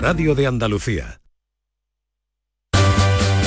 radio 0.00 0.34
de 0.34 0.46
Andalucía. 0.46 1.20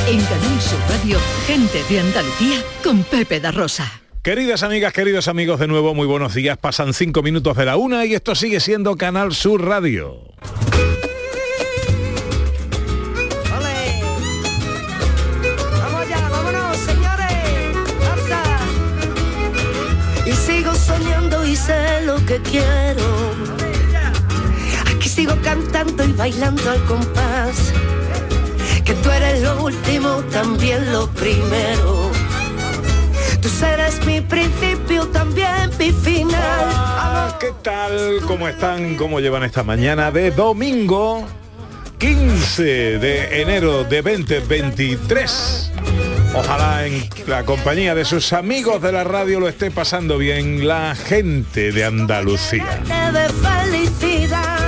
En 0.08 0.20
Canal 0.26 0.62
Sur 0.62 0.80
Radio, 0.90 1.18
gente 1.48 1.82
de 1.90 2.00
Andalucía 2.00 2.62
con 2.84 3.04
Pepe 3.04 3.40
da 3.40 3.52
Rosa. 3.52 4.02
Queridas 4.22 4.62
amigas, 4.62 4.92
queridos 4.92 5.28
amigos, 5.30 5.60
de 5.60 5.68
nuevo 5.68 5.96
muy 5.96 6.06
buenos 6.06 6.34
días. 6.34 6.58
Pasan 6.58 6.94
cinco 6.94 7.24
minutos 7.24 7.56
de 7.56 7.66
la 7.66 7.78
una 7.78 8.06
y 8.06 8.16
esto 8.16 8.36
sigue 8.36 8.60
siendo 8.60 8.98
Canal 8.98 9.34
Sur 9.34 9.66
Radio. 9.66 10.26
Vamos 15.80 16.10
ya, 16.10 16.30
vámonos, 16.30 16.78
señores. 16.78 17.28
Y 20.26 20.32
sigo 20.34 20.76
soñando 20.76 21.46
y 21.46 21.56
sé 21.56 22.02
lo 22.06 22.24
que 22.26 22.40
quiero. 22.42 22.91
Sigo 25.32 25.44
cantando 25.44 26.04
y 26.04 26.12
bailando 26.14 26.70
al 26.70 26.84
compás. 26.86 27.72
Que 28.84 28.94
tú 28.96 29.10
eres 29.10 29.42
lo 29.42 29.64
último, 29.64 30.16
también 30.32 30.92
lo 30.92 31.08
primero. 31.12 32.12
Tú 33.42 33.48
serás 33.48 34.06
mi 34.06 34.20
principio, 34.20 35.08
también 35.08 35.70
mi 35.80 35.92
final. 35.92 36.42
Ah, 36.44 37.38
¿Qué 37.40 37.52
tal? 37.62 38.20
¿Cómo 38.28 38.48
están? 38.48 38.96
¿Cómo 38.96 39.20
llevan 39.20 39.44
esta 39.44 39.64
mañana 39.64 40.12
de 40.12 40.32
domingo 40.32 41.26
15 41.98 42.64
de 42.64 43.42
enero 43.42 43.84
de 43.86 44.02
2023? 44.02 45.72
Ojalá 46.36 46.86
en 46.86 47.08
la 47.28 47.44
compañía 47.44 47.96
de 47.96 48.06
sus 48.06 48.34
amigos 48.34 48.82
de 48.82 48.92
la 48.92 49.04
radio 49.04 49.40
lo 49.40 49.48
esté 49.48 49.72
pasando 49.72 50.18
bien 50.18 50.68
la 50.68 50.96
gente 50.96 51.72
de 51.72 51.86
Andalucía. 51.86 52.82
de 53.14 53.30
felicidad. 53.30 54.61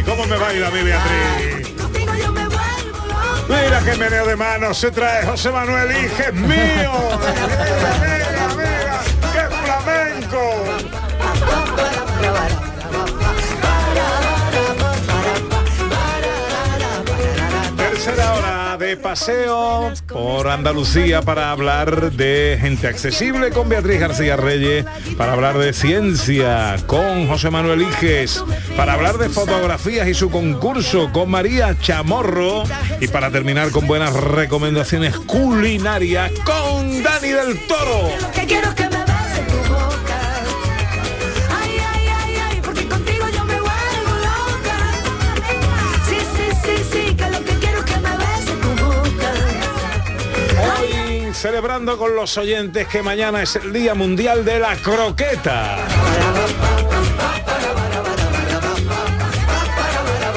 Beatriz? 0.00 0.04
¿Cómo 0.04 0.26
me 0.26 0.36
baila 0.36 0.70
mi 0.70 0.82
Beatriz? 0.82 1.74
Mira 3.48 3.80
qué 3.84 3.96
meneo 3.96 4.26
de 4.26 4.36
manos 4.36 4.78
se 4.78 4.90
trae 4.90 5.26
José 5.26 5.50
Manuel 5.50 5.90
Hijes 5.90 6.34
mío. 6.34 6.92
paseo 18.96 19.92
por 20.06 20.48
Andalucía 20.48 21.22
para 21.22 21.50
hablar 21.50 22.12
de 22.12 22.58
gente 22.60 22.86
accesible 22.86 23.50
con 23.50 23.68
Beatriz 23.68 24.00
García 24.00 24.36
Reyes, 24.36 24.84
para 25.16 25.32
hablar 25.32 25.58
de 25.58 25.72
ciencia 25.72 26.76
con 26.86 27.28
José 27.28 27.50
Manuel 27.50 27.82
Iges, 27.82 28.42
para 28.76 28.94
hablar 28.94 29.18
de 29.18 29.28
fotografías 29.28 30.08
y 30.08 30.14
su 30.14 30.30
concurso 30.30 31.10
con 31.12 31.30
María 31.30 31.78
Chamorro 31.78 32.64
y 33.00 33.08
para 33.08 33.30
terminar 33.30 33.70
con 33.70 33.86
buenas 33.86 34.12
recomendaciones 34.14 35.16
culinarias 35.16 36.32
con 36.44 37.02
Dani 37.02 37.28
del 37.28 37.66
Toro. 37.66 38.99
Celebrando 51.40 51.96
con 51.96 52.14
los 52.14 52.36
oyentes 52.36 52.86
que 52.86 53.02
mañana 53.02 53.42
es 53.42 53.56
el 53.56 53.72
Día 53.72 53.94
Mundial 53.94 54.44
de 54.44 54.58
la 54.58 54.76
Croqueta. 54.76 55.78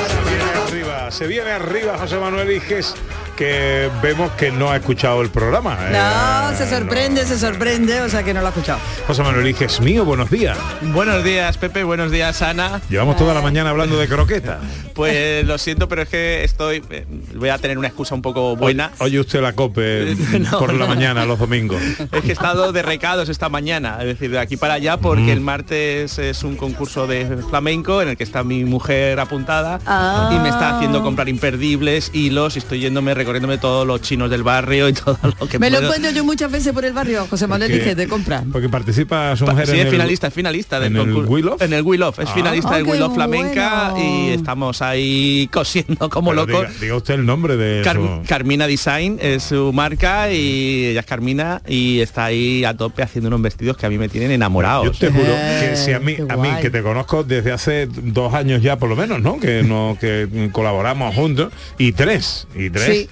Se 0.07 0.29
viene 0.29 0.51
arriba, 0.65 1.11
se 1.11 1.27
viene 1.27 1.51
arriba 1.51 1.97
José 1.97 2.17
Manuel 2.17 2.51
Iges, 2.51 2.95
que 3.35 3.89
vemos 4.01 4.31
que 4.31 4.51
no 4.51 4.69
ha 4.71 4.77
escuchado 4.77 5.21
el 5.21 5.29
programa. 5.29 5.77
¿eh? 5.81 5.91
No, 5.91 6.57
se 6.57 6.69
sorprende, 6.69 7.25
se 7.25 7.37
sorprende, 7.37 8.01
o 8.01 8.09
sea 8.09 8.23
que 8.23 8.33
no 8.33 8.41
lo 8.41 8.47
ha 8.47 8.49
escuchado. 8.49 8.79
José 9.07 9.23
Manuel 9.23 9.47
Iges 9.47 9.79
mío, 9.81 10.05
buenos 10.05 10.29
días. 10.29 10.57
Buenos 10.81 11.23
días, 11.23 11.57
Pepe. 11.57 11.83
Buenos 11.83 12.11
días, 12.11 12.41
Ana. 12.41 12.81
Llevamos 12.89 13.17
toda 13.17 13.33
la 13.33 13.41
mañana 13.41 13.69
hablando 13.71 13.97
de 13.97 14.07
croqueta. 14.07 14.59
Pues 14.93 15.43
lo 15.47 15.57
siento, 15.57 15.87
pero 15.87 16.03
es 16.03 16.09
que 16.09 16.43
estoy. 16.43 16.83
eh, 16.91 17.07
Voy 17.33 17.49
a 17.49 17.57
tener 17.57 17.79
una 17.79 17.87
excusa 17.87 18.13
un 18.13 18.21
poco 18.21 18.55
buena. 18.55 18.91
Oye 18.99 19.19
usted 19.19 19.41
la 19.41 19.53
cope 19.53 20.15
No, 20.39 20.59
por 20.59 20.71
la 20.71 20.85
no. 20.85 20.87
mañana, 20.87 21.25
los 21.25 21.39
domingos. 21.39 21.81
Es 22.11 22.21
que 22.21 22.29
he 22.29 22.31
estado 22.31 22.71
de 22.71 22.83
recados 22.83 23.27
esta 23.27 23.49
mañana, 23.49 23.97
es 24.01 24.05
decir, 24.05 24.29
de 24.29 24.37
aquí 24.37 24.55
para 24.55 24.75
allá, 24.75 24.97
porque 24.97 25.23
Mm. 25.23 25.29
el 25.29 25.41
martes 25.41 26.19
es 26.19 26.43
un 26.43 26.55
concurso 26.57 27.07
de 27.07 27.25
flamenco 27.49 28.03
en 28.03 28.09
el 28.09 28.17
que 28.17 28.23
está 28.23 28.43
mi 28.43 28.65
mujer 28.65 29.19
apuntada 29.19 29.79
Ah. 29.87 30.29
y 30.31 30.37
me 30.37 30.49
está 30.49 30.75
haciendo 30.77 31.01
comprar 31.01 31.27
imperdibles, 31.27 32.11
hilos, 32.13 32.55
y 32.55 32.59
estoy 32.59 32.79
yéndome, 32.81 33.15
recorriéndome 33.33 33.57
todos 33.57 33.85
los 33.87 34.01
chinos 34.01 34.29
del 34.29 34.43
barrio 34.43 34.87
y 34.89 34.93
todo 34.93 35.17
lo 35.39 35.47
que 35.47 35.57
Me 35.59 35.69
lo 35.69 35.79
encuentro 35.79 36.11
yo 36.11 36.23
muchas 36.23 36.51
veces 36.51 36.71
por 36.73 36.85
el 36.85 36.93
barrio, 36.93 37.25
José 37.29 37.47
Manuel 37.47 37.71
Porque- 37.71 37.83
dije 37.83 37.95
de 37.95 38.07
compra. 38.07 38.43
Porque 38.51 38.69
participa 38.69 39.35
su 39.35 39.45
mujer 39.45 39.65
Sí, 39.67 39.73
en 39.73 39.79
es 39.79 39.85
el- 39.85 39.91
finalista, 39.91 40.27
es 40.27 40.33
finalista 40.33 40.79
del 40.79 40.91
en 40.93 40.97
el 40.97 41.05
concurso. 41.05 41.31
Will 41.31 41.47
Of. 41.49 41.61
En 41.61 41.73
el 41.73 41.81
Will 41.81 42.03
Of, 42.03 42.19
es 42.19 42.29
Ah. 42.29 42.33
finalista 42.33 42.69
Ah, 42.73 42.77
del 42.77 42.85
Will 42.85 43.01
Of 43.01 43.13
Flamenca 43.15 43.89
bueno. 43.91 44.27
y 44.27 44.29
estamos 44.33 44.81
ahí 44.81 45.49
cosiendo 45.51 46.09
como 46.09 46.31
Pero 46.31 46.45
locos. 46.45 46.67
diga, 46.69 46.79
diga 46.81 46.95
usted 46.95 47.13
el 47.15 47.25
nombre 47.25 47.57
de 47.57 47.81
Car- 47.83 47.95
su- 47.95 48.21
Carmina 48.27 48.67
Design 48.67 49.17
es 49.21 49.43
su 49.43 49.71
marca 49.73 50.31
y 50.31 50.85
ella 50.87 50.99
es 51.01 51.05
Carmina 51.05 51.61
y 51.67 51.99
está 52.01 52.25
ahí 52.25 52.63
a 52.65 52.75
tope 52.77 53.01
haciendo 53.03 53.29
unos 53.29 53.41
vestidos 53.41 53.77
que 53.77 53.85
a 53.85 53.89
mí 53.89 53.97
me 53.97 54.09
tienen 54.09 54.31
enamorados. 54.31 54.85
Yo 54.85 54.91
te 54.91 55.11
juro 55.11 55.25
Eh, 55.33 55.69
que 55.71 55.75
si 55.77 55.91
a 55.93 55.99
mí, 55.99 56.15
a 56.29 56.37
mí 56.37 56.49
que 56.61 56.69
te 56.69 56.81
conozco 56.83 57.23
desde 57.23 57.51
hace 57.51 57.87
dos 57.87 58.33
años 58.33 58.61
ya 58.61 58.77
por 58.77 58.89
lo 58.89 58.95
menos, 58.95 59.21
¿no? 59.21 59.39
Que 59.39 59.63
no 59.63 59.97
que 59.99 60.49
colaboramos 60.51 61.15
juntos 61.15 61.51
y 61.77 61.91
tres 61.93 62.47
y 62.55 62.69
tres. 62.69 62.83
Sí. 62.85 63.09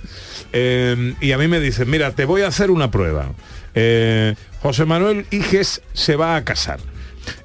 Eh, 0.54 1.14
y 1.22 1.32
a 1.32 1.38
mí 1.38 1.48
me 1.48 1.60
dicen, 1.60 1.90
mira, 1.90 2.12
te 2.12 2.26
voy 2.26 2.42
a 2.42 2.48
hacer 2.48 2.72
una 2.72 2.92
prueba. 2.92 3.32
Eh, 3.74 4.36
José 4.62 4.86
Manuel 4.86 5.26
Iges 5.32 5.82
se 5.94 6.16
va 6.16 6.36
a 6.36 6.44
casar. 6.44 6.80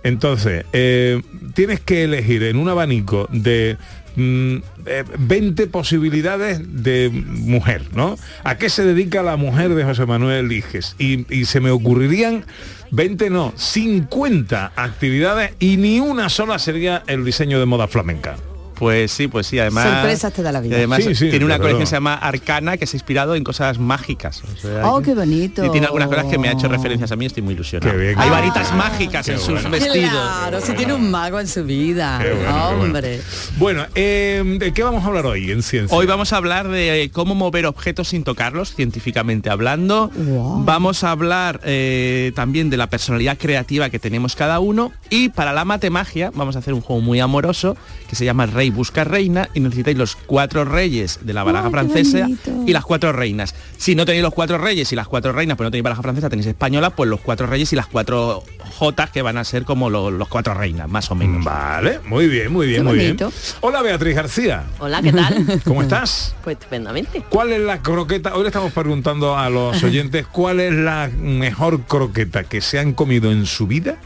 Entonces, 0.02 0.64
eh, 0.72 1.22
tienes 1.54 1.80
que 1.80 2.04
elegir 2.04 2.42
en 2.42 2.56
un 2.56 2.68
abanico 2.68 3.28
de 3.30 3.76
mm, 4.16 4.56
eh, 4.86 5.04
20 5.18 5.66
posibilidades 5.66 6.60
de 6.82 7.10
mujer, 7.12 7.82
¿no? 7.92 8.16
¿A 8.44 8.56
qué 8.56 8.70
se 8.70 8.84
dedica 8.84 9.22
la 9.22 9.36
mujer 9.36 9.74
de 9.74 9.84
José 9.84 10.06
Manuel 10.06 10.50
Iges? 10.52 10.96
Y, 10.98 11.32
y 11.34 11.44
se 11.44 11.60
me 11.60 11.70
ocurrirían 11.70 12.44
20 12.90 13.30
no, 13.30 13.52
50 13.56 14.72
actividades 14.76 15.52
y 15.58 15.76
ni 15.76 16.00
una 16.00 16.28
sola 16.28 16.58
sería 16.58 17.02
el 17.06 17.24
diseño 17.24 17.58
de 17.58 17.66
moda 17.66 17.88
flamenca. 17.88 18.36
Pues 18.76 19.10
sí, 19.10 19.28
pues 19.28 19.46
sí, 19.46 19.58
además. 19.58 19.84
Sorpresas 19.84 20.32
te 20.32 20.42
da 20.42 20.52
la 20.52 20.60
vida. 20.60 20.76
además 20.76 21.02
Sí, 21.02 21.14
sí, 21.14 21.30
tiene 21.30 21.44
una 21.44 21.58
colección 21.58 21.80
que 21.80 21.86
se 21.86 21.96
llama 21.96 22.14
Arcana 22.14 22.76
que 22.76 22.86
se 22.86 22.96
ha 22.96 22.98
inspirado 22.98 23.34
en 23.34 23.44
cosas 23.44 23.78
mágicas. 23.78 24.42
O 24.44 24.56
sea, 24.60 24.88
Oh, 24.90 25.00
qué 25.00 25.14
bonito. 25.14 25.64
Y 25.64 25.70
tiene 25.70 25.86
algunas 25.86 26.08
cosas 26.08 26.26
que 26.26 26.38
me 26.38 26.48
ha 26.48 26.52
hecho 26.52 26.68
referencias 26.68 27.10
a 27.12 27.16
mí, 27.16 27.26
estoy 27.26 27.42
muy 27.42 27.54
ilusionado. 27.54 27.92
Qué 27.92 27.98
bien, 27.98 28.18
Hay 28.18 28.30
varitas 28.30 28.74
mágicas 28.74 29.26
Qué 29.26 29.32
en 29.32 29.40
sus 29.40 29.68
vestidos. 29.70 30.10
Claro, 30.10 30.60
si 30.60 30.72
tiene 30.74 30.94
un 30.94 31.10
mago 31.10 31.40
en 31.40 31.48
su 31.48 31.64
vida. 31.64 32.18
Bueno. 32.18 32.68
Hombre. 32.82 33.20
Bueno, 33.58 33.86
eh, 33.94 34.42
¿de 34.58 34.72
qué 34.72 34.82
vamos 34.82 35.04
a 35.04 35.06
hablar 35.06 35.26
hoy 35.26 35.50
en 35.50 35.62
ciencia? 35.62 35.96
Hoy 35.96 36.06
vamos 36.06 36.32
a 36.32 36.36
hablar 36.36 36.68
de 36.68 37.10
cómo 37.12 37.34
mover 37.34 37.66
objetos 37.66 38.08
sin 38.08 38.24
tocarlos, 38.24 38.74
científicamente 38.74 39.50
hablando. 39.50 40.10
Wow. 40.14 40.64
Vamos 40.64 41.04
a 41.04 41.10
hablar 41.10 41.60
eh, 41.64 42.32
también 42.34 42.70
de 42.70 42.76
la 42.76 42.88
personalidad 42.88 43.38
creativa 43.38 43.90
que 43.90 43.98
tenemos 43.98 44.36
cada 44.36 44.60
uno. 44.60 44.92
Y 45.10 45.30
para 45.30 45.52
la 45.52 45.64
matemagia 45.64 46.30
vamos 46.34 46.56
a 46.56 46.58
hacer 46.58 46.74
un 46.74 46.80
juego 46.80 47.00
muy 47.00 47.20
amoroso 47.20 47.76
que 48.08 48.16
se 48.16 48.24
llama 48.24 48.46
Rey 48.46 48.65
busca 48.70 49.04
reina 49.04 49.48
y 49.54 49.60
necesitáis 49.60 49.96
los 49.96 50.16
cuatro 50.16 50.64
reyes 50.64 51.20
de 51.22 51.32
la 51.32 51.44
baraja 51.44 51.70
francesa 51.70 52.28
y 52.66 52.72
las 52.72 52.84
cuatro 52.84 53.12
reinas. 53.12 53.54
Si 53.76 53.94
no 53.94 54.04
tenéis 54.04 54.22
los 54.22 54.34
cuatro 54.34 54.58
reyes 54.58 54.92
y 54.92 54.96
las 54.96 55.08
cuatro 55.08 55.32
reinas, 55.32 55.56
pues 55.56 55.66
no 55.66 55.70
tenéis 55.70 55.84
baraja 55.84 56.02
francesa, 56.02 56.28
tenéis 56.28 56.46
española, 56.46 56.90
pues 56.90 57.08
los 57.10 57.20
cuatro 57.20 57.46
reyes 57.46 57.72
y 57.72 57.76
las 57.76 57.86
cuatro 57.86 58.42
jotas 58.78 59.10
que 59.10 59.22
van 59.22 59.36
a 59.38 59.44
ser 59.44 59.64
como 59.64 59.90
lo- 59.90 60.10
los 60.10 60.28
cuatro 60.28 60.54
reinas, 60.54 60.88
más 60.88 61.10
o 61.10 61.14
menos. 61.14 61.44
Vale, 61.44 62.00
muy 62.06 62.28
bien, 62.28 62.52
muy 62.52 62.66
bien, 62.66 62.82
Qué 62.82 62.88
muy 62.88 62.98
bien. 62.98 63.16
Hola 63.60 63.82
Beatriz 63.82 64.14
García, 64.14 64.64
Hola, 64.78 65.00
¿qué 65.02 65.12
tal? 65.12 65.60
¿cómo 65.64 65.82
estás? 65.82 66.34
Pues 66.44 66.56
estupendamente. 66.58 67.22
¿Cuál 67.28 67.52
es 67.52 67.60
la 67.60 67.80
croqueta? 67.82 68.34
Hoy 68.34 68.42
le 68.42 68.48
estamos 68.48 68.72
preguntando 68.72 69.36
a 69.36 69.48
los 69.50 69.82
oyentes 69.82 70.26
cuál 70.26 70.60
es 70.60 70.72
la 70.72 71.08
mejor 71.08 71.82
croqueta 71.82 72.44
que 72.44 72.60
se 72.60 72.78
han 72.78 72.92
comido 72.92 73.30
en 73.32 73.46
su 73.46 73.66
vida, 73.66 73.96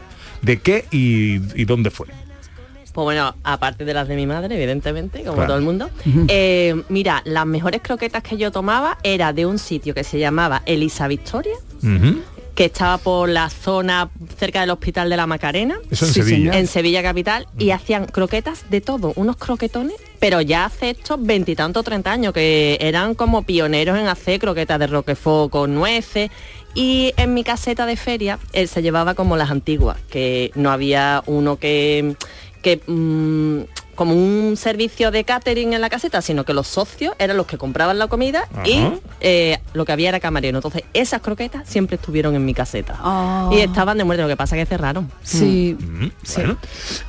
de 0.41 0.59
qué 0.59 0.85
y, 0.91 1.35
y 1.59 1.65
dónde 1.65 1.91
fue. 1.91 2.07
Pues 2.93 3.03
bueno, 3.05 3.35
aparte 3.43 3.85
de 3.85 3.93
las 3.93 4.07
de 4.07 4.15
mi 4.15 4.25
madre, 4.27 4.55
evidentemente, 4.55 5.19
como 5.23 5.35
Claro. 5.35 5.47
todo 5.47 5.57
el 5.57 5.63
mundo. 5.63 5.89
eh, 6.27 6.81
mira, 6.89 7.21
las 7.25 7.45
mejores 7.45 7.81
croquetas 7.81 8.21
que 8.23 8.37
yo 8.37 8.51
tomaba 8.51 8.97
era 9.03 9.31
de 9.33 9.45
un 9.45 9.59
sitio 9.59 9.93
que 9.93 10.03
se 10.03 10.19
llamaba 10.19 10.61
Elisa 10.65 11.07
Victoria, 11.07 11.55
que 12.53 12.65
estaba 12.65 12.97
por 12.97 13.29
la 13.29 13.49
zona 13.49 14.09
cerca 14.37 14.59
del 14.61 14.69
Hospital 14.71 15.09
de 15.09 15.15
la 15.17 15.25
Macarena, 15.25 15.79
Eso 15.89 16.05
en 16.05 16.13
Sí, 16.13 16.19
Sevilla. 16.21 16.37
señor. 16.37 16.55
en 16.55 16.67
Sevilla 16.67 17.01
capital, 17.01 17.47
y 17.57 17.71
hacían 17.71 18.05
croquetas 18.07 18.69
de 18.69 18.81
todo, 18.81 19.13
unos 19.15 19.37
croquetones 19.37 19.95
pero 20.19 20.39
ya 20.39 20.65
hace 20.65 20.91
estos 20.91 21.17
veintitantos, 21.19 21.83
treinta 21.83 22.11
años, 22.11 22.31
que 22.33 22.77
eran 22.79 23.15
como 23.15 23.41
pioneros 23.41 23.97
en 23.97 24.07
hacer 24.07 24.39
croquetas 24.39 24.77
de 24.77 24.85
roquefort 24.85 25.49
con 25.51 25.73
nueces. 25.73 26.29
Y 26.75 27.11
en 27.17 27.33
mi 27.33 27.43
caseta 27.43 27.87
de 27.87 27.97
feria 27.97 28.37
él 28.53 28.67
se 28.67 28.83
llevaba 28.83 29.15
como 29.15 29.35
las 29.35 29.49
antiguas, 29.49 29.97
que 30.11 30.51
no 30.53 30.69
había 30.69 31.23
uno 31.25 31.57
que, 31.57 32.15
que 32.61 32.81
mm, 32.85 33.81
como 33.95 34.15
un 34.15 34.57
servicio 34.57 35.11
de 35.11 35.23
catering 35.23 35.73
en 35.73 35.81
la 35.81 35.89
caseta, 35.89 36.21
sino 36.21 36.43
que 36.43 36.53
los 36.53 36.67
socios 36.67 37.13
eran 37.19 37.37
los 37.37 37.45
que 37.45 37.57
compraban 37.57 37.99
la 37.99 38.07
comida 38.07 38.47
y 38.65 38.81
eh, 39.19 39.59
lo 39.73 39.85
que 39.85 39.91
había 39.91 40.09
era 40.09 40.19
camarero. 40.19 40.57
Entonces 40.57 40.83
esas 40.93 41.21
croquetas 41.21 41.69
siempre 41.69 41.97
estuvieron 41.97 42.33
en 42.35 42.43
mi 42.43 42.53
caseta. 42.53 42.95
Ah. 42.99 43.49
Y 43.51 43.59
estaban 43.59 43.97
de 43.97 44.03
muerte, 44.03 44.23
lo 44.23 44.29
que 44.29 44.37
pasa 44.37 44.57
es 44.57 44.63
que 44.63 44.65
cerraron. 44.65 45.11
Sí. 45.21 45.77
Mm, 45.79 46.07
bueno. 46.35 46.57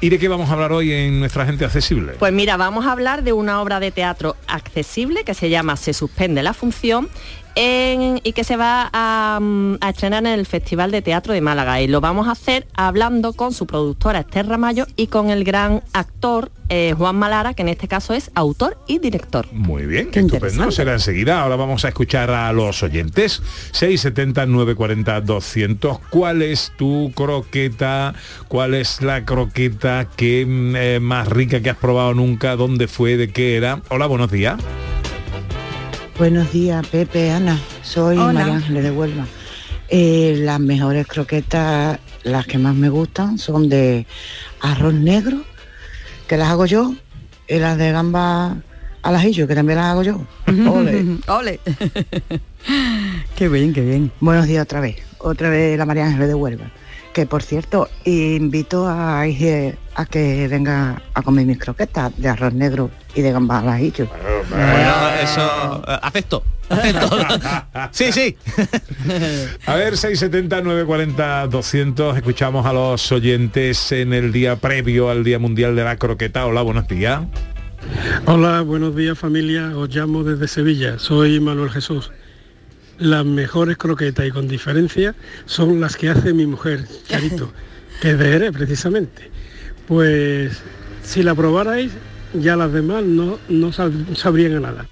¿Y 0.01 0.09
de 0.11 0.19
qué 0.19 0.29
vamos 0.29 0.51
a 0.51 0.53
hablar 0.53 0.73
hoy 0.73 0.93
en 0.93 1.21
nuestra 1.21 1.47
gente 1.47 1.65
accesible? 1.65 2.13
Pues 2.19 2.33
mira, 2.33 2.57
vamos 2.57 2.85
a 2.85 2.93
hablar 2.93 3.23
de 3.23 3.33
una 3.33 3.63
obra 3.63 3.81
de 3.81 3.91
teatro 3.91 4.37
accesible 4.47 5.25
que 5.25 5.35
se 5.35 5.49
llama 5.49 5.77
Se 5.77 5.95
suspende 5.95 6.43
la 6.43 6.53
función 6.53 7.09
en- 7.55 8.21
y 8.25 8.33
que 8.33 8.45
se 8.45 8.57
va 8.57 8.89
a, 8.93 9.39
mm, 9.41 9.75
a 9.81 9.91
estrenar 9.91 10.25
en 10.27 10.33
el 10.33 10.47
Festival 10.47 10.91
de 10.91 11.03
Teatro 11.03 11.33
de 11.35 11.41
Málaga. 11.41 11.81
Y 11.81 11.89
lo 11.89 12.01
vamos 12.01 12.29
a 12.29 12.33
hacer 12.33 12.67
hablando 12.75 13.33
con 13.33 13.53
su 13.53 13.67
productora 13.67 14.21
Esther 14.21 14.47
Ramallo 14.49 14.87
y 14.97 15.09
con 15.09 15.31
el 15.31 15.45
gran 15.45 15.83
actor 15.93 16.51
eh, 16.75 16.95
Juan 16.97 17.17
Malara, 17.17 17.53
que 17.53 17.61
en 17.61 17.69
este 17.69 17.87
caso 17.87 18.15
es 18.15 18.31
autor 18.35 18.79
y 18.87 18.99
director. 18.99 19.47
Muy 19.53 19.85
bien, 19.85 20.11
Qué 20.11 20.21
estupendo. 20.21 20.71
Será 20.71 20.95
enseguida. 20.95 21.43
Ahora 21.43 21.57
vamos 21.57 21.85
a 21.85 21.89
escuchar 21.89 22.31
a 22.31 22.51
los 22.55 22.83
oyentes. 22.83 23.43
670 23.73 24.47
940 24.47 25.21
200. 25.21 25.99
¿Cuál 26.09 26.41
es 26.41 26.73
tu 26.79 27.13
croqueta? 27.15 28.15
¿Cuál 28.49 28.73
es 28.73 29.03
la 29.03 29.27
croqueta 29.27 30.09
que 30.17 30.47
mm, 30.47 30.77
eh, 30.77 31.01
más 31.01 31.29
rica 31.29 31.61
que 31.61 31.69
has 31.69 31.77
probado 31.77 32.15
nunca? 32.15 32.57
¿Dónde 32.57 32.89
fue? 32.89 33.19
¿De 33.19 33.29
qué 33.31 33.57
era? 33.59 33.83
Hola, 33.91 34.07
buenos 34.07 34.31
días. 34.31 34.57
Buenos 36.19 36.53
días, 36.53 36.87
Pepe, 36.89 37.31
Ana. 37.31 37.59
Soy 37.83 38.19
Hola. 38.19 38.33
María 38.33 38.55
Ángeles 38.55 38.83
de 38.85 38.91
Huelva. 38.91 39.27
Eh, 39.89 40.37
las 40.39 40.61
mejores 40.61 41.07
croquetas, 41.07 41.99
las 42.23 42.47
que 42.47 42.59
más 42.59 42.75
me 42.75 42.91
gustan, 42.91 43.39
son 43.39 43.69
de 43.71 44.07
arroz 44.61 44.93
negro, 44.93 45.43
que 46.29 46.37
las 46.37 46.51
hago 46.51 46.67
yo, 46.67 46.95
y 47.49 47.59
las 47.59 47.79
de 47.79 47.93
gamba 47.93 48.57
al 49.03 49.17
ajillo, 49.17 49.49
que 49.49 49.55
también 49.55 49.79
las 49.79 49.87
hago 49.87 50.03
yo. 50.03 50.21
Ole. 50.71 51.19
Ole. 51.29 51.61
qué 53.37 53.49
bien, 53.49 53.73
qué 53.73 53.81
bien. 53.81 54.13
Buenos 54.21 54.47
días 54.47 54.63
otra 54.63 54.81
vez. 54.81 54.97
Otra 55.19 55.49
vez 55.49 55.79
la 55.79 55.87
María 55.87 56.07
Ángeles 56.07 56.29
de 56.29 56.35
Huelva. 56.35 56.71
Que 57.15 57.27
por 57.27 57.43
cierto, 57.43 57.89
invito 58.05 58.87
a 58.87 59.27
a 59.95 60.07
que 60.07 60.49
venga 60.49 61.03
a 61.15 61.23
comer 61.23 61.47
mis 61.47 61.59
croquetas 61.59 62.13
de 62.17 62.29
arroz 62.29 62.55
negro 62.55 62.91
y 63.15 63.23
de 63.23 63.33
gamba 63.33 63.59
al 63.59 63.69
ajillo. 63.69 64.09
Bueno, 64.51 65.09
eso 65.23 65.83
eh, 65.87 65.99
acepto. 66.03 66.43
acepto. 66.69 67.19
sí, 67.91 68.13
sí. 68.13 68.37
A 69.67 69.75
ver, 69.75 69.97
670 69.97 70.63
940 70.63 71.47
200. 71.49 72.17
Escuchamos 72.17 72.67
a 72.67 72.73
los 72.73 73.13
oyentes 73.13 73.93
en 73.93 74.13
el 74.13 74.33
día 74.33 74.57
previo 74.57 75.11
al 75.11 75.25
Día 75.25 75.39
Mundial 75.39 75.77
de 75.77 75.85
la 75.85 75.97
Croqueta. 75.97 76.47
Hola, 76.47 76.63
buenos 76.63 76.89
días. 76.89 77.23
Hola, 78.27 78.61
buenos 78.63 78.95
días 78.95 79.19
familia, 79.19 79.77
os 79.77 79.95
llamo 79.95 80.23
desde 80.23 80.47
Sevilla, 80.49 80.99
soy 80.99 81.41
Manuel 81.41 81.71
Jesús. 81.71 82.11
Las 82.99 83.25
mejores 83.25 83.77
croquetas 83.77 84.27
y 84.27 84.31
con 84.31 84.47
diferencia 84.47 85.15
son 85.47 85.81
las 85.81 85.97
que 85.97 86.11
hace 86.11 86.33
mi 86.33 86.47
mujer, 86.47 86.87
Charito, 87.09 87.53
que 88.01 88.13
es 88.13 88.19
de 88.19 88.25
Jerez 88.25 88.53
precisamente. 88.53 89.31
Pues 89.93 90.57
si 91.05 91.23
la 91.23 91.35
probarais, 91.35 91.93
ya 92.33 92.57
las 92.57 92.73
demás 92.73 93.03
no, 93.05 93.39
no 93.51 93.69
sab- 93.73 94.17
sabrían 94.17 94.57
a 94.57 94.61
nada. 94.61 94.87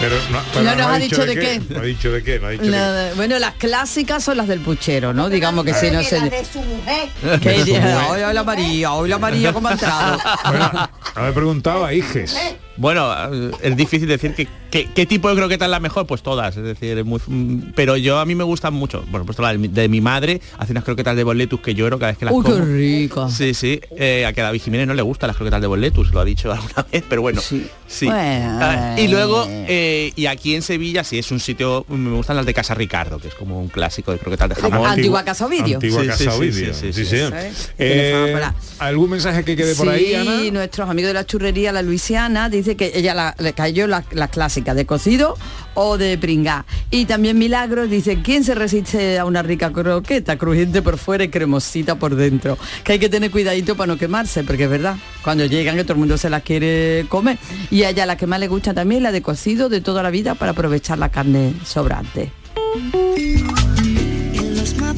Pero 0.00 0.16
no, 0.30 0.38
pero 0.54 0.64
No 0.64 0.76
nos 0.76 0.86
ha 0.86 0.98
dicho 0.98 1.26
de 1.26 1.34
qué. 1.38 1.60
No 1.68 1.80
ha 1.80 1.82
dicho 1.82 2.10
de 2.10 2.22
qué. 2.22 2.38
No 2.40 2.46
ha 2.46 2.50
dicho 2.52 2.62
de 2.62 2.70
qué. 2.70 2.74
Nada, 2.74 3.12
bueno, 3.16 3.38
las 3.38 3.56
clásicas 3.56 4.24
son 4.24 4.38
las 4.38 4.48
del 4.48 4.60
puchero, 4.60 5.12
¿no? 5.12 5.28
Digamos 5.28 5.62
que 5.66 5.74
si 5.74 5.90
no 5.90 6.02
se... 6.02 6.30
Que 6.30 6.42
su 6.42 6.60
mujer. 6.60 7.10
hoy 8.08 8.32
la 8.34 8.44
María, 8.44 8.92
hoy 8.94 9.10
la 9.10 9.18
María, 9.18 9.52
¿cómo 9.52 9.68
ha 9.68 9.72
entrado? 9.72 10.18
Bueno, 10.48 10.90
no 11.16 11.22
me 11.22 11.28
he 11.28 11.32
preguntado 11.32 11.84
a 11.84 11.92
Iges. 11.92 12.34
Bueno, 12.80 13.12
es 13.62 13.76
difícil 13.76 14.08
decir 14.08 14.34
que, 14.34 14.48
que- 14.70 14.86
qué 14.92 15.04
tipo 15.04 15.28
de 15.28 15.36
croqueta 15.36 15.66
es 15.66 15.70
la 15.70 15.80
mejor, 15.80 16.06
pues 16.06 16.22
todas, 16.22 16.56
es 16.56 16.62
decir, 16.64 16.96
es 16.96 17.04
muy, 17.04 17.20
pero 17.74 17.96
yo 17.98 18.18
a 18.18 18.24
mí 18.24 18.34
me 18.34 18.42
gustan 18.44 18.72
mucho. 18.72 19.02
Por 19.10 19.20
supuesto, 19.20 19.42
la 19.42 19.52
de, 19.52 19.58
mi- 19.58 19.68
de 19.68 19.88
mi 19.90 20.00
madre 20.00 20.40
hace 20.58 20.72
unas 20.72 20.84
croquetas 20.84 21.14
de 21.14 21.22
boletus 21.24 21.60
que 21.60 21.74
lloro 21.74 21.98
cada 21.98 22.12
vez 22.12 22.18
que 22.18 22.24
las 22.24 22.32
Uy, 22.34 22.42
qué 22.44 22.50
como. 22.52 22.64
rico. 22.64 23.28
Sí, 23.28 23.52
sí. 23.52 23.80
eh, 23.96 24.24
a 24.24 24.32
que 24.32 24.40
a 24.40 24.44
David 24.44 24.62
Jiménez 24.62 24.86
no 24.86 24.94
le 24.94 25.02
gustan 25.02 25.28
las 25.28 25.36
croquetas 25.36 25.60
de 25.60 25.66
boletus, 25.66 26.10
lo 26.12 26.20
ha 26.20 26.24
dicho 26.24 26.50
alguna 26.52 26.86
vez, 26.90 27.04
pero 27.08 27.20
bueno. 27.20 27.40
Sí. 27.42 27.66
Sí. 27.86 28.06
Bueno, 28.06 28.58
Ah, 28.62 28.96
y 28.98 29.08
luego, 29.08 29.46
eh. 29.50 30.12
y 30.16 30.26
aquí 30.26 30.54
en 30.54 30.62
Sevilla, 30.62 31.04
sí 31.04 31.18
es 31.18 31.30
un 31.32 31.40
sitio, 31.40 31.84
me 31.88 32.10
gustan 32.12 32.36
las 32.36 32.46
de 32.46 32.54
Casa 32.54 32.74
Ricardo, 32.74 33.18
que 33.18 33.28
es 33.28 33.34
como 33.34 33.60
un 33.60 33.68
clásico 33.68 34.12
de 34.12 34.18
croquetas 34.18 34.48
de 34.48 34.54
jamón. 34.54 34.86
Antigua 34.88 35.22
Casa 35.24 35.44
Ovidio. 35.46 35.76
Antigua 35.76 36.00
Sí, 36.02 36.06
Casa 36.06 36.18
sí, 36.18 36.24
sí, 36.30 36.36
Ovidio. 36.38 36.74
sí, 36.74 36.92
Sí, 36.92 37.04
sí. 37.04 37.16
Eh, 37.78 38.34
¿Algún 38.78 39.10
mensaje 39.10 39.44
que 39.44 39.56
quede 39.56 39.74
por 39.74 39.88
ahí, 39.88 40.06
sí, 40.06 40.14
Ana? 40.14 40.40
nuestros 40.52 40.88
amigos 40.88 41.08
de 41.08 41.14
la 41.14 41.26
churrería, 41.26 41.72
la 41.72 41.82
Luisiana, 41.82 42.48
que 42.76 42.92
ella 42.94 43.14
la- 43.14 43.34
le 43.38 43.52
cayó 43.52 43.86
la, 43.86 44.04
la 44.12 44.28
clásica 44.28 44.74
de 44.74 44.86
cocido 44.86 45.36
o 45.74 45.98
de 45.98 46.18
pringá. 46.18 46.64
Y 46.90 47.04
también 47.06 47.38
Milagros 47.38 47.88
dice, 47.90 48.20
¿quién 48.22 48.44
se 48.44 48.54
resiste 48.54 49.18
a 49.18 49.24
una 49.24 49.42
rica 49.42 49.72
croqueta, 49.72 50.36
crujiente 50.36 50.82
por 50.82 50.98
fuera 50.98 51.24
y 51.24 51.28
cremosita 51.28 51.94
por 51.96 52.14
dentro? 52.16 52.58
Que 52.84 52.92
hay 52.92 52.98
que 52.98 53.08
tener 53.08 53.30
cuidadito 53.30 53.76
para 53.76 53.92
no 53.92 53.98
quemarse, 53.98 54.44
porque 54.44 54.64
es 54.64 54.70
verdad, 54.70 54.96
cuando 55.22 55.44
llegan 55.46 55.76
que 55.76 55.82
todo 55.84 55.94
el 55.94 55.98
mundo 56.00 56.18
se 56.18 56.30
las 56.30 56.42
quiere 56.42 57.06
comer. 57.08 57.38
Y 57.70 57.82
a 57.84 57.90
ella 57.90 58.06
la 58.06 58.16
que 58.16 58.26
más 58.26 58.40
le 58.40 58.48
gusta 58.48 58.74
también 58.74 59.02
la 59.02 59.12
de 59.12 59.22
cocido 59.22 59.68
de 59.68 59.80
toda 59.80 60.02
la 60.02 60.10
vida 60.10 60.34
para 60.34 60.52
aprovechar 60.52 60.98
la 60.98 61.10
carne 61.10 61.54
sobrante. 61.64 62.32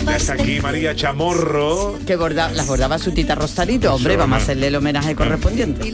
Ya 0.07 0.17
está 0.17 0.33
aquí 0.35 0.61
María 0.61 0.95
Chamorro. 0.95 1.99
Que 2.07 2.17
borda, 2.17 2.51
las 2.51 2.67
bordaba 2.67 2.99
su 2.99 3.13
tita 3.13 3.35
Rosarito, 3.35 3.95
hombre, 3.95 4.17
vamos 4.17 4.39
a 4.41 4.43
hacerle 4.43 4.67
el 4.69 4.77
homenaje 4.77 5.15
correspondiente. 5.15 5.93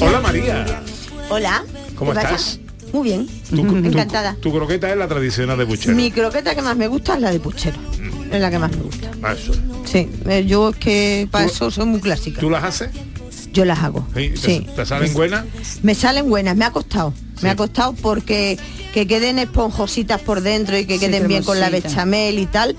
Hola 0.00 0.20
María. 0.20 0.82
Hola. 1.28 1.64
¿Cómo 1.96 2.12
¿qué 2.12 2.16
pasa? 2.20 2.34
estás? 2.34 2.60
Muy 2.92 3.04
bien. 3.04 3.26
Tu, 3.50 3.56
tu- 3.66 3.76
Encantada. 3.76 4.36
Tu, 4.40 4.52
croqueta 4.52 4.90
es 4.90 4.96
la 4.96 5.08
tradicional 5.08 5.58
de 5.58 5.64
Buchero. 5.64 5.94
Mi 5.96 6.10
croqueta 6.10 6.54
que 6.54 6.62
más 6.62 6.76
me 6.76 6.86
gusta 6.88 7.14
es 7.14 7.20
la 7.20 7.30
de 7.32 7.40
puchero. 7.40 7.76
Es 8.30 8.40
la 8.40 8.50
que 8.50 8.58
más 8.58 8.70
me 8.70 8.82
gusta. 8.82 9.10
Ah, 9.22 9.32
eso. 9.32 9.52
Sí, 9.84 10.08
eh, 10.28 10.44
yo 10.46 10.70
es 10.70 10.76
que 10.76 11.28
para 11.30 11.46
¿Tú- 11.46 11.52
eso 11.52 11.70
soy 11.70 11.86
muy 11.86 12.00
clásica. 12.00 12.40
¿Tú 12.40 12.48
las 12.50 12.64
haces? 12.64 12.90
Yo 13.52 13.64
las 13.64 13.78
hago. 13.80 14.06
Sí, 14.14 14.28
¿Te, 14.30 14.36
Sí. 14.36 14.66
te 14.76 14.86
salen 14.86 15.12
buenas? 15.14 15.44
Me 15.82 15.94
salen 15.94 16.28
buenas, 16.28 16.56
me 16.56 16.64
ha 16.64 16.70
costado. 16.70 17.12
Sí. 17.36 17.42
Me 17.42 17.50
ha 17.50 17.56
costado 17.56 17.92
porque 17.94 18.58
que 18.92 19.06
queden 19.06 19.38
esponjositas 19.38 20.20
por 20.20 20.40
dentro 20.40 20.76
y 20.78 20.86
que 20.86 20.94
Sí, 20.94 21.00
queden 21.00 21.28
bien 21.28 21.42
con 21.42 21.58
la 21.60 21.70
bechamel 21.70 22.38
y 22.38 22.46
tal. 22.46 22.76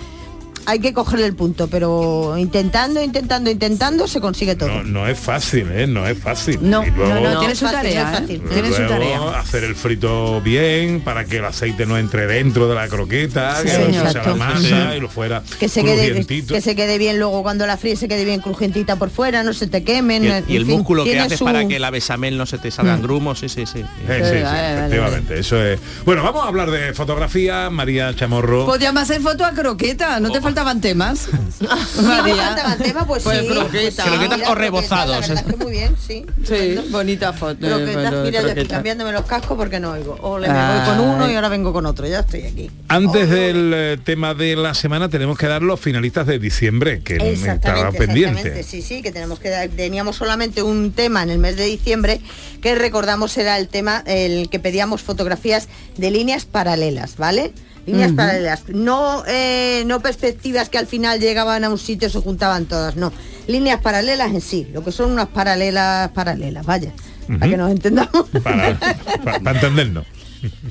Hay 0.69 0.79
que 0.79 0.93
cogerle 0.93 1.25
el 1.25 1.33
punto, 1.33 1.69
pero 1.69 2.35
intentando, 2.37 3.01
intentando, 3.01 3.49
intentando 3.49 4.05
se 4.05 4.19
consigue 4.19 4.55
todo. 4.57 4.67
No, 4.69 4.83
no 4.83 5.07
es 5.07 5.17
fácil, 5.17 5.71
¿eh? 5.71 5.87
No 5.87 6.05
es 6.05 6.17
fácil. 6.19 6.59
No, 6.61 6.85
Y 6.85 6.91
luego- 6.91 7.13
no, 7.21 7.33
no, 7.35 7.39
tiene 7.39 7.55
su 7.55 7.63
fácil, 7.65 7.77
tarea, 7.79 8.01
¿eh? 8.01 8.19
fácil. 8.19 8.41
tiene 8.41 8.67
su 8.73 8.81
Luego, 8.81 8.89
tarea. 8.89 9.39
hacer 9.39 9.63
el 9.63 9.75
frito 9.75 10.41
bien 10.41 10.99
para 11.05 11.23
que 11.23 11.37
el 11.37 11.45
aceite 11.45 11.85
no 11.85 11.97
entre 11.97 12.27
dentro 12.27 12.67
de 12.67 12.75
la 12.75 12.89
croqueta, 12.89 13.61
Sí, 13.61 13.67
que 13.69 13.77
no 13.97 14.11
se 14.11 14.17
la 14.19 14.35
masa 14.35 14.95
y 14.95 14.99
lo 14.99 15.07
fuera 15.07 15.41
Que 15.57 15.69
se, 15.69 15.83
quede, 15.83 16.05
crujientito. 16.07 16.53
que 16.53 16.59
se 16.59 16.75
quede 16.75 16.97
bien 16.97 17.17
luego 17.17 17.43
cuando 17.43 17.65
la 17.65 17.77
fríes, 17.77 17.99
se 17.99 18.09
quede 18.09 18.25
bien 18.25 18.41
crujientita 18.41 18.97
por 18.97 19.09
fuera, 19.09 19.43
no 19.43 19.53
se 19.53 19.67
te 19.67 19.85
quemen. 19.85 20.25
Y 20.25 20.27
el, 20.27 20.33
en 20.33 20.45
y 20.49 20.55
el 20.57 20.65
fin, 20.65 20.75
músculo 20.75 21.05
que 21.05 21.17
haces 21.17 21.39
su- 21.39 21.45
para 21.45 21.65
que 21.65 21.79
la 21.79 21.91
bechamel 21.91 22.37
no 22.37 22.45
se 22.45 22.57
te 22.57 22.71
salgan 22.71 23.01
grumos, 23.01 23.39
sí, 23.39 23.47
sí, 23.47 23.65
sí. 23.65 23.79
Sí, 23.79 23.83
sí, 23.85 24.21
vale, 24.21 24.43
vale, 24.43 24.73
efectivamente, 24.79 25.39
eso 25.39 25.63
es. 25.63 25.79
Bueno, 26.03 26.23
vamos 26.23 26.43
a 26.43 26.49
hablar 26.49 26.71
de 26.71 26.93
fotografía, 26.93 27.69
María 27.69 28.13
Chamorro. 28.13 28.65
Podíamos 28.65 29.03
hacer 29.03 29.21
foto 29.21 29.45
a 29.45 29.51
croqueta, 29.53 30.19
¿no 30.19 30.29
te 30.29 30.41
faltaban 30.57 30.81
temas? 30.81 31.27
Sí, 31.57 32.01
me 32.01 32.33
faltaban 32.35 32.77
temas, 32.77 33.05
pues, 33.05 33.23
Pues 33.23 33.39
sí. 33.41 33.47
croqueta. 33.47 34.03
Croquetas 34.03 34.37
mira, 34.37 34.51
o 34.51 34.55
rebozados. 34.55 35.09
La 35.15 35.19
verdad 35.19 35.43
es 35.47 35.53
que 35.55 35.63
muy 35.63 35.71
bien, 35.71 35.95
sí. 36.05 36.25
Sí, 36.43 36.75
bonita 36.89 37.33
foto. 37.33 37.57
Croquetas, 37.67 38.03
foto 38.05 38.23
de 38.23 38.31
mira, 38.31 38.53
yo 38.55 38.67
cambiándome 38.67 39.11
los 39.11 39.25
cascos 39.25 39.57
porque 39.57 39.79
no 39.79 39.91
oigo. 39.91 40.17
Ole, 40.21 40.47
me 40.49 40.57
Ay. 40.57 40.79
voy 40.79 40.87
con 40.89 40.99
uno 41.09 41.31
y 41.31 41.35
ahora 41.35 41.49
vengo 41.49 41.73
con 41.73 41.85
otro, 41.85 42.07
ya 42.07 42.19
estoy 42.21 42.43
aquí. 42.43 42.71
Antes 42.87 43.29
del 43.29 43.71
eh, 43.75 43.97
tema 44.03 44.33
de 44.33 44.55
la 44.55 44.73
semana 44.73 45.09
tenemos 45.09 45.37
que 45.37 45.47
dar 45.47 45.61
los 45.61 45.79
finalistas 45.79 46.25
de 46.27 46.39
diciembre, 46.39 47.01
que 47.01 47.15
estaba 47.15 47.29
Exactamente, 47.31 47.97
pendiente. 47.97 48.31
exactamente, 48.39 48.63
sí, 48.63 48.81
sí, 48.81 49.01
que 49.01 49.11
tenemos 49.11 49.39
que 49.39 49.49
dar- 49.49 49.69
teníamos 49.69 50.15
solamente 50.15 50.61
un 50.63 50.91
tema 50.91 51.23
en 51.23 51.29
el 51.29 51.37
mes 51.39 51.55
de 51.55 51.65
diciembre 51.65 52.21
que 52.61 52.75
recordamos 52.75 53.37
era 53.37 53.57
el 53.57 53.67
tema 53.67 54.03
el 54.05 54.49
que 54.49 54.59
pedíamos 54.59 55.01
fotografías 55.01 55.67
de 55.97 56.11
líneas 56.11 56.45
paralelas, 56.45 57.17
¿vale? 57.17 57.53
Líneas 57.87 58.11
paralelas, 58.11 58.63
no 58.67 59.23
eh, 59.27 59.83
no 59.87 60.01
perspectivas 60.01 60.69
que 60.69 60.77
al 60.77 60.85
final 60.87 61.19
llegaban 61.19 61.63
a 61.63 61.69
un 61.69 61.77
sitio 61.79 62.07
y 62.09 62.11
se 62.11 62.19
juntaban 62.19 62.65
todas, 62.65 62.95
no. 62.97 63.11
Líneas 63.47 63.79
paralelas 63.81 64.31
en 64.31 64.41
sí, 64.41 64.67
lo 64.73 64.83
que 64.83 64.91
son 64.91 65.11
unas 65.11 65.27
paralelas 65.29 66.09
paralelas, 66.11 66.65
vaya, 66.65 66.91
para 67.39 67.49
que 67.49 67.57
nos 67.57 67.71
entendamos. 67.71 68.25
Para, 68.43 68.77
pa- 68.77 69.39
para 69.39 69.51
entendernos. 69.57 70.05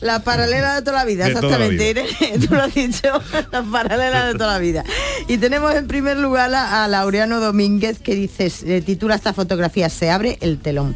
La 0.00 0.20
paralela 0.22 0.76
de 0.76 0.82
toda 0.82 0.98
la 0.98 1.04
vida, 1.04 1.24
De 1.24 1.32
la 1.32 1.40
exactamente. 1.40 2.04
Tú 2.46 2.54
lo 2.54 2.62
has 2.62 2.72
dicho, 2.74 3.08
la 3.50 3.62
paralela 3.64 4.26
de 4.26 4.32
toda 4.34 4.52
la 4.52 4.58
vida. 4.58 4.84
Y 5.26 5.38
tenemos 5.38 5.74
en 5.74 5.88
primer 5.88 6.18
lugar 6.18 6.54
a, 6.54 6.84
a 6.84 6.88
Laureano 6.88 7.40
Domínguez 7.40 7.98
que 7.98 8.14
dice, 8.14 8.52
eh, 8.66 8.80
titula 8.82 9.16
esta 9.16 9.32
fotografía, 9.32 9.88
Se 9.88 10.10
abre 10.10 10.38
el 10.40 10.58
telón. 10.58 10.94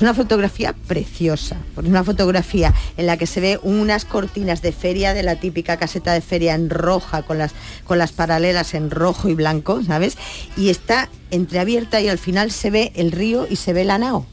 Es 0.00 0.02
una 0.02 0.14
fotografía 0.14 0.74
preciosa, 0.88 1.58
porque 1.74 1.88
es 1.88 1.92
una 1.92 2.04
fotografía 2.04 2.72
en 2.96 3.04
la 3.04 3.18
que 3.18 3.26
se 3.26 3.38
ve 3.42 3.60
unas 3.62 4.06
cortinas 4.06 4.62
de 4.62 4.72
feria 4.72 5.12
de 5.12 5.22
la 5.22 5.36
típica 5.36 5.76
caseta 5.76 6.14
de 6.14 6.22
feria 6.22 6.54
en 6.54 6.70
roja, 6.70 7.20
con 7.20 7.36
las, 7.36 7.52
con 7.84 7.98
las 7.98 8.10
paralelas 8.10 8.72
en 8.72 8.90
rojo 8.90 9.28
y 9.28 9.34
blanco, 9.34 9.82
¿sabes? 9.84 10.16
Y 10.56 10.70
está 10.70 11.10
entreabierta 11.30 12.00
y 12.00 12.08
al 12.08 12.16
final 12.16 12.50
se 12.50 12.70
ve 12.70 12.92
el 12.94 13.12
río 13.12 13.46
y 13.46 13.56
se 13.56 13.74
ve 13.74 13.84
la 13.84 13.98
nao. 13.98 14.24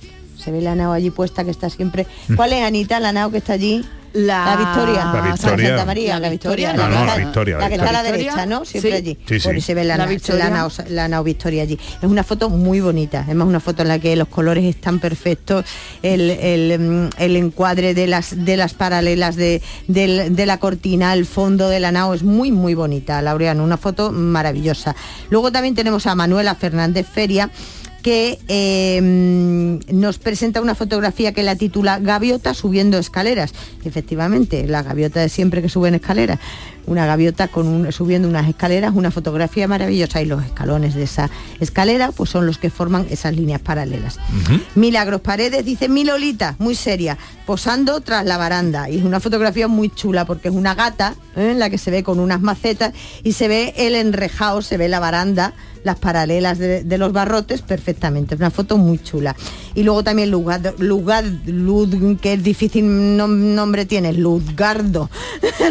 Se 0.41 0.51
ve 0.51 0.61
la 0.61 0.73
nao 0.73 0.93
allí 0.93 1.09
puesta 1.09 1.43
que 1.43 1.51
está 1.51 1.69
siempre. 1.69 2.07
¿Cuál 2.37 2.53
es 2.53 2.63
Anita, 2.63 3.01
la 3.01 3.11
nao 3.11 3.29
que 3.29 3.39
está 3.39 3.51
allí? 3.51 3.83
La, 4.17 4.55
Victoria. 4.57 5.05
La 5.13 5.21
Victoria. 5.21 5.67
Santa 5.69 5.85
María, 5.85 6.19
la, 6.19 6.29
Victoria. 6.29 6.73
No, 6.73 6.87
no, 6.89 6.95
la 7.05 7.11
está- 7.11 7.15
Victoria, 7.17 7.55
la 7.57 7.61
La 7.63 7.69
que 7.69 7.75
está 7.75 7.89
a 7.89 7.93
la 7.93 8.03
derecha, 8.03 8.45
¿no? 8.45 8.65
Siempre 8.65 8.91
Sí. 8.91 8.97
allí. 8.97 9.17
Sí, 9.27 9.39
sí. 9.39 9.43
Por 9.47 9.55
ahí 9.55 9.61
se 9.61 9.73
ve 9.73 9.83
la, 9.83 10.05
Victoria. 10.05 10.45
la 10.45 10.49
nao, 10.49 10.69
la 10.89 11.07
nao 11.07 11.23
Victoria 11.23 11.63
allí. 11.63 11.77
Es 12.01 12.09
una 12.09 12.23
foto 12.23 12.49
muy 12.49 12.79
bonita. 12.79 13.25
Es 13.27 13.35
más 13.35 13.47
una 13.47 13.59
foto 13.59 13.83
en 13.83 13.89
la 13.89 13.99
que 13.99 14.15
los 14.15 14.27
colores 14.27 14.63
están 14.65 14.99
perfectos, 14.99 15.65
el, 16.01 16.31
el, 16.31 16.79
mm, 16.79 17.09
el 17.19 17.35
encuadre 17.35 17.93
de 17.93 18.07
las 18.07 18.45
de 18.45 18.57
las 18.57 18.73
paralelas 18.73 19.35
de, 19.35 19.61
del- 19.87 20.35
de 20.35 20.45
la 20.45 20.57
cortina, 20.59 21.13
el 21.13 21.25
fondo 21.25 21.69
de 21.69 21.79
la 21.79 21.91
nao 21.91 22.13
es 22.13 22.23
muy 22.23 22.51
muy 22.51 22.73
bonita, 22.73 23.21
Laureano, 23.21 23.63
una 23.63 23.77
foto 23.77 24.11
maravillosa. 24.11 24.95
Luego 25.29 25.51
también 25.51 25.75
tenemos 25.75 26.07
a 26.07 26.15
Manuela 26.15 26.55
Fernández 26.55 27.05
Feria 27.11 27.49
que 28.07 28.39
eh, 28.47 29.01
mm, 29.01 29.99
nos 29.99 30.17
presenta 30.17 30.61
una 30.61 30.75
fotografía 30.75 31.33
que 31.33 31.43
la 31.43 31.57
titula 31.57 31.99
Gaviota 31.99 32.53
subiendo 32.53 32.97
escaleras. 32.97 33.51
Efectivamente, 33.83 34.65
la 34.65 34.81
gaviota 34.81 35.19
de 35.19 35.27
siempre 35.27 35.61
que 35.61 35.67
suben 35.67 35.93
escaleras. 35.95 36.39
Una 36.85 37.05
gaviota 37.05 37.49
con 37.49 37.67
un- 37.67 37.91
subiendo 37.91 38.29
unas 38.29 38.47
escaleras, 38.47 38.93
una 38.95 39.11
fotografía 39.11 39.67
maravillosa 39.67 40.21
y 40.21 40.25
los 40.25 40.41
escalones 40.45 40.95
de 40.95 41.03
esa 41.03 41.29
escalera 41.59 42.13
pues 42.13 42.29
son 42.29 42.45
los 42.45 42.57
que 42.57 42.69
forman 42.69 43.05
esas 43.09 43.35
líneas 43.35 43.59
paralelas. 43.59 44.19
Milagros 44.75 45.19
Paredes 45.19 45.65
dice 45.65 45.89
mi 45.89 46.05
Lolita, 46.05 46.55
muy 46.59 46.75
seria, 46.75 47.17
posando 47.45 47.99
tras 47.99 48.23
la 48.25 48.37
baranda. 48.37 48.89
Y 48.89 48.99
es 48.99 49.03
una 49.03 49.19
fotografía 49.19 49.67
muy 49.67 49.89
chula 49.89 50.23
porque 50.23 50.47
es 50.47 50.53
una 50.53 50.75
gata 50.75 51.15
¿eh? 51.35 51.51
en 51.51 51.59
la 51.59 51.69
que 51.69 51.77
se 51.77 51.91
ve 51.91 52.03
con 52.03 52.19
unas 52.21 52.39
macetas 52.39 52.93
y 53.21 53.33
se 53.33 53.49
ve 53.49 53.73
el 53.75 53.93
enrejado, 53.95 54.61
se 54.61 54.77
ve 54.77 54.87
la 54.87 55.01
baranda, 55.01 55.53
las 55.87 55.97
paralelas 55.97 56.59
de, 56.59 56.83
de 56.83 56.97
los 56.99 57.11
barrotes 57.11 57.63
perfectamente. 57.63 58.35
Es 58.35 58.39
una 58.39 58.51
foto 58.51 58.77
muy 58.77 58.99
chula. 58.99 59.35
Y 59.73 59.81
luego 59.83 60.03
también 60.03 60.29
Lugad, 60.29 60.73
Lugad, 60.77 61.23
Lud, 61.45 62.19
que 62.19 62.37
difícil 62.37 62.85
nom- 62.85 63.55
nombre 63.55 63.85
tiene, 63.85 64.13
Luzgardo. 64.13 65.09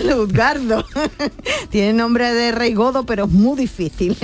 Luzgardo. 0.05 0.85
tiene 1.71 1.93
nombre 1.93 2.33
de 2.33 2.53
rey 2.53 2.75
godo, 2.75 3.07
pero 3.07 3.27
es 3.27 3.31
muy 3.31 3.57
difícil. 3.57 4.17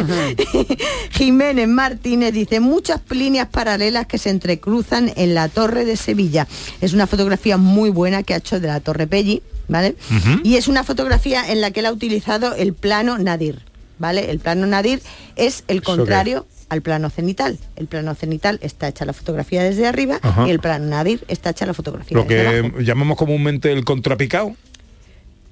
Jiménez 1.12 1.68
Martínez 1.68 2.32
dice 2.32 2.60
muchas 2.60 3.00
líneas 3.10 3.48
paralelas 3.48 4.06
que 4.06 4.18
se 4.18 4.30
entrecruzan 4.30 5.12
en 5.16 5.34
la 5.34 5.48
torre 5.48 5.84
de 5.84 5.96
Sevilla. 5.96 6.46
Es 6.80 6.92
una 6.92 7.06
fotografía 7.06 7.56
muy 7.56 7.90
buena 7.90 8.22
que 8.22 8.34
ha 8.34 8.38
hecho 8.38 8.58
de 8.60 8.68
la 8.68 8.80
torre 8.80 9.06
Pelli, 9.06 9.42
¿vale? 9.68 9.96
Y 10.42 10.56
es 10.56 10.68
una 10.68 10.84
fotografía 10.84 11.50
en 11.50 11.60
la 11.60 11.70
que 11.70 11.80
él 11.80 11.86
ha 11.86 11.92
utilizado 11.92 12.54
el 12.54 12.72
plano 12.74 13.18
Nadir, 13.18 13.62
¿vale? 14.02 14.30
El 14.30 14.40
plano 14.40 14.66
Nadir 14.66 15.00
es 15.36 15.64
el 15.68 15.80
contrario 15.82 16.44
al 16.68 16.82
plano 16.82 17.08
cenital. 17.08 17.58
El 17.76 17.86
plano 17.86 18.14
cenital 18.14 18.58
está 18.62 18.88
hecha 18.88 19.04
la 19.06 19.12
fotografía 19.12 19.62
desde 19.62 19.86
arriba 19.86 20.18
Ajá. 20.20 20.46
y 20.46 20.50
el 20.50 20.58
plano 20.58 20.86
Nadir 20.86 21.24
está 21.28 21.50
hecha 21.50 21.64
la 21.66 21.72
fotografía 21.74 22.16
Lo 22.16 22.24
desde 22.24 22.72
que 22.72 22.82
llamamos 22.84 23.16
comúnmente 23.16 23.70
el 23.72 23.84
contrapicado. 23.84 24.54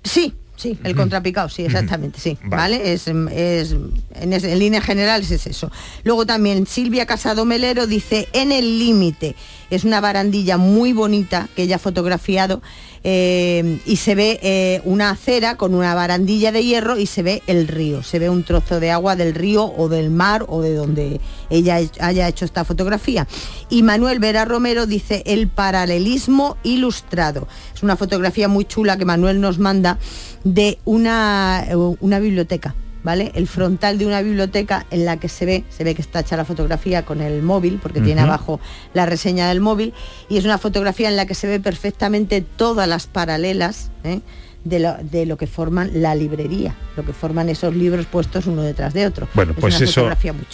Sí, 0.02 0.32
sí, 0.56 0.78
el 0.82 0.96
contrapicado, 0.96 1.48
sí, 1.50 1.62
exactamente, 1.64 2.18
sí. 2.20 2.38
Vale. 2.44 2.78
¿Vale? 2.78 2.92
Es, 2.94 3.06
es- 3.06 3.72
en, 4.14 4.32
es- 4.32 4.44
en 4.44 4.58
líneas 4.58 4.82
generales 4.84 5.30
es 5.30 5.46
eso. 5.46 5.70
Luego 6.04 6.24
también 6.26 6.66
Silvia 6.66 7.04
Casado 7.06 7.44
Melero 7.44 7.86
dice 7.86 8.28
En 8.32 8.50
el 8.52 8.78
límite. 8.78 9.36
Es 9.70 9.84
una 9.84 10.00
barandilla 10.00 10.56
muy 10.56 10.92
bonita 10.92 11.48
que 11.54 11.62
ella 11.62 11.76
ha 11.76 11.78
fotografiado 11.78 12.62
eh, 13.02 13.80
y 13.86 13.96
se 13.96 14.14
ve 14.14 14.38
eh, 14.42 14.82
una 14.84 15.10
acera 15.10 15.56
con 15.56 15.74
una 15.74 15.94
barandilla 15.94 16.52
de 16.52 16.64
hierro 16.64 16.98
y 16.98 17.06
se 17.06 17.22
ve 17.22 17.42
el 17.46 17.66
río. 17.66 18.02
Se 18.02 18.18
ve 18.18 18.28
un 18.28 18.44
trozo 18.44 18.78
de 18.78 18.90
agua 18.90 19.16
del 19.16 19.34
río 19.34 19.64
o 19.64 19.88
del 19.88 20.10
mar 20.10 20.44
o 20.48 20.60
de 20.60 20.74
donde 20.74 21.20
ella 21.48 21.78
haya 22.00 22.28
hecho 22.28 22.44
esta 22.44 22.64
fotografía. 22.64 23.26
Y 23.70 23.82
Manuel 23.82 24.18
Vera 24.18 24.44
Romero 24.44 24.86
dice 24.86 25.22
el 25.26 25.48
paralelismo 25.48 26.58
ilustrado. 26.62 27.48
Es 27.74 27.82
una 27.82 27.96
fotografía 27.96 28.48
muy 28.48 28.66
chula 28.66 28.98
que 28.98 29.04
Manuel 29.04 29.40
nos 29.40 29.58
manda 29.58 29.98
de 30.44 30.78
una, 30.84 31.66
una 32.00 32.18
biblioteca. 32.18 32.74
¿Vale? 33.02 33.32
El 33.34 33.48
frontal 33.48 33.96
de 33.96 34.04
una 34.04 34.20
biblioteca 34.20 34.84
en 34.90 35.06
la 35.06 35.16
que 35.18 35.30
se 35.30 35.46
ve, 35.46 35.64
se 35.70 35.84
ve 35.84 35.94
que 35.94 36.02
está 36.02 36.20
hecha 36.20 36.36
la 36.36 36.44
fotografía 36.44 37.04
con 37.06 37.22
el 37.22 37.42
móvil, 37.42 37.78
porque 37.82 38.02
tiene 38.02 38.20
abajo 38.20 38.60
la 38.92 39.06
reseña 39.06 39.48
del 39.48 39.60
móvil, 39.62 39.94
y 40.28 40.36
es 40.36 40.44
una 40.44 40.58
fotografía 40.58 41.08
en 41.08 41.16
la 41.16 41.24
que 41.24 41.34
se 41.34 41.46
ve 41.46 41.60
perfectamente 41.60 42.42
todas 42.42 42.86
las 42.86 43.06
paralelas 43.06 43.90
¿eh? 44.04 44.20
de, 44.64 44.80
lo, 44.80 44.96
de 45.00 45.24
lo 45.24 45.38
que 45.38 45.46
forman 45.46 45.90
la 46.02 46.14
librería, 46.14 46.74
lo 46.94 47.02
que 47.06 47.14
forman 47.14 47.48
esos 47.48 47.74
libros 47.74 48.04
puestos 48.04 48.44
uno 48.46 48.60
detrás 48.60 48.92
de 48.92 49.06
otro. 49.06 49.28
Bueno, 49.32 49.52
Es 49.52 49.58
pues 49.58 49.80
eso 49.80 50.06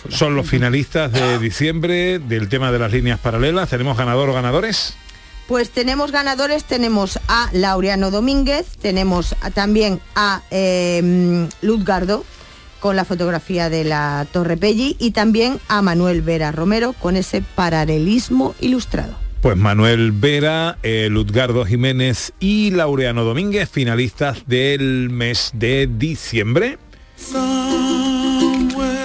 son 0.09 0.37
los 0.37 0.47
finalistas 0.49 1.11
de 1.11 1.41
diciembre 1.41 2.21
del 2.21 2.49
tema 2.49 2.71
de 2.71 2.79
las 2.79 2.93
líneas 2.93 3.19
paralelas. 3.19 3.69
¿Tenemos 3.71 3.97
ganador 3.99 4.29
o 4.31 4.33
ganadores? 4.35 4.95
Pues 5.49 5.71
tenemos 5.71 6.12
ganadores, 6.12 6.62
tenemos 6.65 7.19
a 7.26 7.49
Laureano 7.53 8.12
Domínguez, 8.12 8.67
tenemos 8.81 9.35
a- 9.41 9.50
también 9.50 10.00
a 10.15 10.43
eh, 10.53 11.49
Luzgardo 11.62 12.25
con 12.80 12.97
la 12.97 13.04
fotografía 13.04 13.71
de 13.71 13.85
la 13.85 14.26
Torre 14.33 14.56
Pelli 14.56 14.97
y 14.99 15.12
también 15.12 15.59
a 15.68 15.83
Manuel 15.83 16.23
Vera 16.23 16.52
Romero 16.52 16.92
con 16.92 17.16
ese 17.16 17.42
paralelismo 17.54 18.54
ilustrado. 18.61 19.14
Pues 19.42 19.56
Manuel 19.56 20.12
Vera, 20.12 20.78
eh, 20.83 21.09
Luzgardo 21.11 21.64
Jiménez 21.64 22.33
y 22.40 22.71
Laureano 22.71 23.25
Domínguez, 23.25 23.68
finalistas 23.68 24.47
del 24.47 25.09
mes 25.11 25.50
de 25.54 25.87
diciembre. 25.87 26.78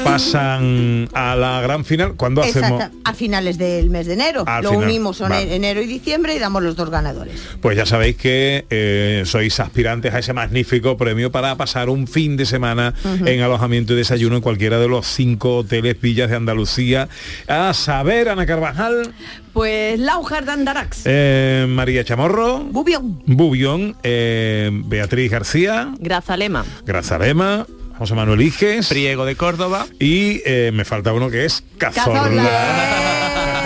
Pasan 0.03 1.09
a 1.13 1.35
la 1.35 1.61
gran 1.61 1.85
final. 1.85 2.13
¿Cuándo 2.15 2.41
hacemos? 2.41 2.83
A 3.03 3.13
finales 3.13 3.57
del 3.57 3.89
mes 3.89 4.07
de 4.07 4.13
enero. 4.13 4.43
Al 4.47 4.63
Lo 4.63 4.71
final, 4.71 4.85
unimos 4.85 5.21
en 5.21 5.29
vale. 5.29 5.55
enero 5.55 5.81
y 5.81 5.87
diciembre 5.87 6.35
y 6.35 6.39
damos 6.39 6.63
los 6.63 6.75
dos 6.75 6.89
ganadores. 6.89 7.35
Pues 7.61 7.77
ya 7.77 7.85
sabéis 7.85 8.15
que 8.17 8.65
eh, 8.69 9.23
sois 9.25 9.59
aspirantes 9.59 10.13
a 10.13 10.19
ese 10.19 10.33
magnífico 10.33 10.97
premio 10.97 11.31
para 11.31 11.55
pasar 11.55 11.89
un 11.89 12.07
fin 12.07 12.37
de 12.37 12.45
semana 12.45 12.93
en 13.25 13.41
alojamiento 13.41 13.93
y 13.93 13.97
desayuno 13.97 14.35
en 14.37 14.41
cualquiera 14.41 14.79
de 14.79 14.87
los 14.87 15.05
cinco 15.07 15.57
hoteles 15.57 15.99
villas 16.01 16.29
de 16.29 16.35
Andalucía. 16.35 17.07
A 17.47 17.73
saber, 17.73 18.29
Ana 18.29 18.45
Carvajal, 18.45 19.13
Pues 19.53 19.99
Laujar 19.99 20.45
de 20.45 20.51
Andarax. 20.51 21.01
eh, 21.05 21.65
María 21.69 22.03
Chamorro, 22.03 22.59
Bubión. 22.59 23.21
Bubión, 23.25 23.95
eh, 24.03 24.69
Beatriz 24.85 25.29
García, 25.31 25.93
Grazalema. 25.99 26.65
Grazalema, 26.85 27.65
José 28.01 28.15
Manuel 28.15 28.41
Iges 28.41 28.87
Priego 28.89 29.25
de 29.25 29.35
Córdoba. 29.35 29.85
y 29.99 30.41
eh, 30.43 30.71
me 30.73 30.85
falta 30.85 31.13
uno 31.13 31.29
que 31.29 31.45
es 31.45 31.63
Cazorla. 31.77 33.61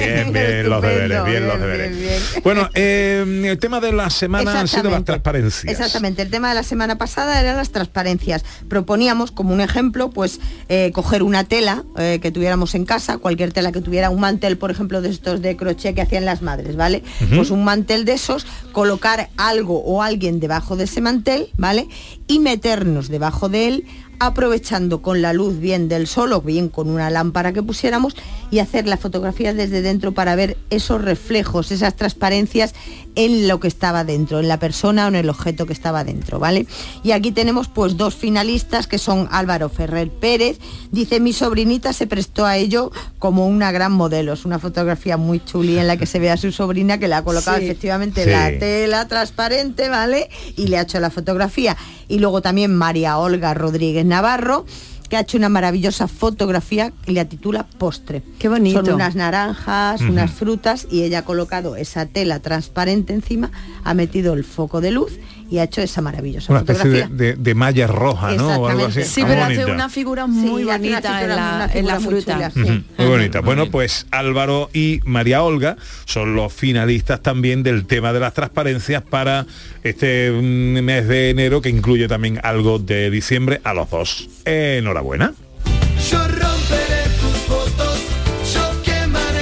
Bien, 0.00 0.32
bien 0.32 0.68
los 0.70 0.82
deberes, 0.82 1.24
bien 1.24 1.46
los 1.46 1.60
deberes. 1.60 1.96
bien, 1.96 2.08
bien. 2.08 2.42
Bueno, 2.42 2.68
eh, 2.74 3.44
el 3.50 3.58
tema 3.58 3.80
de 3.80 3.92
la 3.92 4.10
semana 4.10 4.60
han 4.60 4.68
sido 4.68 4.90
las 4.90 5.04
transparencias. 5.04 5.72
Exactamente, 5.72 6.22
el 6.22 6.30
tema 6.30 6.48
de 6.48 6.54
la 6.54 6.62
semana 6.62 6.98
pasada 6.98 7.40
eran 7.40 7.56
las 7.56 7.70
transparencias. 7.70 8.44
Proponíamos 8.68 9.30
como 9.30 9.52
un 9.52 9.60
ejemplo, 9.60 10.10
pues 10.10 10.40
eh, 10.68 10.90
coger 10.92 11.22
una 11.22 11.44
tela 11.44 11.84
eh, 11.98 12.18
que 12.20 12.30
tuviéramos 12.30 12.74
en 12.74 12.84
casa, 12.84 13.18
cualquier 13.18 13.52
tela 13.52 13.72
que 13.72 13.80
tuviera 13.80 14.10
un 14.10 14.20
mantel, 14.20 14.58
por 14.58 14.70
ejemplo, 14.70 15.02
de 15.02 15.10
estos 15.10 15.42
de 15.42 15.56
crochet 15.56 15.94
que 15.94 16.02
hacían 16.02 16.24
las 16.24 16.42
madres, 16.42 16.76
¿vale? 16.76 17.02
Pues 17.34 17.50
un 17.50 17.64
mantel 17.64 18.04
de 18.04 18.12
esos, 18.12 18.46
colocar 18.72 19.30
algo 19.36 19.82
o 19.84 20.02
alguien 20.02 20.40
debajo 20.40 20.76
de 20.76 20.84
ese 20.84 21.00
mantel, 21.00 21.50
¿vale? 21.56 21.88
Y 22.26 22.38
meternos 22.40 23.08
debajo 23.08 23.48
de 23.48 23.68
él 23.68 23.84
aprovechando 24.20 25.00
con 25.00 25.22
la 25.22 25.32
luz 25.32 25.58
bien 25.58 25.88
del 25.88 26.06
sol 26.06 26.32
o 26.34 26.42
bien 26.42 26.68
con 26.68 26.90
una 26.90 27.10
lámpara 27.10 27.52
que 27.52 27.62
pusiéramos 27.62 28.14
y 28.50 28.58
hacer 28.58 28.86
la 28.86 28.96
fotografía 28.96 29.54
desde 29.54 29.82
dentro 29.82 30.12
para 30.12 30.34
ver 30.36 30.56
esos 30.70 31.02
reflejos, 31.02 31.70
esas 31.72 31.94
transparencias 31.96 32.74
en 33.14 33.48
lo 33.48 33.60
que 33.60 33.68
estaba 33.68 34.04
dentro, 34.04 34.40
en 34.40 34.48
la 34.48 34.58
persona 34.58 35.04
o 35.06 35.08
en 35.08 35.14
el 35.16 35.28
objeto 35.30 35.66
que 35.66 35.72
estaba 35.72 36.04
dentro, 36.04 36.38
¿vale? 36.38 36.66
Y 37.02 37.12
aquí 37.12 37.32
tenemos 37.32 37.68
pues 37.68 37.96
dos 37.96 38.14
finalistas 38.14 38.86
que 38.86 38.98
son 38.98 39.28
Álvaro 39.30 39.68
Ferrer 39.68 40.10
Pérez, 40.10 40.58
dice 40.90 41.20
mi 41.20 41.32
sobrinita 41.32 41.92
se 41.92 42.06
prestó 42.06 42.46
a 42.46 42.56
ello 42.56 42.92
como 43.18 43.46
una 43.46 43.72
gran 43.72 43.92
modelo, 43.92 44.32
es 44.32 44.44
una 44.44 44.58
fotografía 44.58 45.16
muy 45.16 45.44
chuli 45.44 45.78
en 45.78 45.86
la 45.86 45.96
que 45.96 46.06
se 46.06 46.18
ve 46.18 46.30
a 46.30 46.36
su 46.36 46.52
sobrina 46.52 46.98
que 46.98 47.08
le 47.08 47.14
ha 47.14 47.24
colocado 47.24 47.58
Sí. 47.58 47.64
efectivamente 47.64 48.24
Sí. 48.24 48.30
la 48.30 48.58
tela 48.58 49.08
transparente, 49.08 49.88
¿vale? 49.88 50.28
Y 50.56 50.68
le 50.68 50.78
ha 50.78 50.82
hecho 50.82 51.00
la 51.00 51.10
fotografía. 51.10 51.76
Y 52.08 52.18
luego 52.18 52.42
también 52.42 52.74
María 52.74 53.18
Olga 53.18 53.54
Rodríguez 53.54 54.04
Navarro, 54.04 54.64
que 55.10 55.16
ha 55.16 55.20
hecho 55.20 55.36
una 55.36 55.48
maravillosa 55.48 56.06
fotografía 56.06 56.92
que 57.04 57.12
le 57.12 57.24
titula 57.24 57.66
Postre. 57.66 58.22
Qué 58.38 58.48
bonito. 58.48 58.84
Son 58.84 58.94
unas 58.94 59.16
naranjas, 59.16 60.00
unas 60.02 60.30
frutas 60.30 60.86
y 60.88 61.02
ella 61.02 61.18
ha 61.18 61.24
colocado 61.24 61.74
esa 61.74 62.06
tela 62.06 62.38
transparente 62.38 63.12
encima, 63.12 63.50
ha 63.82 63.92
metido 63.92 64.32
el 64.34 64.44
foco 64.44 64.80
de 64.80 64.92
luz 64.92 65.18
y 65.50 65.58
ha 65.58 65.64
hecho 65.64 65.80
esa 65.82 66.00
maravillosa 66.00 66.52
Una 66.52 66.60
especie 66.60 66.88
de, 66.90 67.06
de- 67.08 67.34
de 67.34 67.54
malla 67.54 67.86
roja, 67.86 68.32
¿no? 68.32 68.48
O 68.60 68.68
algo 68.68 68.86
así. 68.86 69.00
Exactamente. 69.00 69.04
Sí, 69.04 69.20
Está 69.20 69.28
pero 69.28 69.42
bonita. 69.44 69.62
hace 69.62 69.72
una 69.72 69.88
figura 69.88 70.26
muy 70.26 70.60
Sí, 70.62 70.66
bonita 70.66 71.22
en 71.22 71.28
la, 71.28 71.70
en 71.74 71.84
muy 71.84 71.94
fruta. 72.04 72.34
chula, 72.34 72.50
sí. 72.50 72.60
Ujú, 72.62 72.72
Muy 72.98 73.06
bonita. 73.06 73.40
Bueno, 73.40 73.70
pues 73.70 74.06
Álvaro 74.10 74.70
y 74.72 75.00
María 75.04 75.42
Olga 75.42 75.76
son 76.04 76.34
los 76.36 76.52
finalistas 76.52 77.20
también 77.22 77.62
del 77.62 77.86
tema 77.86 78.12
de 78.12 78.20
las 78.20 78.34
transparencias 78.34 79.02
para 79.02 79.46
este 79.82 80.30
mm, 80.30 80.82
mes 80.84 81.08
de 81.08 81.30
enero 81.30 81.60
que 81.60 81.68
incluye 81.68 82.06
también 82.08 82.38
algo 82.42 82.78
de 82.78 83.10
diciembre 83.10 83.60
a 83.64 83.74
los 83.74 83.90
dos. 83.90 84.28
Enhorabuena. 84.44 85.32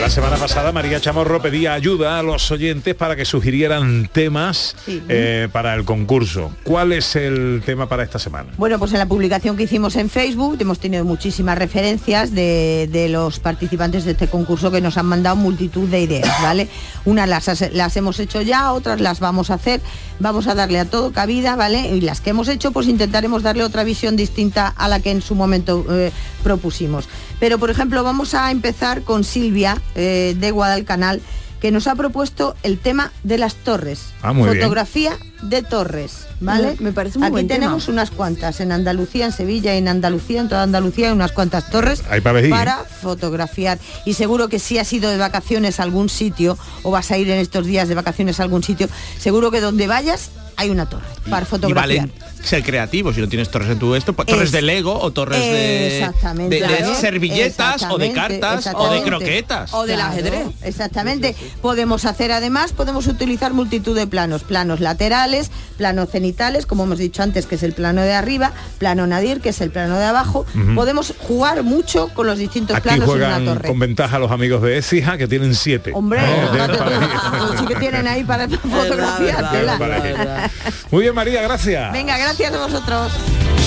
La 0.08 0.14
semana 0.14 0.36
pasada 0.38 0.72
María 0.72 0.98
Chamorro 1.02 1.42
pedía 1.42 1.74
ayuda 1.74 2.18
a 2.18 2.22
los 2.22 2.50
oyentes 2.50 2.94
para 2.94 3.14
que 3.14 3.26
sugirieran 3.26 4.08
temas 4.10 4.74
Sí. 4.86 5.02
eh, 5.06 5.48
para 5.52 5.74
el 5.74 5.84
concurso. 5.84 6.50
¿Cuál 6.64 6.94
es 6.94 7.14
el 7.14 7.62
tema 7.66 7.90
para 7.90 8.04
esta 8.04 8.18
semana? 8.18 8.48
Bueno, 8.56 8.78
pues 8.78 8.90
en 8.94 9.00
la 9.00 9.06
publicación 9.06 9.54
que 9.58 9.64
hicimos 9.64 9.96
en 9.96 10.08
Facebook 10.08 10.56
hemos 10.60 10.78
tenido 10.80 11.04
muchísimas 11.04 11.58
referencias 11.58 12.34
de, 12.34 12.88
de 12.90 13.10
los 13.10 13.38
participantes 13.38 14.06
de 14.06 14.12
este 14.12 14.28
concurso 14.28 14.70
que 14.70 14.80
nos 14.80 14.96
han 14.96 15.04
mandado 15.04 15.36
multitud 15.36 15.86
de 15.90 16.00
ideas, 16.00 16.42
¿vale? 16.42 16.68
Unas 17.04 17.28
las 17.28 17.96
hemos 17.98 18.18
hecho 18.18 18.40
ya, 18.40 18.72
otras 18.72 19.02
las 19.02 19.20
vamos 19.20 19.50
a 19.50 19.54
hacer, 19.54 19.82
vamos 20.20 20.46
a 20.46 20.54
darle 20.54 20.78
a 20.78 20.84
todo 20.84 21.12
cabida, 21.12 21.56
¿vale? 21.56 21.94
Y 21.94 22.00
las 22.00 22.20
que 22.20 22.30
hemos 22.30 22.48
hecho, 22.48 22.72
pues 22.72 22.88
intentaremos 22.88 23.42
darle 23.42 23.64
otra 23.64 23.84
visión 23.84 24.16
distinta 24.16 24.68
a 24.76 24.88
la 24.88 25.00
que 25.00 25.10
en 25.10 25.22
su 25.22 25.34
momento 25.34 25.84
eh, 25.90 26.12
propusimos. 26.42 27.08
Pero, 27.40 27.58
por 27.58 27.70
ejemplo, 27.70 28.02
vamos 28.02 28.34
a 28.34 28.50
empezar 28.50 29.02
con 29.02 29.24
Silvia 29.24 29.80
eh, 29.94 30.34
de 30.38 30.50
Guadalcanal, 30.50 31.20
que 31.60 31.70
nos 31.70 31.86
ha 31.86 31.94
propuesto 31.94 32.56
el 32.62 32.78
tema 32.78 33.12
de 33.24 33.38
las 33.38 33.54
torres. 33.56 34.12
Ah, 34.22 34.32
muy 34.32 34.48
bien. 34.48 34.58
Fotografía 34.62 35.16
de 35.42 35.62
torres, 35.62 36.26
¿vale? 36.40 36.76
Me 36.80 36.92
parece 36.92 37.18
muy 37.18 37.26
Aquí 37.26 37.32
buen 37.32 37.48
tema. 37.48 37.60
tenemos 37.60 37.88
unas 37.88 38.10
cuantas 38.10 38.60
en 38.60 38.72
Andalucía, 38.72 39.26
en 39.26 39.32
Sevilla 39.32 39.74
en 39.74 39.88
Andalucía, 39.88 40.40
en 40.40 40.48
toda 40.48 40.64
Andalucía 40.64 41.08
hay 41.08 41.12
unas 41.12 41.32
cuantas 41.32 41.70
torres 41.70 42.02
Hay 42.10 42.20
para 42.20 42.38
para 42.48 42.84
fotografiar. 42.84 43.78
Y 44.04 44.14
seguro 44.14 44.48
que 44.48 44.58
si 44.58 44.78
has 44.78 44.92
ido 44.92 45.10
de 45.10 45.16
vacaciones 45.16 45.80
a 45.80 45.84
algún 45.84 46.08
sitio 46.08 46.58
o 46.82 46.90
vas 46.90 47.10
a 47.10 47.18
ir 47.18 47.30
en 47.30 47.38
estos 47.38 47.66
días 47.66 47.88
de 47.88 47.94
vacaciones 47.94 48.40
a 48.40 48.42
algún 48.42 48.62
sitio, 48.62 48.88
seguro 49.18 49.50
que 49.50 49.60
donde 49.60 49.86
vayas 49.86 50.30
hay 50.58 50.68
una 50.70 50.86
torre 50.86 51.04
para 51.30 51.42
Y 51.42 51.46
fotografiar. 51.46 52.06
valen 52.06 52.12
ser 52.42 52.62
creativos, 52.62 53.16
si 53.16 53.20
no 53.20 53.28
tienes 53.28 53.50
torres 53.50 53.68
en 53.68 53.78
tu 53.80 53.94
esto, 53.96 54.12
pues 54.12 54.26
torres 54.28 54.44
Es- 54.46 54.52
de 54.52 54.62
Lego 54.62 54.96
o 54.98 55.10
torres 55.10 55.40
de, 55.40 55.98
Exactamente. 55.98 56.54
de- 56.54 56.62
de 56.62 56.66
Claro, 56.78 56.94
servilletas 56.94 57.82
o 57.90 57.98
de 57.98 58.12
cartas 58.12 58.70
o 58.74 58.90
de 58.92 59.02
croquetas. 59.02 59.74
O 59.74 59.84
del 59.86 59.96
Claro, 59.96 60.12
ajedrez. 60.12 60.46
Exactamente. 60.62 61.34
Podemos 61.60 62.04
hacer 62.04 62.30
además, 62.32 62.72
podemos 62.72 63.06
utilizar 63.08 63.52
multitud 63.54 63.94
de 63.96 64.06
planos, 64.06 64.44
planos 64.44 64.78
laterales, 64.80 65.50
planos 65.76 66.10
cenitales, 66.10 66.64
como 66.66 66.84
hemos 66.84 66.98
dicho 66.98 67.22
antes, 67.22 67.46
que 67.46 67.56
es 67.56 67.62
el 67.64 67.72
plano 67.72 68.02
de 68.02 68.14
arriba, 68.14 68.52
plano 68.78 69.06
nadir, 69.06 69.40
que 69.40 69.48
es 69.50 69.60
el 69.60 69.70
plano 69.70 69.98
de 69.98 70.04
abajo. 70.04 70.46
Podemos 70.74 71.12
jugar 71.18 71.62
mucho 71.64 72.08
con 72.14 72.26
los 72.26 72.38
distintos 72.38 72.76
Aquí 72.76 72.84
planos 72.84 73.04
en 73.04 73.10
juegan 73.10 73.42
una 73.42 73.54
torre. 73.54 73.68
con 73.68 73.78
ventaja 73.80 74.18
los 74.20 74.30
amigos 74.30 74.62
de 74.62 74.78
Écija 74.78 75.18
que 75.18 75.26
tienen 75.28 75.54
siete. 75.54 75.90
Hombre, 75.94 76.20
¿no? 76.56 76.68
tú, 76.68 76.78
Para 76.78 76.96
elegir. 76.96 77.18
sí 77.58 77.66
que 77.66 77.74
tienen 77.76 78.06
ahí 78.06 78.22
para 78.24 78.48
fotografiar. 78.48 80.47
Muy 80.90 81.02
bien, 81.02 81.14
María, 81.14 81.42
gracias. 81.42 81.92
Venga, 81.92 82.18
gracias 82.18 82.52
a 82.52 82.58
vosotros. 82.58 83.12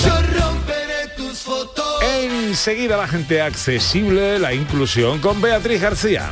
Yo 0.04 0.40
romperé 0.40 1.08
tus 1.16 1.38
fotos. 1.38 2.02
Enseguida 2.02 2.96
la 2.96 3.08
gente 3.08 3.40
accesible, 3.40 4.38
la 4.38 4.52
inclusión 4.54 5.18
con 5.20 5.40
Beatriz 5.40 5.80
García. 5.80 6.30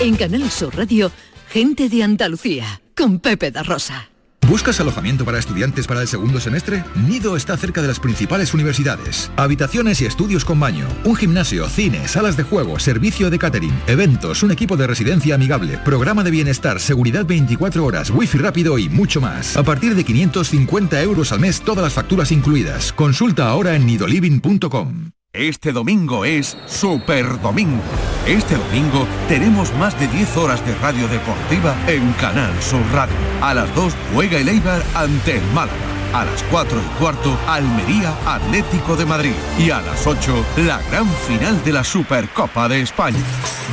En 0.00 0.16
Canal 0.16 0.50
Sur 0.50 0.76
Radio, 0.76 1.12
gente 1.48 1.88
de 1.88 2.02
Andalucía, 2.02 2.80
con 2.96 3.20
Pepe 3.20 3.50
da 3.50 3.62
Rosa. 3.62 4.09
¿Buscas 4.50 4.80
alojamiento 4.80 5.24
para 5.24 5.38
estudiantes 5.38 5.86
para 5.86 6.00
el 6.02 6.08
segundo 6.08 6.40
semestre? 6.40 6.82
Nido 7.06 7.36
está 7.36 7.56
cerca 7.56 7.80
de 7.80 7.86
las 7.86 8.00
principales 8.00 8.52
universidades. 8.52 9.30
Habitaciones 9.36 10.00
y 10.00 10.06
estudios 10.06 10.44
con 10.44 10.58
baño, 10.58 10.88
un 11.04 11.14
gimnasio, 11.14 11.68
cine, 11.68 12.08
salas 12.08 12.36
de 12.36 12.42
juego, 12.42 12.80
servicio 12.80 13.30
de 13.30 13.38
catering, 13.38 13.80
eventos, 13.86 14.42
un 14.42 14.50
equipo 14.50 14.76
de 14.76 14.88
residencia 14.88 15.36
amigable, 15.36 15.78
programa 15.84 16.24
de 16.24 16.32
bienestar, 16.32 16.80
seguridad 16.80 17.24
24 17.24 17.84
horas, 17.84 18.10
wifi 18.10 18.38
rápido 18.38 18.76
y 18.76 18.88
mucho 18.88 19.20
más. 19.20 19.56
A 19.56 19.62
partir 19.62 19.94
de 19.94 20.02
550 20.02 21.00
euros 21.00 21.30
al 21.30 21.38
mes, 21.38 21.60
todas 21.60 21.84
las 21.84 21.92
facturas 21.92 22.32
incluidas. 22.32 22.92
Consulta 22.92 23.48
ahora 23.48 23.76
en 23.76 23.86
nidoliving.com. 23.86 25.19
Este 25.32 25.70
domingo 25.70 26.24
es 26.24 26.56
Super 26.66 27.40
Domingo. 27.40 27.80
Este 28.26 28.56
domingo 28.56 29.06
tenemos 29.28 29.72
más 29.74 29.96
de 30.00 30.08
10 30.08 30.36
horas 30.36 30.66
de 30.66 30.74
radio 30.74 31.06
deportiva 31.06 31.76
en 31.86 32.12
Canal 32.14 32.52
Sur 32.60 32.82
Radio. 32.92 33.14
A 33.40 33.54
las 33.54 33.72
2 33.76 33.94
juega 34.12 34.40
el 34.40 34.48
Eibar 34.48 34.82
ante 34.92 35.36
el 35.36 35.44
Málaga. 35.54 35.99
A 36.12 36.24
las 36.24 36.42
4 36.50 36.76
y 36.78 36.98
cuarto, 36.98 37.38
Almería 37.46 38.12
Atlético 38.26 38.96
de 38.96 39.06
Madrid. 39.06 39.32
Y 39.58 39.70
a 39.70 39.80
las 39.80 40.06
8, 40.06 40.44
la 40.56 40.82
gran 40.90 41.08
final 41.28 41.62
de 41.62 41.72
la 41.72 41.84
Supercopa 41.84 42.68
de 42.68 42.80
España. 42.80 43.20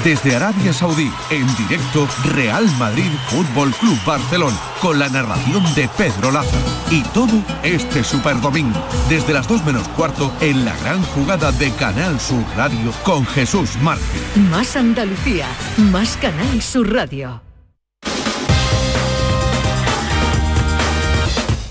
Desde 0.04 0.36
Arabia 0.36 0.72
Saudí, 0.72 1.12
en 1.32 1.48
directo, 1.56 2.08
Real 2.26 2.70
Madrid 2.78 3.10
Fútbol 3.30 3.72
Club 3.72 3.98
Barcelona, 4.06 4.58
con 4.80 5.00
la 5.00 5.10
narración 5.10 5.64
de 5.74 5.90
Pedro 5.98 6.32
Lázaro. 6.32 6.62
Y 6.92 7.02
todo 7.06 7.42
este 7.64 8.04
Super 8.04 8.40
Domingo, 8.40 8.80
desde 9.10 9.34
las 9.34 9.48
2 9.48 9.66
menos 9.66 9.88
cuarto, 9.90 10.32
en 10.40 10.64
la 10.64 10.76
gran 10.78 11.02
jugada 11.02 11.52
de 11.52 11.72
Canal 11.72 12.20
Sur 12.20 12.44
Radio 12.56 12.94
con 13.04 13.26
Jesús 13.26 13.76
Márquez. 13.82 14.38
Más 14.52 14.76
Andalucía, 14.76 15.48
más 15.92 16.18
Canal 16.18 16.62
Sur 16.62 16.94
Radio. 16.94 17.47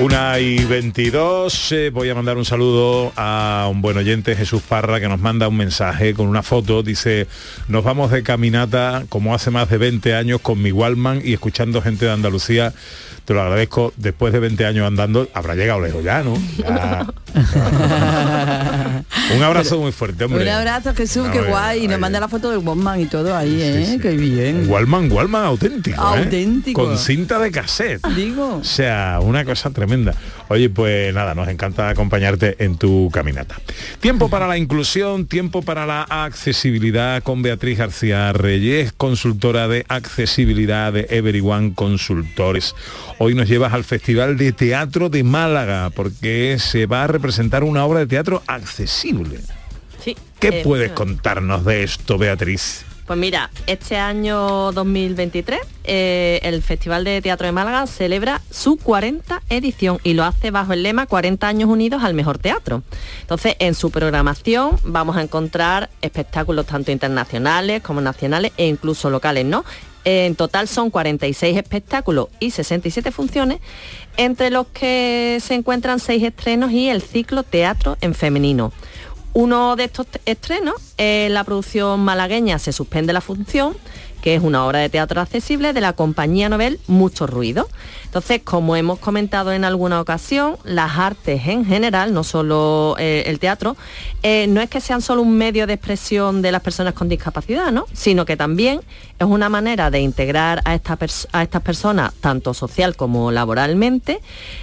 Una 0.00 0.38
y 0.38 0.64
22, 0.64 1.72
eh, 1.72 1.90
voy 1.90 2.08
a 2.08 2.14
mandar 2.14 2.36
un 2.36 2.44
saludo 2.44 3.12
a 3.16 3.66
un 3.68 3.82
buen 3.82 3.96
oyente, 3.96 4.36
Jesús 4.36 4.62
Parra, 4.62 5.00
que 5.00 5.08
nos 5.08 5.18
manda 5.18 5.48
un 5.48 5.56
mensaje 5.56 6.14
con 6.14 6.28
una 6.28 6.44
foto. 6.44 6.84
Dice, 6.84 7.26
nos 7.66 7.82
vamos 7.82 8.12
de 8.12 8.22
caminata 8.22 9.06
como 9.08 9.34
hace 9.34 9.50
más 9.50 9.68
de 9.68 9.76
20 9.76 10.14
años 10.14 10.40
con 10.40 10.62
mi 10.62 10.70
Walman 10.70 11.20
y 11.24 11.32
escuchando 11.32 11.82
gente 11.82 12.04
de 12.04 12.12
Andalucía. 12.12 12.72
Te 13.24 13.34
lo 13.34 13.42
agradezco, 13.42 13.92
después 13.96 14.32
de 14.32 14.38
20 14.38 14.66
años 14.66 14.86
andando, 14.86 15.26
habrá 15.34 15.56
llegado 15.56 15.80
lejos 15.80 16.04
ya, 16.04 16.22
¿no? 16.22 16.34
un 19.36 19.42
abrazo 19.42 19.78
muy 19.78 19.92
fuerte, 19.92 20.24
hombre. 20.24 20.42
Un 20.42 20.48
abrazo, 20.48 20.94
Jesús, 20.94 21.26
No, 21.26 21.32
qué 21.32 21.40
guay. 21.40 21.84
Y 21.84 21.88
nos 21.88 21.98
manda 21.98 22.20
la 22.20 22.28
foto 22.28 22.50
del 22.50 22.60
Bosman 22.60 23.00
y 23.00 23.06
todo 23.06 23.36
ahí, 23.36 23.60
¿eh? 23.60 23.98
Qué 24.00 24.10
bien. 24.10 24.68
Walman, 24.68 25.10
Walman 25.10 25.44
auténtico. 25.44 26.00
¿eh? 26.00 26.18
Auténtico. 26.24 26.84
Con 26.84 26.98
cinta 26.98 27.38
de 27.38 27.50
cassette. 27.50 28.06
Digo. 28.08 28.56
O 28.56 28.64
sea, 28.64 29.18
una 29.22 29.44
cosa 29.44 29.70
tremenda. 29.70 30.14
Oye, 30.48 30.70
pues 30.70 31.12
nada, 31.12 31.34
nos 31.34 31.48
encanta 31.48 31.90
acompañarte 31.90 32.56
en 32.64 32.78
tu 32.78 33.10
caminata. 33.12 33.56
Tiempo 34.00 34.30
para 34.30 34.46
la 34.46 34.56
inclusión, 34.56 35.26
tiempo 35.26 35.62
para 35.62 35.84
la 35.84 36.02
accesibilidad 36.02 37.22
con 37.22 37.42
Beatriz 37.42 37.78
García 37.78 38.32
Reyes, 38.32 38.92
consultora 38.96 39.68
de 39.68 39.84
accesibilidad 39.88 40.92
de 40.92 41.06
Everyone 41.10 41.74
Consultores. 41.74 42.74
Hoy 43.18 43.34
nos 43.34 43.48
llevas 43.48 43.74
al 43.74 43.84
Festival 43.84 44.36
de 44.38 44.52
Teatro 44.52 45.08
de 45.10 45.22
Málaga, 45.22 45.90
porque 45.90 46.56
se 46.58 46.86
va 46.86 47.04
a 47.04 47.06
representar 47.08 47.64
una 47.64 47.84
obra 47.84 48.00
de 48.00 48.06
teatro 48.06 48.42
accesible. 48.46 49.17
Sí. 50.02 50.16
¿Qué 50.38 50.48
eh, 50.48 50.60
puedes 50.64 50.92
contarnos 50.92 51.64
de 51.64 51.82
esto, 51.82 52.18
Beatriz? 52.18 52.84
Pues 53.08 53.18
mira, 53.18 53.50
este 53.66 53.96
año 53.96 54.70
2023 54.72 55.60
eh, 55.84 56.40
el 56.42 56.62
Festival 56.62 57.04
de 57.04 57.22
Teatro 57.22 57.46
de 57.46 57.52
Málaga 57.52 57.86
celebra 57.86 58.42
su 58.50 58.76
40 58.76 59.40
edición 59.48 59.98
y 60.04 60.12
lo 60.12 60.24
hace 60.24 60.50
bajo 60.50 60.74
el 60.74 60.82
lema 60.82 61.06
40 61.06 61.48
años 61.48 61.70
unidos 61.70 62.04
al 62.04 62.12
mejor 62.12 62.36
teatro. 62.36 62.82
Entonces, 63.22 63.56
en 63.60 63.74
su 63.74 63.90
programación 63.90 64.78
vamos 64.84 65.16
a 65.16 65.22
encontrar 65.22 65.88
espectáculos 66.02 66.66
tanto 66.66 66.92
internacionales 66.92 67.80
como 67.82 68.02
nacionales 68.02 68.52
e 68.58 68.66
incluso 68.66 69.08
locales, 69.08 69.46
¿no? 69.46 69.64
En 70.04 70.34
total 70.34 70.68
son 70.68 70.90
46 70.90 71.56
espectáculos 71.56 72.28
y 72.40 72.50
67 72.50 73.10
funciones, 73.10 73.60
entre 74.18 74.50
los 74.50 74.66
que 74.66 75.38
se 75.42 75.54
encuentran 75.54 75.98
seis 75.98 76.22
estrenos 76.22 76.72
y 76.72 76.90
el 76.90 77.00
ciclo 77.00 77.42
Teatro 77.42 77.96
en 78.02 78.14
Femenino. 78.14 78.70
Uno 79.34 79.76
de 79.76 79.84
estos 79.84 80.06
estrenos 80.24 80.74
es 80.96 81.30
la 81.30 81.44
producción 81.44 82.00
malagueña 82.00 82.58
Se 82.58 82.72
suspende 82.72 83.12
la 83.12 83.20
función, 83.20 83.76
que 84.22 84.34
es 84.34 84.42
una 84.42 84.66
obra 84.66 84.80
de 84.80 84.88
teatro 84.88 85.20
accesible 85.20 85.72
de 85.72 85.80
la 85.80 85.92
compañía 85.92 86.48
novel 86.48 86.80
Mucho 86.86 87.26
Ruido. 87.26 87.68
Entonces, 88.04 88.40
como 88.42 88.74
hemos 88.74 88.98
comentado 88.98 89.52
en 89.52 89.64
alguna 89.64 90.00
ocasión, 90.00 90.56
las 90.64 90.98
artes 90.98 91.46
en 91.46 91.64
general, 91.64 92.14
no 92.14 92.24
solo 92.24 92.96
eh, 92.98 93.24
el 93.26 93.38
teatro, 93.38 93.76
eh, 94.22 94.46
no 94.48 94.60
es 94.60 94.70
que 94.70 94.80
sean 94.80 95.02
solo 95.02 95.22
un 95.22 95.36
medio 95.36 95.66
de 95.66 95.74
expresión 95.74 96.40
de 96.40 96.52
las 96.52 96.62
personas 96.62 96.94
con 96.94 97.08
discapacidad, 97.08 97.70
¿no? 97.70 97.86
sino 97.92 98.24
que 98.24 98.36
también 98.36 98.80
es 99.18 99.26
una 99.26 99.48
manera 99.48 99.90
de 99.90 100.00
integrar 100.00 100.62
a, 100.64 100.74
esta 100.74 100.98
a 101.32 101.42
estas 101.42 101.62
personas 101.62 102.14
tanto 102.20 102.54
social 102.54 102.96
como 102.96 103.30
laboralmente 103.30 104.20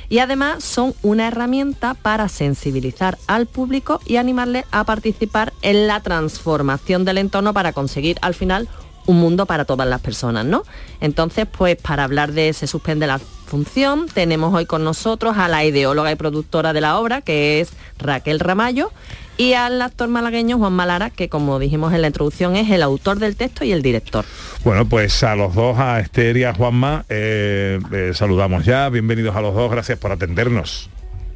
y 0.10 0.20
además 0.20 0.64
son 0.64 0.94
una 1.04 1.28
herramienta 1.28 1.94
para 1.94 2.30
sensibilizar 2.30 3.18
al 3.28 3.48
público 3.48 4.00
y 4.06 4.18
animarle 4.18 4.66
a 4.72 4.84
participar 4.84 5.54
en 5.62 5.88
la 5.88 6.00
transformación 6.02 7.06
del 7.06 7.18
entorno 7.18 7.54
para 7.54 7.74
conseguir 7.74 8.18
al 8.22 8.34
final 8.34 8.70
un 9.06 9.18
mundo 9.18 9.46
para 9.46 9.66
todas 9.66 9.88
las 9.88 10.02
personas, 10.02 10.46
¿no? 10.46 10.64
Entonces, 11.02 11.46
pues 11.46 11.76
para 11.76 12.04
hablar 12.04 12.32
de 12.32 12.54
Se 12.54 12.68
suspende 12.68 13.08
la 13.08 13.20
función, 13.20 14.08
tenemos 14.08 14.54
hoy 14.54 14.66
con 14.66 14.84
nosotros 14.84 15.38
a 15.38 15.48
la 15.48 15.64
ideóloga 15.64 16.12
y 16.12 16.16
productora 16.16 16.74
de 16.74 16.82
la 16.82 16.98
obra, 16.98 17.22
que 17.22 17.62
es 17.62 17.72
Raquel 18.00 18.40
Ramallo, 18.40 18.92
y 19.38 19.54
al 19.54 19.82
actor 19.82 20.08
malagueño 20.08 20.58
Juan 20.58 20.74
Malara, 20.74 21.10
que 21.10 21.30
como 21.30 21.60
dijimos 21.60 21.94
en 21.94 22.02
la 22.02 22.08
introducción 22.08 22.56
es 22.56 22.70
el 22.70 22.82
autor 22.82 23.20
del 23.20 23.36
texto 23.36 23.66
y 23.66 23.72
el 23.72 23.82
director. 23.82 24.26
Bueno, 24.64 24.86
pues 24.86 25.24
a 25.24 25.36
los 25.36 25.54
dos, 25.54 25.78
a 25.78 26.00
Esther 26.00 26.38
y 26.38 26.44
a 26.44 26.54
Juanma, 26.54 27.06
eh, 27.10 27.80
eh, 27.92 28.12
saludamos 28.14 28.66
ya. 28.66 28.90
Bienvenidos 28.90 29.36
a 29.36 29.42
los 29.42 29.54
dos, 29.54 29.70
gracias 29.70 30.00
por 30.00 30.12
atendernos. 30.12 30.90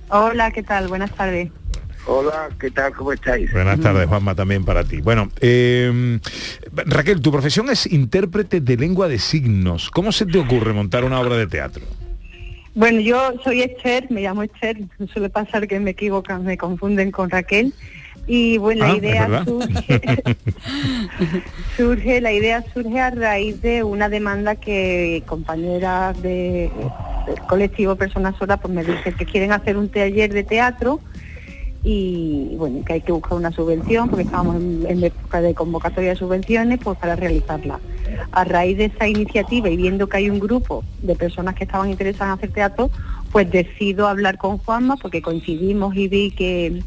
Hola, 0.09 0.51
¿qué 0.51 0.63
tal? 0.63 0.87
Buenas 0.87 1.11
tardes. 1.11 1.51
Hola, 2.05 2.49
¿qué 2.59 2.71
tal? 2.71 2.93
¿Cómo 2.93 3.11
estáis? 3.13 3.51
Buenas 3.51 3.79
tardes, 3.79 4.07
Juanma, 4.07 4.33
también 4.33 4.65
para 4.65 4.83
ti. 4.83 5.01
Bueno, 5.01 5.29
eh, 5.41 6.19
Raquel, 6.73 7.21
tu 7.21 7.31
profesión 7.31 7.69
es 7.69 7.85
intérprete 7.91 8.61
de 8.61 8.77
lengua 8.77 9.07
de 9.07 9.19
signos. 9.19 9.91
¿Cómo 9.91 10.11
se 10.11 10.25
te 10.25 10.39
ocurre 10.39 10.73
montar 10.73 11.03
una 11.03 11.19
obra 11.19 11.35
de 11.37 11.47
teatro? 11.47 11.85
Bueno, 12.73 12.99
yo 13.01 13.33
soy 13.43 13.61
Esther, 13.61 14.07
me 14.09 14.21
llamo 14.21 14.43
Esther, 14.43 14.77
suele 15.13 15.29
pasar 15.29 15.67
que 15.67 15.79
me 15.79 15.91
equivocan, 15.91 16.43
me 16.45 16.57
confunden 16.57 17.11
con 17.11 17.29
Raquel. 17.29 17.73
Y 18.27 18.57
bueno, 18.59 18.85
Ah, 18.85 18.89
la 18.89 18.93
¿es 18.93 18.99
idea 18.99 19.43
surge, 19.43 20.01
surge, 21.77 22.21
la 22.21 22.31
idea 22.31 22.63
surge 22.73 22.99
a 22.99 23.09
raíz 23.09 23.59
de 23.61 23.83
una 23.83 24.07
demanda 24.07 24.55
que 24.55 25.23
compañeras 25.25 26.19
de, 26.21 26.69
del 27.27 27.39
colectivo 27.47 27.95
Personas 27.95 28.35
Sordas 28.37 28.59
pues 28.61 28.71
me 28.73 28.83
dicen 28.83 29.15
que 29.15 29.25
quieren 29.25 29.51
hacer 29.51 29.77
un 29.77 29.89
taller 29.89 30.31
de 30.31 30.43
teatro 30.43 30.99
y 31.91 32.55
bueno, 32.55 32.85
que 32.85 32.93
hay 32.93 33.01
que 33.01 33.11
buscar 33.11 33.33
una 33.33 33.51
subvención 33.51 34.09
porque 34.09 34.23
estábamos 34.23 34.57
en, 34.57 35.03
época 35.03 35.41
de 35.41 35.55
convocatoria 35.55 36.11
de 36.11 36.15
subvenciones 36.15 36.79
pues 36.83 36.99
para 36.99 37.15
realizarla. 37.15 37.79
A 38.31 38.43
raíz 38.43 38.77
de 38.77 38.85
esa 38.85 39.07
iniciativa 39.07 39.69
y 39.69 39.75
viendo 39.75 40.07
que 40.07 40.17
hay 40.17 40.29
un 40.29 40.39
grupo 40.39 40.83
de 41.01 41.15
personas 41.15 41.55
que 41.55 41.63
estaban 41.63 41.89
interesadas 41.89 42.33
en 42.33 42.37
hacer 42.37 42.51
teatro, 42.51 42.91
pues 43.31 43.49
decido 43.49 44.07
hablar 44.07 44.37
con 44.37 44.59
Juanma 44.59 44.97
porque 44.97 45.23
coincidimos 45.23 45.95
y 45.95 46.07
vi 46.07 46.29
que 46.29 46.83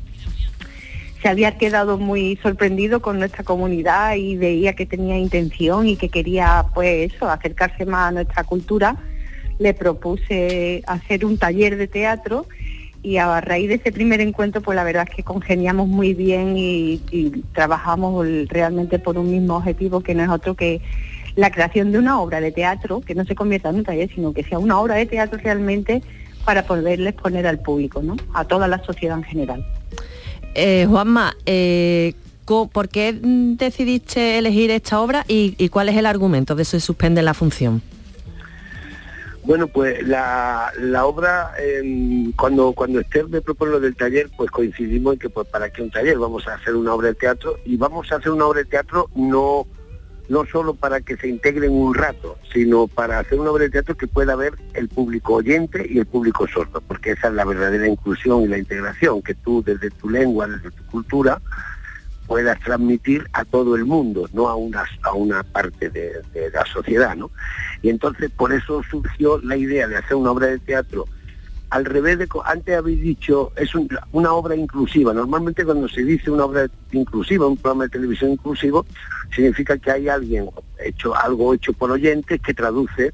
se 1.21 1.29
había 1.29 1.59
quedado 1.59 1.99
muy 1.99 2.39
sorprendido 2.41 3.03
con 3.03 3.19
nuestra 3.19 3.43
comunidad 3.43 4.15
y 4.15 4.37
veía 4.37 4.75
que 4.75 4.87
tenía 4.87 5.19
intención 5.19 5.89
y 5.89 5.97
que 5.97 6.11
quería 6.11 6.67
pues 6.75 7.13
eso, 7.13 7.29
acercarse 7.29 7.87
más 7.87 8.11
a 8.11 8.13
nuestra 8.13 8.45
cultura. 8.45 8.97
Le 9.59 9.75
propuse 9.75 10.83
hacer 10.87 11.25
un 11.25 11.39
taller 11.39 11.77
de 11.77 11.89
teatro 11.89 12.47
y 13.03 13.17
a 13.17 13.41
raíz 13.41 13.69
de 13.69 13.75
ese 13.75 13.93
primer 13.93 14.21
encuentro 14.21 14.61
pues 14.61 14.77
la 14.77 14.85
verdad 14.85 15.07
es 15.09 15.15
que 15.15 15.23
congeniamos 15.23 15.89
muy 15.89 16.15
bien 16.15 16.55
y, 16.57 17.01
trabajamos 17.53 18.27
realmente 18.49 18.99
por 18.99 19.19
un 19.19 19.31
mismo 19.31 19.57
objetivo 19.57 20.01
que 20.01 20.15
no 20.15 20.23
es 20.23 20.29
otro 20.29 20.55
que 20.55 20.81
la 21.35 21.51
creación 21.51 21.93
de 21.93 21.99
una 21.99 22.21
obra 22.21 22.41
de 22.41 22.53
teatro 22.53 23.01
que 23.01 23.15
no 23.15 23.25
se 23.25 23.35
convierta 23.35 23.71
en 23.71 23.77
un 23.77 23.85
taller 23.85 24.11
sino 24.15 24.33
que 24.33 24.45
sea 24.45 24.59
una 24.59 24.79
obra 24.79 24.95
de 24.95 25.07
teatro 25.07 25.39
realmente 25.43 26.03
para 26.45 26.65
poderle 26.67 27.11
exponer 27.11 27.47
al 27.47 27.61
público, 27.61 28.03
¿no? 28.03 28.17
a 28.35 28.45
toda 28.45 28.67
la 28.67 28.83
sociedad 28.85 29.17
en 29.17 29.25
general. 29.25 29.67
Eh, 30.55 30.87
Juanma, 30.89 31.37
eh, 31.47 32.15
¿por 32.45 32.89
qué 32.89 33.17
decidiste 33.23 34.39
elegir 34.39 34.71
esta 34.71 35.01
obra 35.01 35.25
y, 35.29 35.55
y 35.57 35.69
cuál 35.69 35.89
es 35.89 35.97
el 35.97 36.07
argumento 36.07 36.55
de 36.55 36.65
Se 36.65 36.81
suspende 36.81 37.23
la 37.23 37.35
función? 37.35 37.81
Bueno, 39.45 39.67
pues 39.67 40.07
la, 40.07 40.73
la 40.79 41.05
obra, 41.05 41.53
em, 41.59 42.31
cuando 42.33 42.73
cuando 42.73 43.01
Esther 43.01 43.29
me 43.29 43.41
propone 43.41 43.73
lo 43.73 43.81
del 43.81 43.97
taller, 43.97 44.31
pues 44.37 44.51
coincidimos 44.53 45.15
en 45.15 45.19
que 45.19 45.31
pues 45.31 45.49
para 45.49 45.71
qué 45.71 45.83
un 45.83 45.91
taller, 45.91 46.17
vamos 46.17 46.47
a 46.47 46.55
hacer 46.55 46.77
una 46.77 46.95
obra 46.95 47.09
de 47.09 47.15
teatro 47.15 47.59
y 47.65 47.77
vamos 47.77 48.13
a 48.13 48.17
hacer 48.17 48.31
una 48.31 48.47
obra 48.47 48.61
de 48.61 48.67
teatro 48.67 49.11
no 49.17 49.67
no 50.29 50.47
solo 50.47 50.75
para 50.75 51.01
que 51.01 51.17
se 51.17 51.29
integren 51.29 51.73
un 51.73 51.95
rato, 51.95 52.39
sino 52.53 52.87
para 52.87 53.19
hacer 53.19 53.39
una 53.39 53.51
obra 53.51 53.65
de 53.65 53.71
teatro 53.71 53.97
que 53.97 54.07
pueda 54.07 54.37
ver 54.37 54.55
el 54.75 54.89
público 54.89 55.35
oyente 55.35 55.85
y 55.89 55.99
el 55.99 56.07
público 56.07 56.47
sordo, 56.47 56.81
porque 56.81 57.11
esa 57.11 57.29
es 57.29 57.35
la 57.35 57.45
verdadera 57.45 57.89
inclusión 57.89 58.43
y 58.43 58.49
la 58.49 58.59
integración, 58.59 59.21
que 59.23 59.35
tú 59.35 59.63
desde 59.63 59.91
tu 59.91 60.09
lengua, 60.09 60.47
desde 60.47 60.71
tu 60.71 60.87
cultura, 60.87 61.41
puedas 62.33 62.59
transmitir 62.61 63.27
a 63.35 63.45
todo 63.45 63.77
el 63.77 63.85
mundo, 63.85 64.27
no 64.33 64.49
a 64.49 64.57
una, 64.57 64.85
a 65.03 65.13
una 65.13 65.43
parte 65.43 65.91
de, 65.91 66.13
la 66.51 66.65
sociedad, 66.65 67.15
¿no? 67.15 67.31
Y 67.83 67.91
entonces 67.91 68.31
por 68.31 68.55
eso 68.55 68.83
surgió 68.91 69.39
la 69.43 69.55
idea 69.55 69.87
de 69.87 69.99
hacer 69.99 70.15
una 70.15 70.31
obra 70.31 70.47
de 70.47 70.59
teatro 70.59 71.05
al 71.69 71.85
revés 71.85 72.19
de, 72.19 72.29
antes 72.47 72.75
habéis 72.75 73.03
dicho, 73.03 73.53
es 73.57 73.75
un- 73.75 73.87
una 74.13 74.33
obra 74.33 74.57
inclusiva. 74.57 75.13
Normalmente 75.13 75.63
cuando 75.63 75.87
se 75.91 76.05
dice 76.05 76.31
una 76.31 76.47
obra 76.47 76.69
inclusiva, 76.93 77.47
un 77.47 77.59
programa 77.59 77.85
de 77.85 77.91
televisión 77.91 78.31
inclusivo, 78.31 78.87
significa 79.37 79.77
que 79.77 79.91
hay 79.91 80.09
alguien 80.09 80.49
hecho, 80.83 81.15
algo 81.15 81.53
hecho 81.53 81.75
por 81.75 81.91
oyentes 81.91 82.41
que 82.41 82.55
traduce 82.55 83.13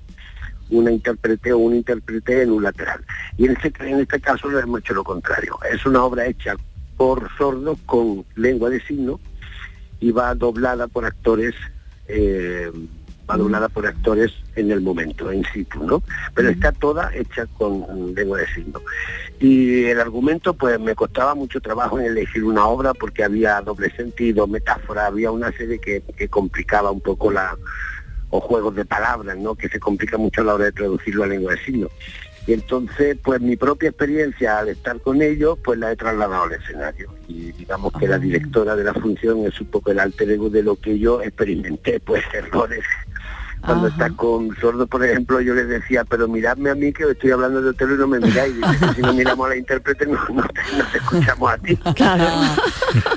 una 0.71 0.93
intérprete 0.93 1.53
o 1.53 1.59
un 1.59 1.75
intérprete 1.75 2.43
en 2.43 2.53
un 2.53 2.63
lateral. 2.63 3.05
Y 3.37 3.47
en 3.47 3.57
este, 3.57 3.73
en 3.81 3.99
este 3.99 4.21
caso 4.21 4.49
lo 4.49 4.61
hemos 4.61 4.79
hecho 4.79 4.95
lo 4.95 5.03
contrario. 5.03 5.59
Es 5.73 5.85
una 5.87 6.05
obra 6.05 6.25
hecha 6.25 6.55
por 6.99 7.31
sordos 7.39 7.79
con 7.87 8.27
lengua 8.37 8.69
de 8.69 8.83
signo 8.83 9.19
y 10.01 10.11
va 10.11 10.35
doblada 10.35 10.87
por 10.89 11.07
actores 11.07 11.55
eh, 12.09 12.71
va 13.31 13.37
doblada 13.37 13.69
por 13.69 13.87
actores 13.87 14.33
en 14.57 14.71
el 14.71 14.81
momento, 14.81 15.33
in 15.33 15.45
situ, 15.53 15.85
¿no? 15.85 16.03
Pero 16.35 16.49
está 16.49 16.73
toda 16.73 17.15
hecha 17.15 17.47
con 17.59 18.15
lengua 18.15 18.39
de 18.39 18.47
signo. 18.55 18.81
Y 19.39 19.85
el 19.85 20.01
argumento, 20.01 20.55
pues 20.55 20.81
me 20.81 20.95
costaba 20.95 21.35
mucho 21.35 21.61
trabajo 21.61 21.99
en 21.99 22.07
elegir 22.07 22.45
una 22.45 22.67
obra 22.67 22.95
porque 22.95 23.23
había 23.23 23.61
doble 23.61 23.91
sentido, 23.95 24.47
metáfora, 24.47 25.07
había 25.07 25.31
una 25.31 25.53
serie 25.53 25.79
que, 25.79 26.03
que 26.17 26.29
complicaba 26.29 26.91
un 26.91 27.01
poco 27.01 27.31
la 27.31 27.55
o 28.31 28.41
juegos 28.41 28.75
de 28.75 28.85
palabras, 28.85 29.39
¿no? 29.39 29.55
Que 29.55 29.69
se 29.69 29.81
complica 29.81 30.19
mucho 30.19 30.43
a 30.43 30.45
la 30.45 30.55
hora 30.55 30.65
de 30.67 30.73
traducirlo 30.73 31.25
a 31.25 31.29
lengua 31.29 31.53
de 31.53 31.65
signo. 31.65 31.89
Y 32.49 32.55
entonces, 32.55 33.19
pues 33.23 33.43
mi 33.43 33.59
propia 33.59 33.91
experiencia 33.91 34.61
al 34.61 34.71
estar 34.71 34.99
con 35.03 35.21
ellos, 35.21 35.59
pues 35.63 35.79
la 35.79 35.93
he 35.93 35.97
trasladado 35.97 36.45
al 36.45 36.53
escenario. 36.53 37.13
Y 37.29 37.53
digamos 37.53 37.93
que 37.93 38.09
la 38.09 38.19
directora 38.19 38.75
de 38.75 38.85
la 38.85 38.95
función 38.95 39.45
es 39.45 39.61
un 39.61 39.67
poco 39.67 39.91
el 39.91 39.99
alter 39.99 40.31
ego 40.31 40.49
de 40.49 40.63
lo 40.63 40.77
que 40.77 40.99
yo 40.99 41.21
experimenté, 41.21 42.01
pues 42.07 42.25
errores. 42.33 42.83
Cuando 43.61 43.89
estás 43.89 44.13
con 44.13 44.57
sordos, 44.57 44.89
por 44.89 45.05
ejemplo, 45.05 45.43
yo 45.43 45.53
les 45.53 45.69
decía, 45.69 46.05
pero 46.05 46.27
miradme 46.27 46.71
a 46.71 46.75
mí 46.75 46.91
que 46.91 47.05
estoy 47.11 47.33
hablando 47.33 47.61
de 47.61 47.69
otro 47.69 47.95
y 47.95 47.99
no 47.99 48.07
me 48.07 48.19
miráis. 48.19 48.55
Dice, 48.55 48.95
si 48.95 49.03
no 49.03 49.13
miramos 49.13 49.45
a 49.45 49.51
la 49.51 49.57
intérprete, 49.57 50.07
no, 50.07 50.13
no 50.33 50.43
te, 50.45 50.63
no 50.79 50.85
te 50.91 50.99
escuchamos 50.99 51.53
a 51.53 51.59
ti. 51.59 51.79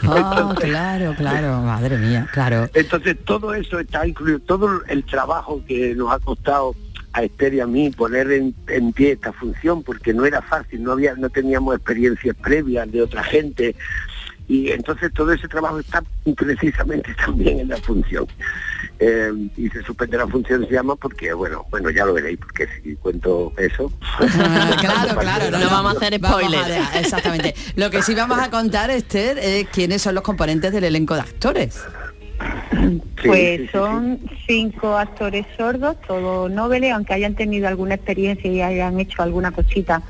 Ah, 0.03 0.53
claro, 0.59 1.15
claro, 1.15 1.61
madre 1.61 1.97
mía, 1.97 2.27
claro. 2.33 2.69
Entonces 2.73 3.15
todo 3.23 3.53
eso 3.53 3.79
está 3.79 4.05
incluido, 4.05 4.39
todo 4.39 4.81
el 4.87 5.05
trabajo 5.05 5.63
que 5.65 5.95
nos 5.95 6.11
ha 6.11 6.19
costado 6.19 6.75
a 7.13 7.23
Esther 7.23 7.53
y 7.55 7.59
a 7.59 7.67
mí 7.67 7.89
poner 7.89 8.31
en, 8.31 8.55
en 8.67 8.93
pie 8.93 9.11
esta 9.13 9.33
función, 9.33 9.83
porque 9.83 10.13
no 10.13 10.25
era 10.25 10.41
fácil, 10.41 10.81
no 10.83 10.93
había, 10.93 11.13
no 11.15 11.29
teníamos 11.29 11.75
experiencias 11.75 12.35
previas 12.41 12.89
de 12.91 13.01
otra 13.01 13.23
gente, 13.23 13.75
y 14.47 14.69
entonces 14.71 15.13
todo 15.13 15.31
ese 15.31 15.47
trabajo 15.47 15.79
está 15.79 16.03
precisamente 16.35 17.13
también 17.25 17.59
en 17.61 17.67
la 17.69 17.77
función. 17.77 18.25
Eh, 19.03 19.31
y 19.57 19.67
se 19.69 19.81
suspende 19.81 20.15
la 20.15 20.27
función 20.27 20.63
se 20.67 20.73
llama 20.73 20.95
porque 20.95 21.33
bueno, 21.33 21.65
bueno 21.71 21.89
ya 21.89 22.05
lo 22.05 22.13
veréis, 22.13 22.37
porque 22.37 22.67
si 22.83 22.95
cuento 22.97 23.51
eso. 23.57 23.91
claro, 24.79 25.19
claro, 25.19 25.51
No 25.57 25.69
vamos 25.69 25.95
a 25.95 25.97
hacer 25.97 26.15
spoilers. 26.19 26.69
a- 26.69 26.99
exactamente. 26.99 27.55
Lo 27.75 27.89
que 27.89 28.03
sí 28.03 28.13
vamos 28.13 28.37
a 28.39 28.49
contar, 28.51 28.91
Esther, 28.91 29.37
es 29.39 29.67
quiénes 29.69 30.01
son 30.03 30.13
los 30.15 30.23
componentes 30.23 30.71
del 30.71 30.83
elenco 30.83 31.15
de 31.15 31.21
actores. 31.21 31.81
Pues 33.25 33.69
son 33.71 34.19
cinco 34.47 34.97
actores 34.97 35.45
sordos, 35.55 35.95
todos 36.07 36.49
noveles, 36.49 36.93
aunque 36.93 37.13
hayan 37.13 37.35
tenido 37.35 37.67
alguna 37.67 37.95
experiencia 37.95 38.51
y 38.51 38.61
hayan 38.61 38.99
hecho 38.99 39.21
alguna 39.21 39.51
cosita. 39.51 40.01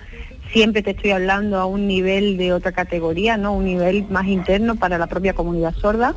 Siempre 0.53 0.81
te 0.81 0.91
estoy 0.91 1.11
hablando 1.11 1.59
a 1.59 1.65
un 1.65 1.87
nivel 1.87 2.37
de 2.37 2.53
otra 2.53 2.71
categoría, 2.71 3.37
¿no? 3.37 3.53
Un 3.53 3.65
nivel 3.65 4.05
más 4.09 4.27
interno 4.27 4.75
para 4.75 4.97
la 4.97 5.07
propia 5.07 5.33
comunidad 5.33 5.73
sorda. 5.75 6.15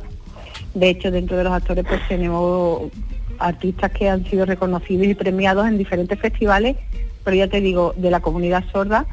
De 0.74 0.88
hecho, 0.88 1.10
dentro 1.10 1.36
de 1.36 1.44
los 1.44 1.52
actores 1.52 1.84
pues 1.88 2.00
tenemos 2.08 2.90
artistas 3.38 3.90
que 3.92 4.08
han 4.08 4.24
sido 4.24 4.44
reconocidos 4.44 5.06
y 5.06 5.14
premiados 5.14 5.66
en 5.66 5.78
diferentes 5.78 6.18
festivales, 6.18 6.76
pero 7.24 7.36
ya 7.36 7.48
te 7.48 7.60
digo, 7.60 7.94
de 7.96 8.10
la 8.10 8.20
comunidad 8.20 8.64
sorda. 8.72 9.06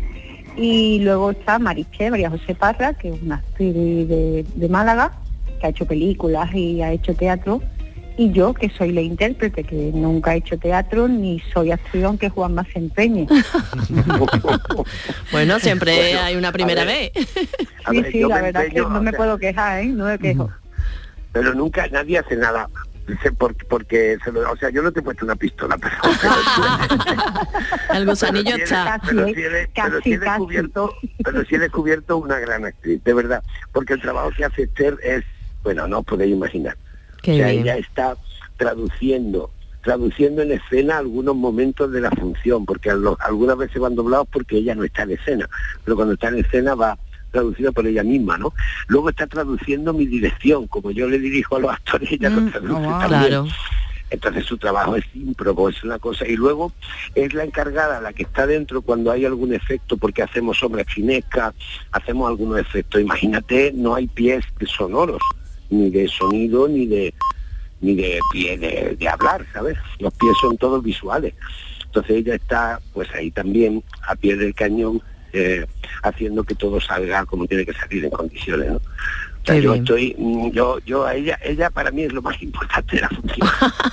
Y 0.57 0.99
luego 0.99 1.31
está 1.31 1.59
Mariché, 1.59 2.11
María 2.11 2.29
José 2.29 2.55
Parra, 2.55 2.93
que 2.93 3.09
es 3.09 3.21
una 3.21 3.35
actriz 3.35 3.73
de, 3.73 4.45
de 4.53 4.69
Málaga, 4.69 5.20
que 5.61 5.67
ha 5.67 5.69
hecho 5.69 5.85
películas 5.85 6.49
y 6.53 6.81
ha 6.81 6.91
hecho 6.91 7.13
teatro. 7.15 7.61
y 8.17 8.29
yo 8.33 8.53
que 8.53 8.69
soy 8.69 8.91
la 8.91 9.01
intérprete, 9.01 9.63
que 9.63 9.91
nunca 9.93 10.33
he 10.33 10.37
hecho 10.39 10.57
teatro 10.59 11.07
ni 11.07 11.39
soy 11.53 11.71
actriz 11.71 12.03
aunque 12.03 12.29
Juan 12.29 12.53
más 12.53 12.67
se 12.73 12.79
empeñe. 12.79 13.25
Bueno, 15.31 15.59
siempre 15.59 15.95
Bueno, 15.95 16.19
hay 16.21 16.35
una 16.35 16.51
primera 16.51 16.83
ver. 16.83 17.11
vez. 17.15 17.27
Sí, 17.89 18.01
ver, 18.01 18.11
sí, 18.11 18.19
la 18.21 18.41
verdad 18.41 18.65
es 18.65 18.73
que 18.73 18.81
no 18.81 19.01
me 19.01 19.11
sea, 19.11 19.17
puedo 19.17 19.37
quejar, 19.37 19.79
¿eh? 19.79 19.85
No 19.87 20.05
me 20.05 20.19
quejo. 20.19 20.49
pero 21.31 21.53
nunca 21.53 21.87
nadie 21.87 22.17
hace 22.19 22.35
nada 22.35 22.67
porque, 23.37 23.65
porque 23.65 24.17
se 24.23 24.31
lo- 24.31 24.49
o 24.51 24.55
sea 24.57 24.69
yo 24.69 24.81
no 24.81 24.91
te 24.91 24.99
he 24.99 25.03
puesto 25.03 25.25
una 25.25 25.35
pistola 25.35 25.77
pero, 25.77 25.95
El 27.93 28.05
gusanillo 28.05 28.51
pero 28.53 28.57
sí 28.57 28.63
está. 28.63 28.95
he- 28.95 28.99
pero 29.07 29.25
sí 29.27 29.33
he- 29.41 29.69
pero 29.73 30.01
sí 30.01 30.13
he 30.13 30.17
descubierto 30.19 30.93
pero 31.23 31.45
sí 31.45 31.55
he 31.55 31.59
descubierto 31.59 32.17
una 32.17 32.39
gran 32.39 32.65
actriz 32.65 33.03
de 33.03 33.13
verdad 33.13 33.43
porque 33.73 33.93
el 33.93 34.01
trabajo 34.01 34.29
que 34.35 34.45
hace 34.45 34.63
Esther 34.63 34.97
es 35.03 35.23
bueno 35.63 35.87
no 35.87 35.99
os 35.99 36.05
podéis 36.05 36.33
imaginar 36.33 36.75
Qué 37.21 37.33
o 37.33 37.35
sea 37.35 37.47
bien. 37.49 37.61
ella 37.63 37.77
está 37.77 38.15
traduciendo 38.57 39.51
traduciendo 39.83 40.41
en 40.43 40.51
escena 40.51 40.97
algunos 40.99 41.35
momentos 41.35 41.91
de 41.91 42.01
la 42.01 42.11
función 42.11 42.65
porque 42.65 42.89
algunas 42.91 43.57
veces 43.57 43.79
van 43.81 43.95
doblados 43.95 44.27
porque 44.31 44.57
ella 44.57 44.75
no 44.75 44.83
está 44.83 45.03
en 45.03 45.11
escena 45.11 45.49
pero 45.83 45.95
cuando 45.95 46.13
está 46.13 46.27
en 46.29 46.39
escena 46.39 46.75
va 46.75 46.97
traducida 47.31 47.71
por 47.71 47.87
ella 47.87 48.03
misma, 48.03 48.37
¿no? 48.37 48.53
Luego 48.87 49.09
está 49.09 49.25
traduciendo 49.25 49.93
mi 49.93 50.05
dirección, 50.05 50.67
como 50.67 50.91
yo 50.91 51.07
le 51.07 51.17
dirijo 51.17 51.55
a 51.55 51.59
los 51.59 51.71
actores, 51.71 52.11
ella 52.11 52.29
lo 52.29 52.51
traduce 52.51 52.73
también. 52.73 52.91
Mm, 52.91 53.07
Claro. 53.07 53.47
Entonces 54.09 54.45
su 54.45 54.57
trabajo 54.57 54.97
es 54.97 55.05
ímprobo, 55.15 55.69
es 55.69 55.81
una 55.85 55.97
cosa. 55.97 56.27
Y 56.27 56.35
luego 56.35 56.73
es 57.15 57.33
la 57.33 57.45
encargada, 57.45 58.01
la 58.01 58.11
que 58.11 58.23
está 58.23 58.45
dentro 58.45 58.81
cuando 58.81 59.09
hay 59.09 59.23
algún 59.23 59.53
efecto, 59.53 59.95
porque 59.95 60.21
hacemos 60.21 60.57
sombras 60.57 60.85
chinescas, 60.87 61.53
hacemos 61.93 62.27
algunos 62.27 62.59
efectos. 62.59 62.99
Imagínate, 62.99 63.71
no 63.73 63.95
hay 63.95 64.07
pies 64.07 64.43
sonoros, 64.67 65.21
ni 65.71 65.89
de 65.89 66.07
sonido, 66.07 66.67
ni 66.67 66.85
de 66.85 67.13
ni 67.81 67.95
de 67.95 68.19
pie 68.31 68.57
de, 68.57 68.95
de 68.95 69.09
hablar, 69.09 69.43
¿sabes? 69.51 69.75
Los 69.97 70.13
pies 70.13 70.33
son 70.39 70.55
todos 70.57 70.83
visuales. 70.83 71.33
Entonces 71.85 72.17
ella 72.17 72.35
está 72.35 72.79
pues 72.93 73.09
ahí 73.15 73.31
también 73.31 73.83
a 74.07 74.15
pie 74.15 74.35
del 74.35 74.53
cañón 74.53 75.01
eh, 75.33 75.65
haciendo 76.03 76.43
que 76.43 76.55
todo 76.55 76.79
salga 76.79 77.25
como 77.25 77.47
tiene 77.47 77.65
que 77.65 77.73
salir 77.73 78.05
en 78.05 78.11
condiciones, 78.11 78.71
¿no? 78.71 78.77
O 78.77 79.45
sea, 79.45 79.55
yo 79.55 79.71
bien. 79.71 79.83
estoy, 79.83 80.15
mm, 80.19 80.51
yo, 80.51 80.77
yo 80.85 81.05
a 81.05 81.15
ella, 81.15 81.39
ella 81.43 81.71
para 81.71 81.89
mí 81.89 82.03
es 82.03 82.13
lo 82.13 82.21
más 82.21 82.39
importante 82.43 82.97
de 82.97 83.01
la 83.01 83.09
función. 83.09 83.47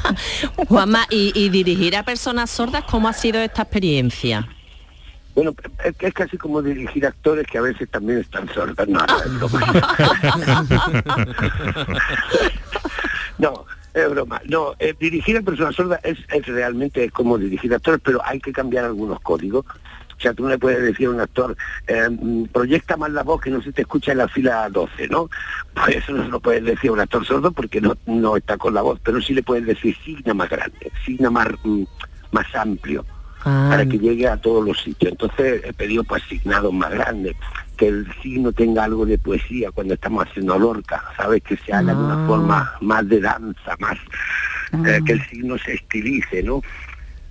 Juanma, 0.68 1.06
y, 1.08 1.32
y 1.34 1.48
dirigir 1.48 1.96
a 1.96 2.02
personas 2.02 2.50
sordas, 2.50 2.84
¿cómo 2.84 3.08
ha 3.08 3.14
sido 3.14 3.40
esta 3.40 3.62
experiencia? 3.62 4.46
Bueno, 5.38 5.54
es, 5.84 5.94
es 6.00 6.14
casi 6.14 6.36
como 6.36 6.60
dirigir 6.60 7.06
actores 7.06 7.46
que 7.46 7.58
a 7.58 7.60
veces 7.60 7.88
también 7.88 8.18
están 8.18 8.52
sordos. 8.52 8.88
No, 8.88 8.98
no, 13.38 13.64
es 13.94 14.10
broma. 14.10 14.42
no, 14.48 14.72
es 14.80 14.90
eh, 14.90 14.96
dirigir 14.98 15.36
a 15.36 15.42
personas 15.42 15.76
sordas 15.76 16.00
es, 16.02 16.18
es 16.32 16.44
realmente 16.44 17.08
como 17.10 17.38
dirigir 17.38 17.72
actores, 17.72 18.00
pero 18.02 18.20
hay 18.24 18.40
que 18.40 18.50
cambiar 18.50 18.86
algunos 18.86 19.20
códigos. 19.20 19.64
O 19.64 20.20
sea, 20.20 20.34
tú 20.34 20.42
no 20.42 20.48
le 20.48 20.58
puedes 20.58 20.82
decir 20.82 21.06
a 21.06 21.10
un 21.10 21.20
actor, 21.20 21.56
eh, 21.86 22.08
mm, 22.10 22.46
proyecta 22.46 22.96
más 22.96 23.12
la 23.12 23.22
voz 23.22 23.40
que 23.40 23.50
no 23.50 23.62
se 23.62 23.70
te 23.70 23.82
escucha 23.82 24.10
en 24.10 24.18
la 24.18 24.26
fila 24.26 24.68
12, 24.68 25.06
¿no? 25.06 25.30
Pues 25.72 25.98
eso 25.98 26.14
no 26.14 26.24
se 26.24 26.30
lo 26.30 26.40
puedes 26.40 26.64
decir 26.64 26.90
a 26.90 26.94
un 26.94 27.00
actor 27.00 27.24
sordo 27.24 27.52
porque 27.52 27.80
no, 27.80 27.96
no 28.06 28.36
está 28.36 28.56
con 28.56 28.74
la 28.74 28.82
voz, 28.82 28.98
pero 29.04 29.22
sí 29.22 29.34
le 29.34 29.44
puedes 29.44 29.66
decir 29.66 29.96
signa 30.04 30.34
más 30.34 30.50
grande, 30.50 30.90
signa 31.06 31.30
más, 31.30 31.46
mm, 31.62 31.84
más 32.32 32.52
amplio 32.56 33.04
Ah, 33.44 33.68
para 33.70 33.86
que 33.86 33.98
llegue 33.98 34.26
a 34.26 34.36
todos 34.36 34.64
los 34.64 34.78
sitios. 34.82 35.12
Entonces 35.12 35.62
he 35.64 35.72
pedido 35.72 36.02
pues 36.04 36.22
signados 36.28 36.72
más 36.72 36.90
grandes, 36.90 37.34
que 37.76 37.86
el 37.88 38.06
signo 38.22 38.52
tenga 38.52 38.84
algo 38.84 39.06
de 39.06 39.16
poesía 39.18 39.70
cuando 39.70 39.94
estamos 39.94 40.26
haciendo 40.26 40.58
Lorca, 40.58 41.04
¿sabes? 41.16 41.42
Que 41.42 41.56
se 41.56 41.72
haga 41.72 41.92
de 41.94 42.00
Ah. 42.00 42.04
una 42.04 42.26
forma 42.26 42.72
más 42.80 43.08
de 43.08 43.20
danza, 43.20 43.76
más 43.78 43.96
eh, 44.86 44.98
que 45.06 45.12
el 45.12 45.26
signo 45.28 45.56
se 45.58 45.74
estilice, 45.74 46.42
¿no? 46.42 46.62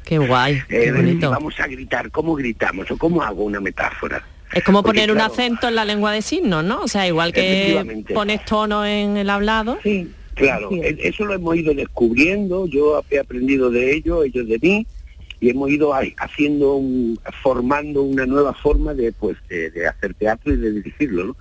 qué 0.06 0.18
guay, 0.20 0.54
Eh, 0.56 0.64
qué 0.70 0.78
decir, 0.78 0.94
bonito. 0.96 1.30
vamos 1.30 1.60
a 1.60 1.68
gritar, 1.68 2.10
¿cómo 2.12 2.34
gritamos? 2.36 2.90
¿O 2.90 2.98
cómo 2.98 3.22
hago 3.22 3.44
una 3.44 3.60
metáfora? 3.60 4.24
Es 4.54 4.64
como 4.64 4.82
Porque, 4.82 5.00
poner 5.02 5.12
un 5.12 5.18
claro, 5.18 5.34
acento 5.34 5.68
en 5.68 5.76
la 5.76 5.84
lengua 5.84 6.14
de 6.14 6.22
signos, 6.22 6.64
¿no? 6.64 6.80
O 6.84 6.88
sea, 6.88 7.06
igual 7.06 7.34
que 7.34 8.06
pones 8.14 8.46
tono 8.46 8.86
en 8.86 9.18
el 9.18 9.30
hablado. 9.30 9.78
Sí. 9.84 10.10
Claro, 10.36 10.70
e- 10.72 10.98
eso 11.04 11.26
lo 11.26 11.34
hemos 11.34 11.58
ido 11.58 11.74
descubriendo, 11.74 12.68
yo 12.68 13.04
he 13.10 13.20
aprendido 13.20 13.70
de 13.70 13.96
ellos, 13.96 14.24
ellos 14.24 14.48
de 14.48 14.60
mí, 14.62 14.88
y 15.40 15.50
hemos 15.50 15.70
ido 15.70 15.94
ha- 15.94 16.02
haciendo, 16.18 16.76
un- 16.76 17.20
formando 17.44 18.02
una 18.02 18.26
nueva 18.26 18.54
forma 18.54 18.94
de, 18.94 19.12
pues, 19.12 19.38
de, 19.50 19.70
de 19.72 19.88
hacer 19.88 20.14
teatro 20.16 20.54
y 20.54 20.58
de 20.58 20.72
dirigirlo, 20.72 21.26
¿no? 21.26 21.36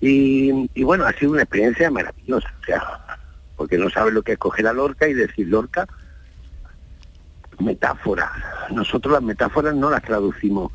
Y, 0.00 0.68
y 0.74 0.82
bueno, 0.82 1.04
ha 1.06 1.12
sido 1.12 1.32
una 1.32 1.42
experiencia 1.42 1.90
maravillosa, 1.90 2.52
o 2.60 2.64
sea, 2.64 2.82
porque 3.56 3.78
no 3.78 3.88
sabes 3.90 4.12
lo 4.12 4.22
que 4.22 4.32
es 4.32 4.38
coger 4.38 4.66
a 4.66 4.72
Lorca 4.72 5.06
y 5.08 5.14
decir 5.14 5.46
Lorca, 5.46 5.86
metáfora. 7.60 8.30
Nosotros 8.74 9.12
las 9.12 9.22
metáforas 9.22 9.74
no 9.74 9.90
las 9.90 10.02
traducimos 10.02 10.72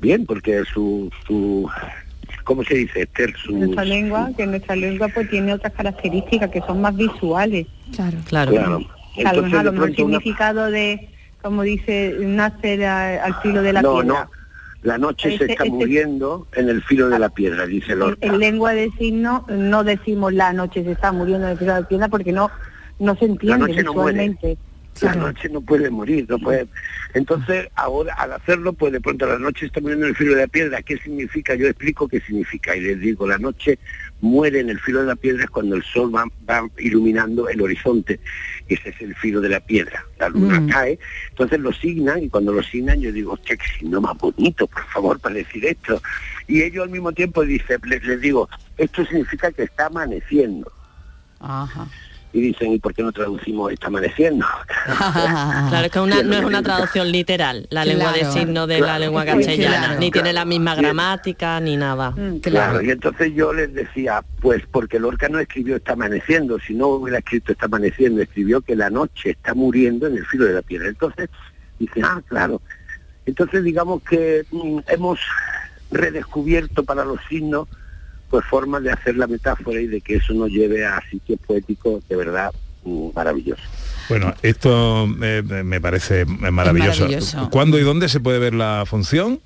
bien, 0.00 0.26
porque 0.26 0.64
su, 0.72 1.10
su 1.26 1.68
¿cómo 2.44 2.64
se 2.64 2.74
dice? 2.74 3.02
Esther? 3.02 3.34
Su- 3.36 3.56
Nuestra 3.56 3.82
su- 3.84 3.88
lengua, 3.88 4.30
que 4.36 4.46
nuestra 4.46 4.74
lengua 4.76 5.08
pues 5.14 5.30
tiene 5.30 5.52
otras 5.54 5.72
características 5.72 6.50
que 6.50 6.60
son 6.62 6.80
más 6.80 6.96
visuales. 6.96 7.66
Claro. 7.94 8.18
Claro. 8.26 8.50
Claro. 8.52 8.78
Que 9.14 9.22
a 9.22 9.32
lo 9.32 9.38
Entonces, 9.38 9.42
mejor, 9.44 9.58
a 9.60 9.62
lo 9.64 9.72
mejor 9.72 9.88
el 9.90 9.94
una- 10.02 10.18
significado 10.18 10.70
de, 10.70 11.08
como 11.46 11.62
dice, 11.62 12.14
nacer 12.20 12.84
a- 12.84 13.24
al 13.24 13.34
filo 13.40 13.62
de 13.62 13.72
la 13.72 13.82
no, 13.82 14.00
piedra. 14.00 14.24
no. 14.24 14.30
La 14.82 14.98
noche 14.98 15.30
se 15.30 15.34
Ese- 15.36 15.52
está 15.52 15.64
ese- 15.64 15.72
muriendo 15.72 16.46
en 16.54 16.68
el 16.68 16.82
filo 16.82 17.08
de 17.08 17.18
la 17.18 17.28
piedra, 17.28 17.66
dice 17.66 17.92
En, 17.92 17.98
Lorca. 17.98 18.26
en 18.26 18.38
lengua 18.38 18.72
de 18.72 18.90
signo 18.98 19.44
no 19.48 19.82
decimos 19.82 20.32
la 20.32 20.52
noche 20.52 20.84
se 20.84 20.92
está 20.92 21.10
muriendo 21.12 21.46
en 21.46 21.52
el 21.52 21.58
filo 21.58 21.74
de 21.74 21.80
la 21.80 21.88
piedra 21.88 22.08
porque 22.08 22.32
no, 22.32 22.50
no 23.00 23.16
se 23.16 23.24
entiende 23.24 23.66
noche 23.66 23.82
no 23.82 23.94
muere. 23.94 24.12
visualmente. 24.28 24.58
La 25.02 25.14
noche 25.14 25.48
no 25.50 25.60
puede 25.60 25.90
morir, 25.90 26.24
no 26.26 26.38
puede. 26.38 26.68
Entonces, 27.12 27.68
ahora 27.74 28.14
al 28.14 28.32
hacerlo, 28.32 28.72
pues 28.72 28.92
de 28.92 29.00
pronto 29.02 29.26
la 29.26 29.38
noche 29.38 29.66
está 29.66 29.78
muriendo 29.80 30.06
en 30.06 30.10
el 30.10 30.16
filo 30.16 30.34
de 30.34 30.40
la 30.42 30.46
piedra. 30.46 30.80
¿Qué 30.82 30.96
significa? 30.96 31.54
Yo 31.54 31.66
explico 31.66 32.08
qué 32.08 32.18
significa 32.20 32.74
y 32.74 32.80
les 32.80 33.00
digo, 33.00 33.26
la 33.26 33.36
noche 33.36 33.78
muere 34.20 34.60
en 34.60 34.70
el 34.70 34.80
filo 34.80 35.00
de 35.00 35.06
la 35.06 35.16
piedra 35.16 35.44
es 35.44 35.50
cuando 35.50 35.76
el 35.76 35.82
sol 35.82 36.14
va, 36.14 36.24
va 36.48 36.68
iluminando 36.78 37.48
el 37.48 37.60
horizonte. 37.60 38.18
Ese 38.66 38.88
es 38.88 39.00
el 39.00 39.14
filo 39.16 39.40
de 39.40 39.48
la 39.50 39.60
piedra. 39.60 40.04
La 40.18 40.28
luna 40.28 40.60
Mm. 40.60 40.68
cae, 40.68 40.98
entonces 41.30 41.60
lo 41.60 41.72
signan 41.72 42.22
y 42.22 42.28
cuando 42.28 42.52
lo 42.52 42.62
signan 42.62 43.00
yo 43.00 43.12
digo, 43.12 43.36
che, 43.44 43.56
qué 43.56 43.64
signo 43.78 44.00
más 44.00 44.16
bonito, 44.18 44.66
por 44.66 44.84
favor, 44.86 45.20
para 45.20 45.34
decir 45.36 45.64
esto. 45.66 46.00
Y 46.48 46.62
ellos 46.62 46.84
al 46.84 46.90
mismo 46.90 47.12
tiempo 47.12 47.42
dicen, 47.44 47.78
les, 47.84 48.02
les 48.04 48.20
digo, 48.20 48.48
esto 48.78 49.04
significa 49.04 49.52
que 49.52 49.64
está 49.64 49.86
amaneciendo. 49.86 50.72
Ajá. 51.40 51.86
Y 52.36 52.40
dicen, 52.42 52.70
¿y 52.72 52.78
por 52.78 52.92
qué 52.92 53.02
no 53.02 53.12
traducimos 53.12 53.72
está 53.72 53.86
amaneciendo? 53.86 54.44
Claro, 54.86 55.86
es 55.86 55.90
que 55.90 56.00
una, 56.00 56.22
no 56.22 56.36
es 56.36 56.44
una 56.44 56.62
traducción 56.62 57.10
literal, 57.10 57.66
la 57.70 57.82
lengua 57.86 58.12
de 58.12 58.26
signos 58.26 58.68
de 58.68 58.80
la 58.80 58.98
lengua 58.98 59.24
Claro. 59.24 59.38
castellana, 59.38 59.94
ni 59.94 60.10
tiene 60.10 60.34
la 60.34 60.44
misma 60.44 60.74
gramática 60.74 61.58
ni 61.60 61.78
nada. 61.78 62.10
Mm. 62.10 62.40
Claro, 62.40 62.82
y 62.82 62.90
entonces 62.90 63.32
yo 63.34 63.54
les 63.54 63.72
decía, 63.72 64.22
pues 64.42 64.62
porque 64.70 65.00
Lorca 65.00 65.30
no 65.30 65.38
escribió 65.38 65.76
está 65.76 65.94
amaneciendo, 65.94 66.58
si 66.60 66.74
no 66.74 66.88
hubiera 66.88 67.20
escrito 67.20 67.52
está 67.52 67.64
amaneciendo, 67.64 68.20
escribió 68.20 68.60
que 68.60 68.76
la 68.76 68.90
noche 68.90 69.30
está 69.30 69.54
muriendo 69.54 70.06
en 70.06 70.18
el 70.18 70.26
filo 70.26 70.44
de 70.44 70.52
la 70.52 70.62
piedra. 70.62 70.88
Entonces, 70.88 71.30
dice, 71.78 72.02
ah, 72.04 72.20
claro. 72.28 72.60
Entonces 73.24 73.64
digamos 73.64 74.02
que 74.02 74.44
mm, 74.50 74.80
hemos 74.88 75.20
redescubierto 75.90 76.84
para 76.84 77.02
los 77.06 77.18
signos 77.30 77.66
pues 78.30 78.44
formas 78.46 78.82
de 78.82 78.90
hacer 78.92 79.16
la 79.16 79.26
metáfora 79.26 79.80
y 79.80 79.86
de 79.86 80.00
que 80.00 80.16
eso 80.16 80.32
nos 80.34 80.50
lleve 80.50 80.84
a 80.84 81.00
sitios 81.10 81.38
poéticos 81.46 82.06
de 82.08 82.16
verdad 82.16 82.52
mm, 82.84 83.08
maravillosos. 83.14 83.64
Bueno, 84.08 84.34
esto 84.42 85.06
eh, 85.22 85.42
me 85.42 85.80
parece 85.80 86.24
maravilloso. 86.26 87.02
maravilloso. 87.02 87.48
¿Cuándo 87.50 87.78
y 87.78 87.82
dónde 87.82 88.08
se 88.08 88.20
puede 88.20 88.38
ver 88.38 88.54
la 88.54 88.84
función? 88.86 89.40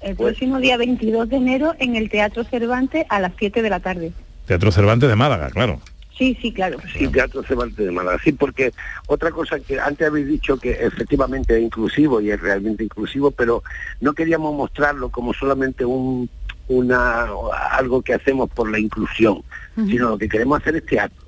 El 0.00 0.14
Pues- 0.14 0.34
próximo 0.36 0.58
día 0.60 0.76
22 0.76 1.28
de 1.28 1.36
enero 1.36 1.74
en 1.78 1.96
el 1.96 2.10
Teatro 2.10 2.44
Cervantes 2.44 3.06
a 3.08 3.18
las 3.20 3.32
7 3.38 3.62
de 3.62 3.70
la 3.70 3.80
tarde. 3.80 4.12
Teatro 4.46 4.70
Cervantes 4.70 5.08
de 5.08 5.16
Málaga, 5.16 5.50
claro. 5.50 5.80
Sí, 6.16 6.36
sí, 6.40 6.50
claro. 6.52 6.78
Sí, 6.96 7.08
Teatro 7.08 7.42
Cervantes 7.42 7.84
de 7.84 7.90
Málaga. 7.90 8.18
Sí, 8.24 8.32
porque 8.32 8.72
otra 9.06 9.30
cosa 9.32 9.58
que 9.60 9.78
antes 9.78 10.06
habéis 10.06 10.26
dicho 10.28 10.56
que 10.56 10.70
efectivamente 10.70 11.56
es 11.56 11.62
inclusivo 11.62 12.20
y 12.22 12.30
es 12.30 12.40
realmente 12.40 12.84
inclusivo, 12.84 13.30
pero 13.32 13.62
no 14.00 14.14
queríamos 14.14 14.54
mostrarlo 14.54 15.10
como 15.10 15.34
solamente 15.34 15.84
un 15.84 16.30
una 16.68 17.26
algo 17.72 18.02
que 18.02 18.14
hacemos 18.14 18.50
por 18.50 18.70
la 18.70 18.78
inclusión, 18.78 19.42
sino 19.74 20.10
lo 20.10 20.18
que 20.18 20.28
queremos 20.28 20.60
hacer 20.60 20.76
es 20.76 20.86
teatro. 20.86 21.24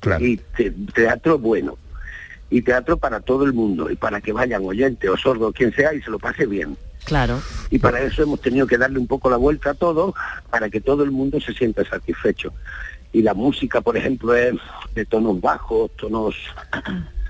Claro. 0.00 0.24
Y 0.24 0.36
te- 0.56 0.70
teatro 0.94 1.38
bueno. 1.38 1.76
Y 2.48 2.62
teatro 2.62 2.96
para 2.96 3.20
todo 3.20 3.44
el 3.44 3.52
mundo, 3.52 3.90
y 3.90 3.96
para 3.96 4.20
que 4.20 4.32
vayan 4.32 4.64
oyentes 4.64 5.08
o 5.08 5.16
sordos, 5.16 5.54
quien 5.54 5.72
sea, 5.72 5.94
y 5.94 6.02
se 6.02 6.10
lo 6.10 6.18
pase 6.18 6.46
bien. 6.46 6.76
Claro. 7.04 7.40
Y 7.70 7.78
para 7.78 8.00
eso 8.00 8.22
hemos 8.24 8.40
tenido 8.40 8.66
que 8.66 8.76
darle 8.76 8.98
un 8.98 9.06
poco 9.06 9.30
la 9.30 9.36
vuelta 9.36 9.70
a 9.70 9.74
todo, 9.74 10.14
para 10.50 10.68
que 10.68 10.80
todo 10.80 11.04
el 11.04 11.12
mundo 11.12 11.40
se 11.40 11.52
sienta 11.52 11.84
satisfecho. 11.84 12.52
Y 13.12 13.22
la 13.22 13.34
música, 13.34 13.80
por 13.80 13.96
ejemplo, 13.96 14.34
es 14.34 14.54
de 14.94 15.04
tonos 15.06 15.40
bajos, 15.40 15.92
tonos 15.96 16.34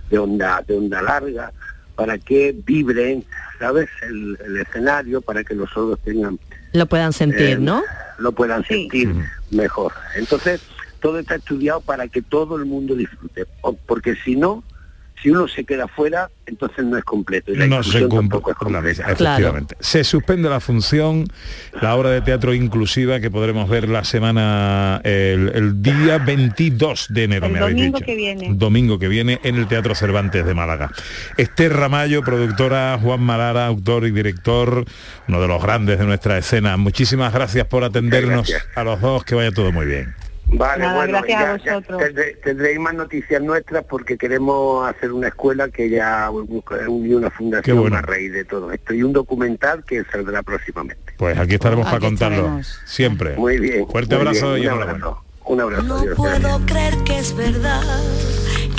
de 0.09 0.18
onda, 0.18 0.62
de 0.66 0.77
onda 0.79 1.03
larga, 1.03 1.53
para 1.96 2.16
que 2.16 2.57
vibren, 2.64 3.25
¿sabes? 3.59 3.88
El, 4.01 4.38
el 4.46 4.57
escenario, 4.57 5.20
para 5.20 5.44
que 5.44 5.55
los 5.55 5.68
sordos 5.70 5.99
tengan 6.03 6.38
Lo 6.73 6.87
puedan 6.87 7.13
sentir, 7.13 7.51
eh, 7.51 7.59
¿no? 7.59 7.83
lo 8.19 8.33
puedan 8.33 8.63
Sí. 8.65 8.83
sentir 8.91 9.15
mejor. 9.51 9.93
Entonces, 10.15 10.61
todo 11.01 11.19
está 11.19 11.37
estudiado 11.37 11.81
para 11.81 12.07
que 12.09 12.21
todo 12.21 12.57
el 12.57 12.67
mundo 12.67 12.95
disfrute, 12.95 13.47
porque 13.87 14.15
si 14.25 14.37
no, 14.37 14.63
si 15.23 15.31
uno 15.31 15.47
se 15.49 15.65
queda 15.65 15.87
fuera, 15.89 16.31
entonces 16.47 16.85
no 16.85 16.97
es 16.97 17.05
completo 17.05 17.53
y 17.53 17.57
la 17.57 17.67
no 17.67 17.83
se 17.83 18.07
cumple 18.09 18.39
es 18.51 18.55
completa. 18.57 19.03
efectivamente 19.13 19.77
se 19.81 20.03
suspende 20.05 20.49
la 20.49 20.61
función 20.61 21.27
la 21.81 21.95
obra 21.95 22.11
de 22.11 22.21
teatro 22.23 22.55
inclusiva 22.55 23.21
que 23.21 23.31
podremos 23.31 23.69
ver 23.69 23.89
la 23.89 24.03
semana 24.05 25.01
el, 25.05 25.51
el 25.55 25.83
día 25.83 26.19
22 26.19 27.07
de 27.11 27.25
enero 27.25 27.47
El 27.47 27.53
me 27.53 27.59
habéis 27.61 27.77
domingo 27.77 27.99
dicho. 27.99 28.07
que 28.07 28.17
viene. 28.17 28.49
domingo 28.55 28.99
que 28.99 29.09
viene 29.09 29.41
en 29.45 29.57
el 29.57 29.67
Teatro 29.69 29.95
Cervantes 29.95 30.45
de 30.45 30.55
Málaga 30.55 30.91
Esther 31.37 31.73
Ramallo 31.75 32.23
productora 32.23 32.99
Juan 33.01 33.21
Malara 33.21 33.67
autor 33.67 34.07
y 34.07 34.11
director 34.11 34.85
uno 35.29 35.41
de 35.41 35.49
los 35.49 35.63
grandes 35.63 35.99
de 35.99 36.07
nuestra 36.07 36.39
escena 36.39 36.77
muchísimas 36.77 37.33
gracias 37.33 37.67
por 37.67 37.85
atendernos 37.85 38.49
Gracias. 38.49 38.67
a 38.77 38.85
los 38.85 39.01
dos 39.01 39.25
que 39.25 39.35
vaya 39.35 39.53
todo 39.53 39.71
muy 39.73 39.87
bien 39.87 40.15
Vale, 40.53 40.83
Nada, 40.85 40.97
bueno, 40.97 41.19
gracias 41.23 41.41
a 41.41 41.57
ya- 41.59 41.65
ya 41.65 41.75
vosotros. 41.77 42.03
tendré- 42.03 42.37
tendréis 42.43 42.79
más 42.81 42.95
noticias 42.95 43.41
nuestras 43.43 43.85
porque 43.85 44.19
queremos 44.19 44.89
hacer 44.89 45.13
una 45.13 45.29
escuela 45.29 45.69
que 45.69 45.89
ya 45.89 46.29
y 46.31 47.15
una 47.15 47.31
fundación 47.31 47.79
bueno. 47.81 47.97
a 47.97 48.03
raíz 48.03 48.33
de 48.33 48.45
todo 48.45 48.73
esto 48.73 48.93
y 48.93 49.03
un 49.03 49.13
documental 49.13 49.85
que 49.85 50.03
saldrá 50.11 50.43
próximamente. 50.43 51.15
pues 51.17 51.39
aquí 51.39 51.55
estaremos 51.55 51.87
Aquí 51.87 51.97
para 51.97 52.01
contarlo 52.09 52.37
estaremos. 52.39 52.81
siempre 52.85 53.37
Muy 53.37 53.59
bien. 53.59 53.87
fuerte 53.87 54.17
muy 54.17 54.27
abrazo 54.27 54.55
bien, 54.55 54.65
y 54.65 54.67
un 54.67 54.73
enhorabuena 54.73 55.07
abrazo. 55.07 55.25
Un 55.47 55.61
abrazo. 55.61 55.83
No 55.83 56.15
puedo 56.15 56.61
creer 56.67 56.95
que 57.05 57.19
es 57.19 57.35
verdad 57.37 57.83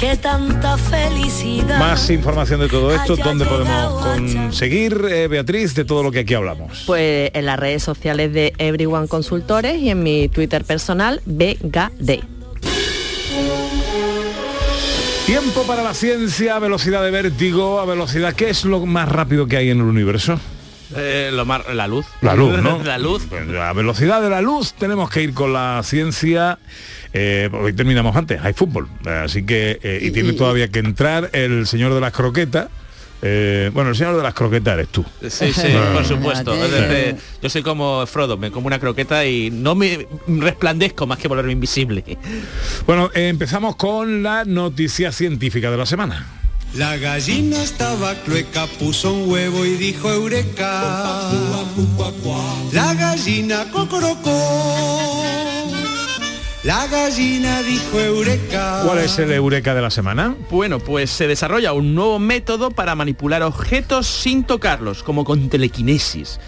que 0.02 0.18
tanta 0.18 0.78
felicidad. 0.78 1.78
Más 1.78 2.10
información 2.10 2.60
de 2.60 2.68
todo 2.68 2.92
esto, 2.92 3.16
¿dónde 3.16 3.46
podemos 3.46 4.04
conseguir, 4.04 5.00
eh, 5.08 5.28
Beatriz, 5.28 5.76
de 5.76 5.86
todo 5.86 6.02
lo 6.02 6.12
que 6.12 6.22
aquí 6.22 6.34
hablamos? 6.34 6.86
Pues 6.88 7.30
en 7.36 7.46
las 7.46 7.60
redes 7.60 7.84
sociales 7.84 8.34
de 8.34 8.52
Everyone 8.58 9.08
Consultores 9.08 9.80
y 9.80 9.92
en 9.92 10.02
mi 10.02 10.28
Twitter 10.28 10.66
personal, 10.66 11.22
BGD. 11.26 12.20
Tiempo 15.28 15.62
para 15.68 15.84
la 15.84 15.94
ciencia, 15.94 16.58
velocidad 16.58 17.04
de 17.04 17.12
vértigo, 17.12 17.80
a 17.80 17.86
velocidad, 17.86 18.34
¿qué 18.34 18.50
es 18.50 18.66
lo 18.66 18.84
más 18.88 19.08
rápido 19.08 19.46
que 19.46 19.58
hay 19.58 19.70
en 19.70 19.82
el 19.82 19.86
universo? 19.86 20.40
Eh, 20.96 21.30
lo 21.34 21.46
más, 21.46 21.62
la 21.74 21.88
luz. 21.88 22.06
La 22.22 22.36
luz, 22.36 22.62
¿no? 22.62 22.82
la 22.84 22.98
luz. 22.98 23.24
Pues 23.30 23.44
a 23.50 23.74
velocidad 23.74 24.22
de 24.22 24.30
la 24.30 24.42
luz 24.42 24.74
tenemos 24.74 25.10
que 25.10 25.22
ir 25.24 25.34
con 25.34 25.54
la 25.54 25.82
ciencia. 25.84 26.60
Eh, 27.14 27.50
hoy 27.54 27.74
terminamos 27.74 28.16
antes, 28.16 28.40
hay 28.42 28.54
fútbol. 28.54 28.88
Así 29.06 29.44
que, 29.46 29.80
eh, 29.84 30.00
y 30.02 30.12
tiene 30.12 30.34
todavía 30.34 30.68
que 30.70 30.80
entrar 30.80 31.30
el 31.34 31.68
señor 31.68 31.94
de 31.94 32.02
las 32.02 32.14
croquetas. 32.14 32.68
Eh, 33.24 33.70
bueno, 33.72 33.92
el 33.92 33.96
señor 33.96 34.18
de 34.18 34.24
las 34.24 34.34
croquetas 34.34 34.74
eres 34.74 34.88
tú. 34.88 35.06
Sí, 35.30 35.54
sí, 35.54 35.68
Ah. 35.76 35.92
por 35.94 36.04
supuesto. 36.06 36.56
Es 36.56 36.72
decir, 36.72 37.16
yo 37.44 37.50
soy 37.50 37.62
como 37.62 38.04
Frodo, 38.08 38.36
me 38.36 38.50
como 38.50 38.66
una 38.66 38.80
croqueta 38.80 39.24
y 39.28 39.52
no 39.52 39.76
me 39.76 40.08
resplandezco 40.28 41.06
más 41.06 41.20
que 41.20 41.28
volverme 41.28 41.52
invisible. 41.52 42.04
Bueno, 42.88 43.12
eh, 43.14 43.28
empezamos 43.28 43.76
con 43.76 44.24
la 44.24 44.44
noticia 44.46 45.12
científica 45.12 45.70
de 45.70 45.78
la 45.78 45.86
semana. 45.86 46.26
La 46.74 46.96
gallina 46.96 47.62
estaba 47.62 48.16
clueca, 48.24 48.66
puso 48.80 49.12
un 49.12 49.30
huevo 49.30 49.66
y 49.66 49.76
dijo 49.76 50.10
eureka. 50.10 51.30
La 52.72 52.94
gallina 52.94 53.66
cocorocó. 53.74 55.22
La 56.64 56.88
gallina 56.88 57.62
dijo 57.64 58.00
eureka. 58.00 58.84
¿Cuál 58.86 59.00
es 59.00 59.20
el 59.20 59.34
eureka 59.34 59.76
de 59.76 59.82
la 59.82 59.90
semana? 59.90 60.34
Bueno, 60.50 60.80
pues 60.80 61.10
se 61.10 61.28
desarrolla 61.28 61.74
un 61.74 61.94
nuevo 61.94 62.20
método 62.20 62.72
para 62.72 62.96
manipular 62.96 63.44
objetos 63.44 64.08
sin 64.08 64.46
tocarlos, 64.46 65.04
como 65.04 65.26
con 65.26 65.50
telequinesis. 65.50 66.40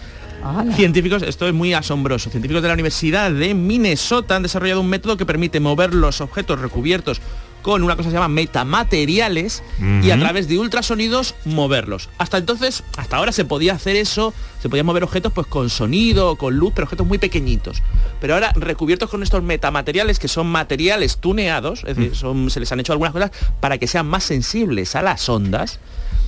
Científicos, 0.74 1.22
esto 1.22 1.48
es 1.48 1.54
muy 1.54 1.74
asombroso. 1.74 2.30
Científicos 2.30 2.62
de 2.62 2.68
la 2.68 2.74
Universidad 2.74 3.30
de 3.30 3.54
Minnesota 3.54 4.36
han 4.36 4.42
desarrollado 4.42 4.80
un 4.80 4.88
método 4.88 5.16
que 5.16 5.26
permite 5.26 5.60
mover 5.60 5.94
los 5.94 6.20
objetos 6.20 6.60
recubiertos 6.60 7.20
con 7.64 7.82
una 7.82 7.96
cosa 7.96 8.08
que 8.08 8.10
se 8.10 8.16
llama 8.18 8.28
metamateriales 8.28 9.62
y 10.04 10.10
a 10.10 10.18
través 10.20 10.46
de 10.48 10.58
ultrasonidos 10.58 11.34
moverlos. 11.46 12.10
Hasta 12.18 12.36
entonces, 12.38 12.84
hasta 12.98 13.16
ahora 13.16 13.32
se 13.32 13.44
podía 13.46 13.72
hacer 13.72 13.96
eso, 13.96 14.34
se 14.62 14.68
podía 14.68 14.84
mover 14.84 15.02
objetos 15.02 15.32
pues 15.32 15.46
con 15.46 15.70
sonido, 15.70 16.36
con 16.36 16.56
luz, 16.56 16.72
pero 16.74 16.84
objetos 16.84 17.06
muy 17.06 17.16
pequeñitos. 17.18 17.82
Pero 18.20 18.34
ahora 18.34 18.52
recubiertos 18.54 19.08
con 19.08 19.22
estos 19.22 19.42
metamateriales 19.42 20.18
que 20.18 20.28
son 20.28 20.46
materiales 20.46 21.16
tuneados, 21.18 21.80
es 21.86 21.96
decir, 21.96 22.14
son- 22.14 22.50
se 22.50 22.60
les 22.60 22.70
han 22.70 22.80
hecho 22.80 22.92
algunas 22.92 23.12
cosas 23.14 23.30
para 23.60 23.78
que 23.78 23.86
sean 23.86 24.06
más 24.06 24.24
sensibles 24.24 24.94
a 24.94 25.00
las 25.02 25.26
ondas, 25.28 25.80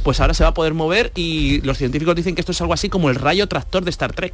pues 0.03 0.21
ahora 0.21 0.33
se 0.35 0.43
va 0.43 0.51
a 0.51 0.55
poder 0.55 0.73
mover 0.73 1.13
y 1.15 1.61
los 1.61 1.77
científicos 1.77 2.15
dicen 2.17 2.35
que 2.35 2.41
esto 2.41 2.53
es 2.53 2.61
algo 2.63 2.73
así 2.73 2.89
como 2.89 3.11
el 3.11 3.17
rayo 3.17 3.47
tractor 3.47 3.85
de 3.85 3.91
Star 3.91 4.13
Trek. 4.15 4.33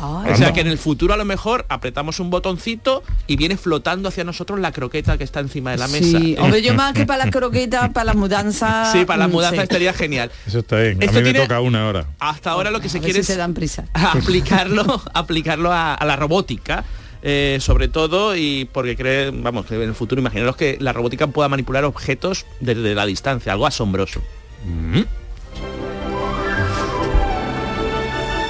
Ay, 0.00 0.32
O 0.32 0.36
sea 0.36 0.52
que 0.52 0.60
en 0.60 0.68
el 0.68 0.78
futuro 0.78 1.12
a 1.14 1.16
lo 1.16 1.24
mejor 1.24 1.66
apretamos 1.68 2.20
un 2.20 2.30
botoncito 2.30 3.02
y 3.26 3.36
viene 3.36 3.56
flotando 3.56 4.08
hacia 4.08 4.22
nosotros 4.24 4.60
la 4.60 4.70
croqueta 4.72 5.18
que 5.18 5.24
está 5.24 5.40
encima 5.40 5.72
de 5.72 5.78
la 5.78 5.88
mesa. 5.88 6.18
Sí, 6.20 6.36
hombre, 6.38 6.62
yo 6.62 6.74
más 6.74 6.92
que 6.92 7.04
para 7.06 7.24
las 7.24 7.34
croquetas, 7.34 7.90
para 7.90 8.04
las 8.04 8.16
mudanzas. 8.16 8.92
Sí, 8.92 9.04
para 9.04 9.18
la 9.18 9.28
mm, 9.28 9.32
mudanza 9.32 9.56
sí. 9.56 9.62
estaría 9.62 9.92
genial. 9.92 10.30
Eso 10.46 10.60
está 10.60 10.76
bien. 10.76 11.02
Esto 11.02 11.18
a 11.18 11.20
mí 11.20 11.24
me 11.26 11.32
tiene- 11.32 11.40
toca 11.46 11.60
una 11.60 11.86
hora. 11.88 12.06
Hasta 12.20 12.50
ahora 12.52 12.70
lo 12.70 12.80
que 12.80 12.88
se 12.88 12.98
A 12.98 13.00
quiere 13.00 13.20
si 13.20 13.26
se 13.26 13.32
es 13.32 13.38
dan 13.38 13.54
prisa. 13.54 13.84
aplicarlo, 13.94 15.02
aplicarlo 15.14 15.72
a, 15.72 15.94
a 15.94 16.04
la 16.06 16.16
robótica. 16.16 16.84
eh, 17.22 17.58
sobre 17.60 17.88
todo 17.88 18.36
y 18.36 18.68
porque 18.72 18.94
cree, 18.94 19.32
vamos, 19.32 19.66
que 19.66 19.74
en 19.74 19.82
el 19.82 19.94
futuro 19.96 20.20
imaginaros 20.20 20.54
que 20.56 20.76
la 20.80 20.92
robótica 20.92 21.26
pueda 21.26 21.48
manipular 21.48 21.84
objetos 21.84 22.46
desde 22.60 22.94
la 22.94 23.04
distancia, 23.06 23.50
algo 23.52 23.66
asombroso. 23.66 24.22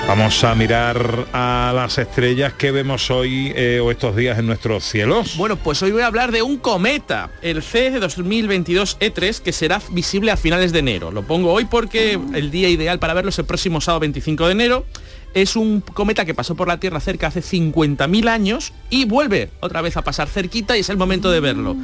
Vamos 0.09 0.43
a 0.43 0.55
mirar 0.55 1.27
a 1.35 1.71
las 1.75 1.99
estrellas 1.99 2.55
que 2.55 2.71
vemos 2.71 3.11
hoy 3.11 3.53
eh, 3.55 3.79
o 3.79 3.91
estos 3.91 4.17
días 4.17 4.39
en 4.39 4.47
nuestros 4.47 4.83
cielos. 4.83 5.37
Bueno, 5.37 5.57
pues 5.57 5.83
hoy 5.83 5.93
voy 5.93 6.01
a 6.01 6.07
hablar 6.07 6.33
de 6.33 6.41
un 6.41 6.57
cometa, 6.57 7.31
el 7.43 7.63
C 7.63 7.91
2022 7.91 8.99
E3, 9.01 9.43
que 9.43 9.53
será 9.53 9.83
visible 9.91 10.31
a 10.31 10.39
finales 10.39 10.73
de 10.73 10.79
enero. 10.79 11.11
Lo 11.11 11.25
pongo 11.25 11.53
hoy 11.53 11.67
porque 11.67 12.19
el 12.33 12.51
día 12.51 12.71
ideal 12.71 12.99
para 12.99 13.13
verlo 13.13 13.29
es 13.29 13.39
el 13.39 13.45
próximo 13.45 13.83
sábado 13.83 14.01
25 14.01 14.47
de 14.47 14.53
enero. 14.53 14.87
Es 15.35 15.57
un 15.57 15.83
cometa 15.83 16.25
que 16.25 16.33
pasó 16.33 16.55
por 16.55 16.69
la 16.69 16.81
Tierra 16.81 17.01
cerca 17.01 17.27
hace 17.27 17.43
50.000 17.43 18.29
años 18.31 18.73
y 18.89 19.05
vuelve 19.05 19.51
otra 19.61 19.83
vez 19.83 19.99
a 19.99 20.03
pasar 20.03 20.29
cerquita 20.29 20.75
y 20.79 20.81
es 20.81 20.89
el 20.89 20.97
momento 20.97 21.31
de 21.31 21.41
verlo. 21.41 21.77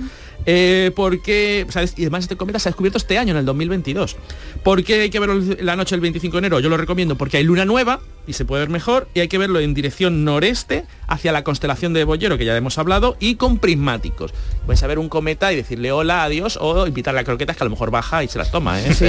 Eh, 0.46 0.90
porque, 0.94 1.66
¿sabes? 1.70 1.94
Y 1.96 2.02
además 2.02 2.24
este 2.24 2.37
cometa 2.37 2.59
se 2.59 2.68
ha 2.68 2.70
descubierto 2.70 2.98
este 2.98 3.18
año, 3.18 3.33
en 3.33 3.38
el 3.38 3.44
2022. 3.44 4.16
¿Por 4.62 4.85
qué 4.85 5.02
hay 5.02 5.11
que 5.11 5.20
verlo 5.20 5.40
la 5.61 5.76
noche 5.76 5.94
del 5.94 6.00
25 6.00 6.37
de 6.37 6.38
enero? 6.38 6.61
Yo 6.61 6.68
lo 6.68 6.76
recomiendo 6.76 7.16
porque 7.16 7.38
hay 7.38 7.44
luna 7.44 7.64
nueva 7.64 8.00
y 8.26 8.35
se 8.35 8.44
puede 8.44 8.62
ver 8.62 8.70
mejor 8.70 9.09
y 9.14 9.20
hay 9.20 9.28
que 9.28 9.38
verlo 9.38 9.61
en 9.61 9.74
dirección 9.74 10.24
noreste 10.24 10.85
hacia 11.07 11.33
la 11.33 11.44
constelación 11.44 11.92
de 11.92 12.04
Boyero, 12.04 12.38
que 12.38 12.44
ya 12.44 12.57
hemos 12.57 12.78
hablado, 12.78 13.16
y 13.20 13.37
con 13.37 13.59
prismáticos. 13.59 14.33
Puedes 14.66 14.83
a 14.83 14.87
ver 14.87 14.98
un 14.98 15.09
cometa 15.09 15.52
y 15.52 15.57
decirle 15.57 15.92
hola, 15.92 16.24
adiós, 16.24 16.59
o 16.61 16.87
invitarle 16.87 17.20
a 17.20 17.24
croquetas 17.24 17.57
que 17.57 17.64
a 17.64 17.66
lo 17.66 17.70
mejor 17.70 17.90
baja 17.90 18.22
y 18.24 18.28
se 18.28 18.38
las 18.38 18.50
toma, 18.50 18.80
¿eh? 18.80 18.94
Sí, 18.94 19.07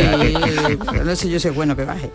pero 0.91 1.05
no 1.05 1.15
sé 1.15 1.29
yo 1.29 1.39
si 1.39 1.47
es 1.47 1.55
bueno 1.55 1.75
que 1.75 1.85
baje. 1.85 2.09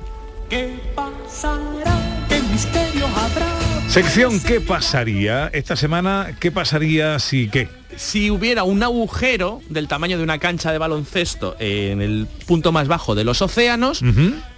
¿Qué 0.48 0.74
pasará? 0.94 2.26
¿Qué 2.28 2.40
misterio 2.50 3.06
habrá? 3.06 3.88
Sección 3.88 4.40
¿Qué 4.40 4.60
pasaría? 4.60 5.48
Esta 5.52 5.76
semana, 5.76 6.36
¿qué 6.38 6.50
pasaría 6.50 7.18
si 7.18 7.48
qué? 7.48 7.79
Si 7.96 8.30
hubiera 8.30 8.64
un 8.64 8.82
agujero 8.82 9.60
del 9.68 9.88
tamaño 9.88 10.16
de 10.18 10.24
una 10.24 10.38
cancha 10.38 10.72
de 10.72 10.78
baloncesto 10.78 11.56
en 11.58 12.00
el 12.02 12.26
punto 12.46 12.72
más 12.72 12.88
bajo 12.88 13.14
de 13.14 13.24
los 13.24 13.42
océanos. 13.42 14.02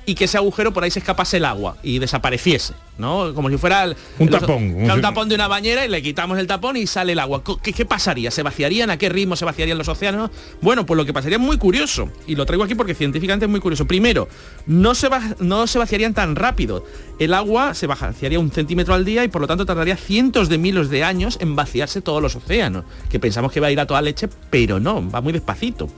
Y 0.05 0.15
que 0.15 0.25
ese 0.25 0.37
agujero 0.37 0.73
por 0.73 0.83
ahí 0.85 0.91
se 0.91 0.99
escapase 0.99 1.37
el 1.37 1.45
agua 1.45 1.77
y 1.83 1.99
desapareciese, 1.99 2.75
¿no? 2.99 3.33
Como 3.35 3.49
si 3.51 3.57
fuera 3.57 3.85
el- 3.85 3.97
Un 4.19 4.31
los- 4.31 4.41
tapón, 4.41 4.75
un 4.91 5.01
tapón 5.01 5.29
de 5.29 5.35
una 5.37 5.47
bañera 5.49 5.85
y 5.85 5.89
le 5.89 6.03
quitamos 6.03 6.39
el 6.39 6.47
tapón 6.47 6.77
y 6.77 6.87
sale 6.87 7.13
el 7.13 7.19
agua. 7.21 7.43
¿Qué, 7.63 7.73
qué 7.73 7.85
pasaría? 7.87 8.31
¿Se 8.31 8.43
vaciarían? 8.43 8.91
¿A 8.91 8.97
qué 8.97 9.09
ritmo 9.09 9.37
se 9.37 9.45
vaciarían 9.45 9.79
los 9.79 9.89
océanos? 9.89 10.31
Bueno, 10.61 10.85
pues 10.87 10.97
lo 10.97 11.05
que 11.05 11.13
pasaría 11.13 11.37
es 11.39 11.43
muy 11.43 11.57
curioso 11.59 12.09
y 12.27 12.35
lo 12.35 12.45
traigo 12.47 12.65
aquí 12.65 12.75
porque 12.75 12.95
científicamente 12.95 13.45
es 13.47 13.51
muy 13.51 13.61
curioso. 13.61 13.87
Primero, 13.87 14.29
no 14.67 14.95
se, 14.95 15.09
va- 15.09 15.37
no 15.39 15.67
se 15.67 15.79
vaciarían 15.79 16.15
tan 16.15 16.35
rápido. 16.37 16.85
El 17.19 17.35
agua 17.35 17.75
se 17.75 17.87
vaciaría 17.87 18.41
un 18.41 18.51
centímetro 18.51 18.95
al 18.95 19.05
día 19.05 19.23
y 19.25 19.29
por 19.29 19.41
lo 19.41 19.47
tanto 19.47 19.65
tardaría 19.67 19.97
cientos 19.97 20.49
de 20.49 20.59
miles 20.59 20.91
de 20.91 21.05
años 21.05 21.39
en 21.41 21.55
vaciarse 21.55 22.01
todos 22.01 22.21
los 22.21 22.35
océanos, 22.35 22.85
que 23.09 23.21
pensamos 23.21 23.53
que 23.53 23.61
va 23.61 23.69
a 23.69 23.71
ir 23.71 23.79
a 23.79 23.87
toda 23.87 24.03
leche, 24.03 24.29
pero 24.51 24.81
no, 24.81 25.09
va 25.09 25.21
muy 25.21 25.33
despacito. 25.33 25.89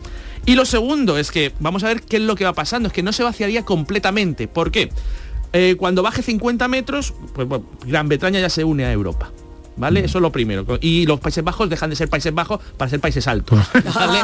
Y 0.47 0.55
lo 0.55 0.65
segundo 0.65 1.17
es 1.19 1.31
que 1.31 1.53
vamos 1.61 1.85
a 1.85 1.89
ver 1.89 2.03
qué 2.03 2.17
es 2.17 2.23
lo 2.23 2.35
que 2.35 2.45
va 2.45 2.53
pasando, 2.53 2.89
es 2.89 2.93
que 2.93 3.03
no 3.03 3.13
se 3.13 3.23
vaciaría 3.23 3.65
completamente. 3.65 4.49
¿Por 4.49 4.71
qué? 4.71 4.91
Eh, 5.53 5.77
cuando 5.79 6.03
baje 6.03 6.23
50 6.23 6.67
metros, 6.69 7.15
pues 7.33 7.47
bueno, 7.49 7.65
Gran 7.87 8.09
Bretaña 8.09 8.41
ya 8.41 8.51
se 8.51 8.65
une 8.65 8.85
a 8.85 8.93
Europa. 8.93 9.31
¿Vale? 9.77 10.05
Eso 10.05 10.19
es 10.19 10.23
lo 10.23 10.31
primero. 10.31 10.65
Y 10.81 11.05
los 11.07 11.19
Países 11.19 11.43
Bajos 11.43 11.69
dejan 11.69 11.91
de 11.91 11.97
ser 11.97 12.09
Países 12.09 12.33
Bajos 12.33 12.61
para 12.77 12.89
ser 12.89 13.01
países 13.01 13.27
altos. 13.27 13.59
¿vale? 13.95 14.21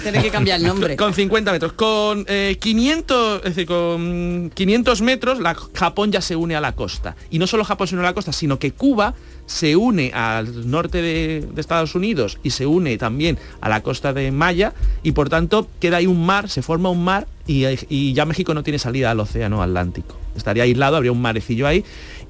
Tiene 0.00 0.22
que 0.22 0.30
cambiar 0.30 0.60
el 0.60 0.66
nombre. 0.66 0.96
Con 0.96 1.12
50 1.12 1.50
metros. 1.50 1.72
Con 1.72 2.24
eh, 2.28 2.56
500, 2.60 3.38
es 3.38 3.42
decir, 3.42 3.66
con 3.66 4.52
500 4.54 5.02
metros, 5.02 5.40
la, 5.40 5.56
Japón 5.74 6.12
ya 6.12 6.20
se 6.20 6.36
une 6.36 6.54
a 6.54 6.60
la 6.60 6.72
costa. 6.72 7.16
Y 7.30 7.38
no 7.38 7.46
solo 7.46 7.64
Japón 7.64 7.88
se 7.88 7.96
une 7.96 8.04
a 8.04 8.10
la 8.10 8.14
costa, 8.14 8.32
sino 8.32 8.58
que 8.58 8.72
Cuba 8.72 9.14
se 9.46 9.76
une 9.76 10.10
al 10.14 10.70
norte 10.70 11.02
de, 11.02 11.46
de 11.52 11.60
Estados 11.60 11.94
Unidos 11.94 12.38
y 12.42 12.50
se 12.50 12.66
une 12.66 12.96
también 12.96 13.38
a 13.60 13.68
la 13.68 13.82
costa 13.82 14.12
de 14.12 14.30
Maya 14.30 14.72
y 15.02 15.12
por 15.12 15.28
tanto 15.28 15.68
queda 15.80 15.98
ahí 15.98 16.06
un 16.06 16.24
mar, 16.24 16.48
se 16.48 16.62
forma 16.62 16.88
un 16.90 17.04
mar 17.04 17.26
y, 17.46 17.64
y 17.90 18.14
ya 18.14 18.24
México 18.24 18.54
no 18.54 18.62
tiene 18.62 18.78
salida 18.78 19.10
al 19.10 19.20
océano 19.20 19.62
Atlántico. 19.62 20.16
Estaría 20.36 20.62
aislado, 20.62 20.96
habría 20.96 21.12
un 21.12 21.20
marecillo 21.20 21.66
ahí 21.66 21.84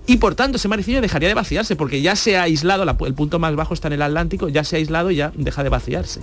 y 0.07 0.17
por 0.19 0.35
tanto 0.35 0.57
ese 0.57 0.69
marecillo 0.69 1.01
dejaría 1.01 1.29
de 1.29 1.35
vaciarse 1.35 1.77
porque 1.77 2.03
ya 2.03 2.17
se 2.17 2.37
ha 2.37 2.43
aislado, 2.43 2.85
la- 2.85 2.97
el 3.07 3.15
punto 3.15 3.39
más 3.39 3.55
bajo 3.57 3.75
está 3.75 3.87
en 3.89 3.95
el 3.95 4.03
Atlántico, 4.03 4.49
ya 4.49 4.65
se 4.65 4.77
ha 4.77 4.79
aislado 4.79 5.11
y 5.11 5.17
ya 5.17 5.33
deja 5.37 5.63
de 5.63 5.69
vaciarse. 5.69 6.21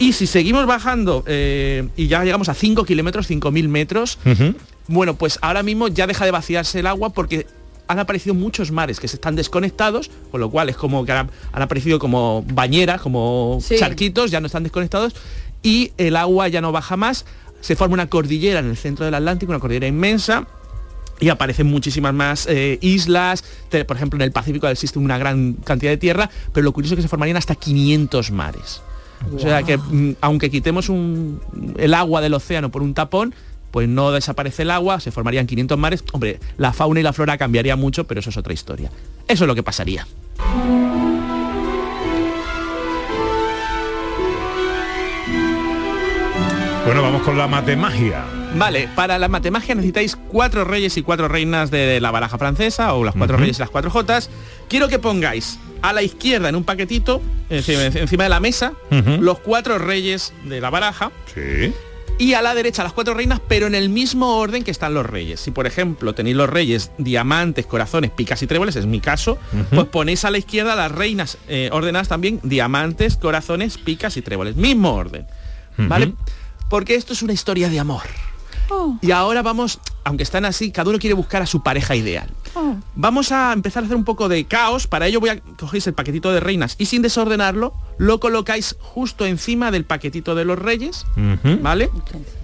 Y 0.00 0.12
si 0.12 0.26
seguimos 0.26 0.66
bajando 0.66 1.22
eh, 1.26 1.88
y 1.96 2.08
ya 2.08 2.22
llegamos 2.24 2.48
a 2.50 2.54
5 2.54 2.84
kilómetros, 2.84 3.30
5.000 3.30 3.68
metros, 3.68 4.18
bueno, 4.88 5.14
pues 5.14 5.38
ahora 5.40 5.62
mismo 5.62 5.88
ya 5.88 6.06
deja 6.06 6.24
de 6.26 6.32
vaciarse 6.32 6.80
el 6.80 6.86
agua 6.86 7.10
porque 7.10 7.46
han 7.88 7.98
aparecido 7.98 8.34
muchos 8.34 8.70
mares 8.70 8.98
que 9.00 9.08
se 9.08 9.16
están 9.16 9.36
desconectados, 9.36 10.10
con 10.30 10.40
lo 10.40 10.50
cual 10.50 10.68
es 10.68 10.76
como 10.76 11.04
que 11.04 11.12
han, 11.12 11.30
han 11.52 11.62
aparecido 11.62 11.98
como 11.98 12.44
bañeras, 12.52 13.00
como 13.00 13.58
Sí. 13.62 13.76
charquitos, 13.78 14.30
ya 14.30 14.40
no 14.40 14.46
están 14.46 14.62
desconectados, 14.64 15.14
y 15.62 15.92
el 15.96 16.16
agua 16.16 16.48
ya 16.48 16.60
no 16.60 16.72
baja 16.72 16.96
más, 16.96 17.24
se 17.60 17.76
forma 17.76 17.94
una 17.94 18.08
cordillera 18.08 18.60
en 18.60 18.66
el 18.66 18.76
centro 18.76 19.04
del 19.04 19.14
Atlántico, 19.14 19.52
una 19.52 19.60
cordillera 19.60 19.86
inmensa, 19.86 20.46
y 21.18 21.30
aparecen 21.30 21.66
muchísimas 21.66 22.12
más 22.12 22.46
eh, 22.46 22.78
islas, 22.82 23.42
por 23.86 23.96
ejemplo 23.96 24.18
en 24.18 24.22
el 24.22 24.32
Pacífico 24.32 24.68
existe 24.68 24.98
una 24.98 25.16
gran 25.16 25.54
cantidad 25.54 25.90
de 25.90 25.96
tierra, 25.96 26.28
pero 26.52 26.64
lo 26.64 26.72
curioso 26.72 26.94
es 26.94 26.96
que 26.98 27.02
se 27.02 27.08
formarían 27.08 27.38
hasta 27.38 27.54
500 27.54 28.30
mares. 28.32 28.82
O 29.34 29.38
sea 29.38 29.62
que 29.62 29.78
mm, 29.78 30.16
aunque 30.20 30.50
quitemos 30.50 30.90
un- 30.90 31.40
el 31.78 31.94
agua 31.94 32.20
del 32.20 32.34
océano 32.34 32.70
por 32.70 32.82
un 32.82 32.92
tapón, 32.92 33.34
pues 33.70 33.88
no 33.88 34.10
desaparece 34.10 34.62
el 34.62 34.70
agua, 34.70 35.00
se 35.00 35.10
formarían 35.10 35.46
500 35.46 35.78
mares. 35.78 36.04
Hombre, 36.12 36.40
la 36.56 36.72
fauna 36.72 37.00
y 37.00 37.02
la 37.02 37.12
flora 37.12 37.36
cambiaría 37.38 37.76
mucho, 37.76 38.06
pero 38.06 38.20
eso 38.20 38.30
es 38.30 38.36
otra 38.36 38.52
historia. 38.52 38.90
Eso 39.28 39.44
es 39.44 39.48
lo 39.48 39.54
que 39.54 39.62
pasaría. 39.62 40.06
Bueno, 46.86 47.02
vamos 47.02 47.22
con 47.22 47.36
la 47.36 47.48
matemagia. 47.48 48.24
Vale, 48.54 48.88
para 48.94 49.18
la 49.18 49.26
matemagia 49.26 49.74
necesitáis 49.74 50.14
cuatro 50.14 50.64
reyes 50.64 50.96
y 50.96 51.02
cuatro 51.02 51.26
reinas 51.26 51.72
de 51.72 52.00
la 52.00 52.12
baraja 52.12 52.38
francesa 52.38 52.94
o 52.94 53.02
las 53.02 53.16
cuatro 53.16 53.36
reyes 53.36 53.58
y 53.58 53.60
las 53.60 53.70
cuatro 53.70 53.90
jotas. 53.90 54.30
Quiero 54.68 54.86
que 54.86 55.00
pongáis 55.00 55.58
a 55.82 55.92
la 55.92 56.02
izquierda 56.02 56.48
en 56.48 56.54
un 56.54 56.62
paquetito, 56.62 57.20
encima, 57.50 57.82
encima 57.82 58.22
de 58.22 58.30
la 58.30 58.38
mesa, 58.38 58.72
los 59.18 59.40
cuatro 59.40 59.78
reyes 59.78 60.32
de 60.44 60.60
la 60.60 60.70
baraja. 60.70 61.10
Sí. 61.34 61.72
Y 62.18 62.32
a 62.32 62.40
la 62.40 62.54
derecha 62.54 62.82
las 62.82 62.94
cuatro 62.94 63.12
reinas, 63.12 63.40
pero 63.46 63.66
en 63.66 63.74
el 63.74 63.90
mismo 63.90 64.38
orden 64.38 64.64
que 64.64 64.70
están 64.70 64.94
los 64.94 65.04
reyes. 65.04 65.38
Si 65.40 65.50
por 65.50 65.66
ejemplo 65.66 66.14
tenéis 66.14 66.36
los 66.36 66.48
reyes 66.48 66.90
diamantes, 66.96 67.66
corazones, 67.66 68.10
picas 68.10 68.42
y 68.42 68.46
tréboles, 68.46 68.76
es 68.76 68.86
mi 68.86 69.00
caso, 69.00 69.38
pues 69.70 69.86
ponéis 69.88 70.24
a 70.24 70.30
la 70.30 70.38
izquierda 70.38 70.74
las 70.74 70.90
reinas 70.90 71.36
eh, 71.48 71.68
ordenadas 71.72 72.08
también 72.08 72.40
diamantes, 72.42 73.16
corazones, 73.16 73.76
picas 73.76 74.16
y 74.16 74.22
tréboles. 74.22 74.56
Mismo 74.56 74.94
orden. 74.94 75.26
¿Vale? 75.76 76.14
Porque 76.70 76.94
esto 76.94 77.12
es 77.12 77.22
una 77.22 77.34
historia 77.34 77.68
de 77.68 77.78
amor. 77.78 78.04
Y 79.02 79.10
ahora 79.10 79.42
vamos, 79.42 79.78
aunque 80.04 80.22
están 80.22 80.44
así, 80.44 80.70
cada 80.72 80.90
uno 80.90 80.98
quiere 80.98 81.14
buscar 81.14 81.42
a 81.42 81.46
su 81.46 81.62
pareja 81.62 81.94
ideal. 81.96 82.30
Vamos 82.94 83.32
a 83.32 83.52
empezar 83.52 83.82
a 83.82 83.86
hacer 83.86 83.96
un 83.96 84.04
poco 84.04 84.28
de 84.28 84.44
caos. 84.46 84.86
Para 84.86 85.06
ello 85.06 85.20
voy 85.20 85.28
a 85.30 85.40
cogéis 85.58 85.86
el 85.86 85.92
paquetito 85.94 86.32
de 86.32 86.40
reinas 86.40 86.74
y 86.78 86.86
sin 86.86 87.02
desordenarlo, 87.02 87.74
lo 87.98 88.18
colocáis 88.18 88.76
justo 88.80 89.26
encima 89.26 89.70
del 89.70 89.84
paquetito 89.84 90.34
de 90.34 90.44
los 90.46 90.58
reyes, 90.58 91.06
¿vale? 91.62 91.90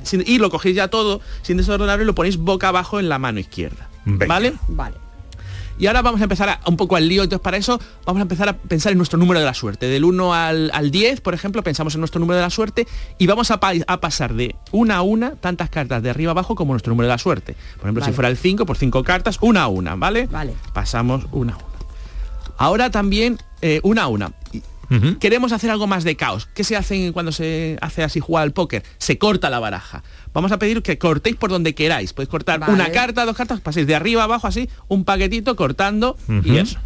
Sin- 0.03 0.23
y 0.27 0.39
lo 0.39 0.51
cogéis 0.51 0.77
ya 0.77 0.89
todo 0.89 1.20
sin 1.43 1.57
desordenarlo 1.57 2.03
y 2.03 2.07
lo 2.07 2.14
ponéis 2.14 2.37
boca 2.37 2.68
abajo 2.68 3.01
en 3.01 3.09
la 3.09 3.18
mano 3.18 3.41
izquierda. 3.41 3.89
¿Vale? 4.29 4.55
Vale. 4.68 4.97
Y 5.83 5.89
ahora 5.89 6.01
vamos 6.01 6.20
a 6.20 6.24
empezar 6.24 6.49
a, 6.49 6.61
un 6.68 6.76
poco 6.76 6.95
al 6.95 7.09
lío, 7.09 7.24
entonces 7.24 7.43
para 7.43 7.57
eso 7.57 7.80
vamos 8.07 8.20
a 8.20 8.22
empezar 8.22 8.49
a 8.49 8.53
pensar 8.57 8.93
en 8.93 8.99
nuestro 8.99 9.18
número 9.18 9.41
de 9.41 9.47
la 9.47 9.53
suerte. 9.53 9.87
Del 9.87 10.05
1 10.05 10.33
al, 10.33 10.70
al 10.72 10.93
10, 10.93 11.20
por 11.22 11.35
ejemplo, 11.35 11.61
pensamos 11.64 11.93
en 11.95 12.01
nuestro 12.01 12.20
número 12.20 12.37
de 12.37 12.43
la 12.43 12.51
suerte 12.51 12.87
y 13.18 13.26
vamos 13.26 13.51
a, 13.51 13.59
pa- 13.59 13.72
a 13.89 14.01
pasar 14.01 14.33
de 14.35 14.55
una 14.70 14.99
a 14.99 15.03
una 15.03 15.33
tantas 15.33 15.70
cartas 15.70 16.01
de 16.01 16.09
arriba 16.11 16.30
abajo 16.30 16.55
como 16.55 16.72
nuestro 16.72 16.91
número 16.93 17.09
de 17.09 17.14
la 17.14 17.18
suerte. 17.18 17.55
Por 17.78 17.87
ejemplo, 17.87 18.01
Vale. 18.03 18.12
si 18.12 18.14
fuera 18.14 18.28
el 18.28 18.37
5, 18.37 18.64
por 18.64 18.76
5 18.76 19.03
cartas, 19.03 19.39
una 19.41 19.62
a 19.64 19.66
una, 19.66 19.97
¿vale? 19.97 20.28
Vale. 20.28 20.55
Pasamos 20.72 21.26
una 21.33 21.55
a 21.55 21.57
una. 21.57 21.66
Ahora 22.59 22.91
también 22.91 23.39
eh, 23.61 23.80
una 23.83 24.03
a 24.05 24.07
una. 24.07 24.30
Queremos 25.18 25.53
hacer 25.53 25.70
algo 25.70 25.86
más 25.86 26.05
de 26.05 26.16
caos. 26.16 26.49
¿Qué 26.55 26.64
se 26.64 26.76
hace 26.76 27.12
cuando 27.12 27.32
se 27.32 27.78
hace 27.80 28.03
así 28.03 28.20
jugar 28.20 28.43
al 28.43 28.53
póker? 28.53 28.82
Se 28.99 29.18
corta 29.18 29.51
la 29.51 29.59
baraja. 29.59 30.03
Vamos 30.32 30.53
a 30.53 30.59
pedir 30.59 30.82
que 30.82 30.99
cortéis 30.99 31.36
por 31.36 31.51
donde 31.51 31.74
queráis. 31.74 32.12
Podéis 32.12 32.28
cortar 32.28 32.61
Vale. 32.61 32.72
una 32.72 32.90
carta, 32.90 33.24
dos 33.24 33.36
cartas, 33.36 33.61
paséis 33.61 33.86
de 33.86 33.95
arriba 33.95 34.22
a 34.22 34.24
abajo 34.24 34.47
así, 34.47 34.68
un 34.88 35.05
paquetito 35.05 35.57
cortando 35.57 36.16
y 36.45 36.57
eso. 36.57 36.78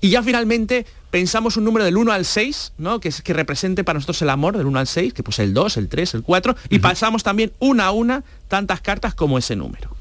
Y 0.00 0.10
ya 0.10 0.22
finalmente 0.22 0.86
pensamos 1.10 1.56
un 1.56 1.64
número 1.64 1.84
del 1.84 1.96
1 1.96 2.12
al 2.12 2.24
6, 2.24 2.74
¿no? 2.78 3.00
Que, 3.00 3.08
es, 3.08 3.22
que 3.22 3.32
represente 3.32 3.84
para 3.84 3.98
nosotros 3.98 4.20
el 4.22 4.30
amor, 4.30 4.56
del 4.56 4.66
1 4.66 4.78
al 4.78 4.86
6, 4.86 5.14
que 5.14 5.22
pues 5.22 5.38
el 5.38 5.54
2, 5.54 5.78
el 5.78 5.88
3, 5.88 6.14
el 6.14 6.22
4, 6.22 6.56
y 6.68 6.78
pasamos 6.78 7.22
también 7.22 7.52
una 7.58 7.86
a 7.86 7.90
una 7.90 8.22
tantas 8.48 8.80
cartas 8.82 9.14
como 9.14 9.38
ese 9.38 9.56
número. 9.56 9.96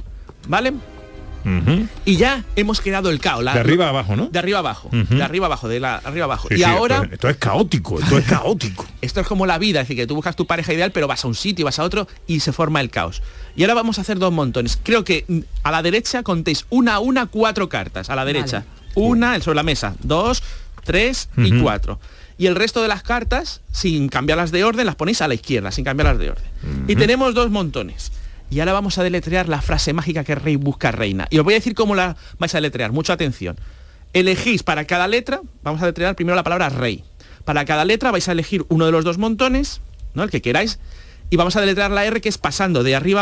¿Vale? 0.47 0.73
Y 2.05 2.17
ya 2.17 2.43
hemos 2.55 2.81
creado 2.81 3.09
el 3.09 3.19
caos. 3.19 3.43
la- 3.43 3.53
De 3.53 3.59
arriba 3.59 3.85
a 3.85 3.89
abajo, 3.89 4.15
¿no? 4.15 4.27
De 4.27 4.39
arriba 4.39 4.59
abajo. 4.59 4.89
De 4.91 5.23
arriba 5.23 5.45
abajo, 5.45 5.67
de 5.67 5.79
la 5.79 5.95
arriba 5.97 6.25
abajo. 6.25 6.47
Sí, 6.49 6.55
y 6.55 6.57
sí, 6.57 6.63
ahora 6.63 6.97
Esto, 7.03 7.13
esto 7.13 7.29
es 7.29 7.37
caótico, 7.37 7.99
esto 7.99 8.17
es 8.17 8.25
caótico. 8.25 8.85
esto 9.01 9.19
es 9.21 9.27
como 9.27 9.45
la 9.45 9.57
vida, 9.57 9.81
es 9.81 9.87
decir, 9.87 9.97
que 10.01 10.07
tú 10.07 10.15
buscas 10.15 10.35
tu 10.35 10.47
pareja 10.47 10.73
ideal, 10.73 10.91
pero 10.91 11.07
vas 11.07 11.23
a 11.23 11.27
un 11.27 11.35
sitio, 11.35 11.65
vas 11.65 11.77
a 11.79 11.83
otro 11.83 12.07
y 12.27 12.39
se 12.39 12.51
forma 12.51 12.81
el 12.81 12.89
caos. 12.89 13.21
Y 13.55 13.61
ahora 13.63 13.75
vamos 13.75 13.97
a 13.97 14.01
hacer 14.01 14.17
dos 14.19 14.33
montones. 14.33 14.79
Creo 14.81 15.03
que 15.03 15.25
mm, 15.27 15.39
a 15.63 15.71
la 15.71 15.81
derecha 15.83 16.23
contéis 16.23 16.65
una 16.69 16.95
a 16.95 16.99
una 16.99 17.27
cuatro 17.27 17.69
cartas. 17.69 18.09
A 18.09 18.15
la 18.15 18.25
derecha. 18.25 18.65
Una 18.95 19.39
sobre 19.41 19.55
la 19.57 19.63
mesa. 19.63 19.95
Dos, 20.01 20.41
tres 20.83 21.29
y 21.37 21.53
Ujú. 21.53 21.63
cuatro. 21.63 21.99
Y 22.37 22.47
el 22.47 22.55
resto 22.55 22.81
de 22.81 22.87
las 22.89 23.01
cartas, 23.03 23.61
sin 23.71 24.09
cambiarlas 24.09 24.51
de 24.51 24.63
orden, 24.63 24.85
las 24.85 24.95
ponéis 24.95 25.21
a 25.21 25.27
la 25.27 25.35
izquierda, 25.35 25.71
sin 25.71 25.85
cambiarlas 25.85 26.17
de 26.19 26.31
orden. 26.31 26.45
Y 26.87 26.95
tenemos 26.95 27.33
dos 27.33 27.49
montones. 27.51 28.11
Y 28.49 28.59
ahora 28.59 28.73
vamos 28.73 28.97
a 28.97 29.03
deletrear 29.03 29.49
la 29.49 29.61
frase 29.61 29.91
mágica 29.93 30.23
que 30.23 30.35
rey 30.35 30.55
busca 30.55 30.91
reina. 30.91 31.27
Y 31.29 31.39
os 31.39 31.43
voy 31.43 31.53
a 31.55 31.57
decir 31.57 31.73
cómo 31.75 31.95
la 31.95 32.15
vais 32.37 32.53
a 32.53 32.57
deletrear. 32.57 32.91
Mucha 32.91 33.13
atención. 33.13 33.57
Elegís 34.13 34.63
para 34.63 34.85
cada 34.85 35.07
letra, 35.07 35.41
vamos 35.63 35.81
a 35.81 35.85
deletrear 35.85 36.15
primero 36.15 36.35
la 36.35 36.43
palabra 36.43 36.69
rey. 36.69 37.03
Para 37.43 37.65
cada 37.65 37.83
letra 37.85 38.11
vais 38.11 38.27
a 38.29 38.31
elegir 38.31 38.65
uno 38.69 38.85
de 38.85 38.91
los 38.91 39.03
dos 39.03 39.17
montones, 39.17 39.81
¿no? 40.13 40.23
El 40.23 40.29
que 40.29 40.41
queráis. 40.41 40.79
Y 41.29 41.37
vamos 41.37 41.55
a 41.55 41.61
deletrear 41.61 41.91
la 41.91 42.05
R 42.05 42.21
que 42.21 42.29
es 42.29 42.37
pasando 42.37 42.83
de 42.83 42.95
arriba 42.95 43.21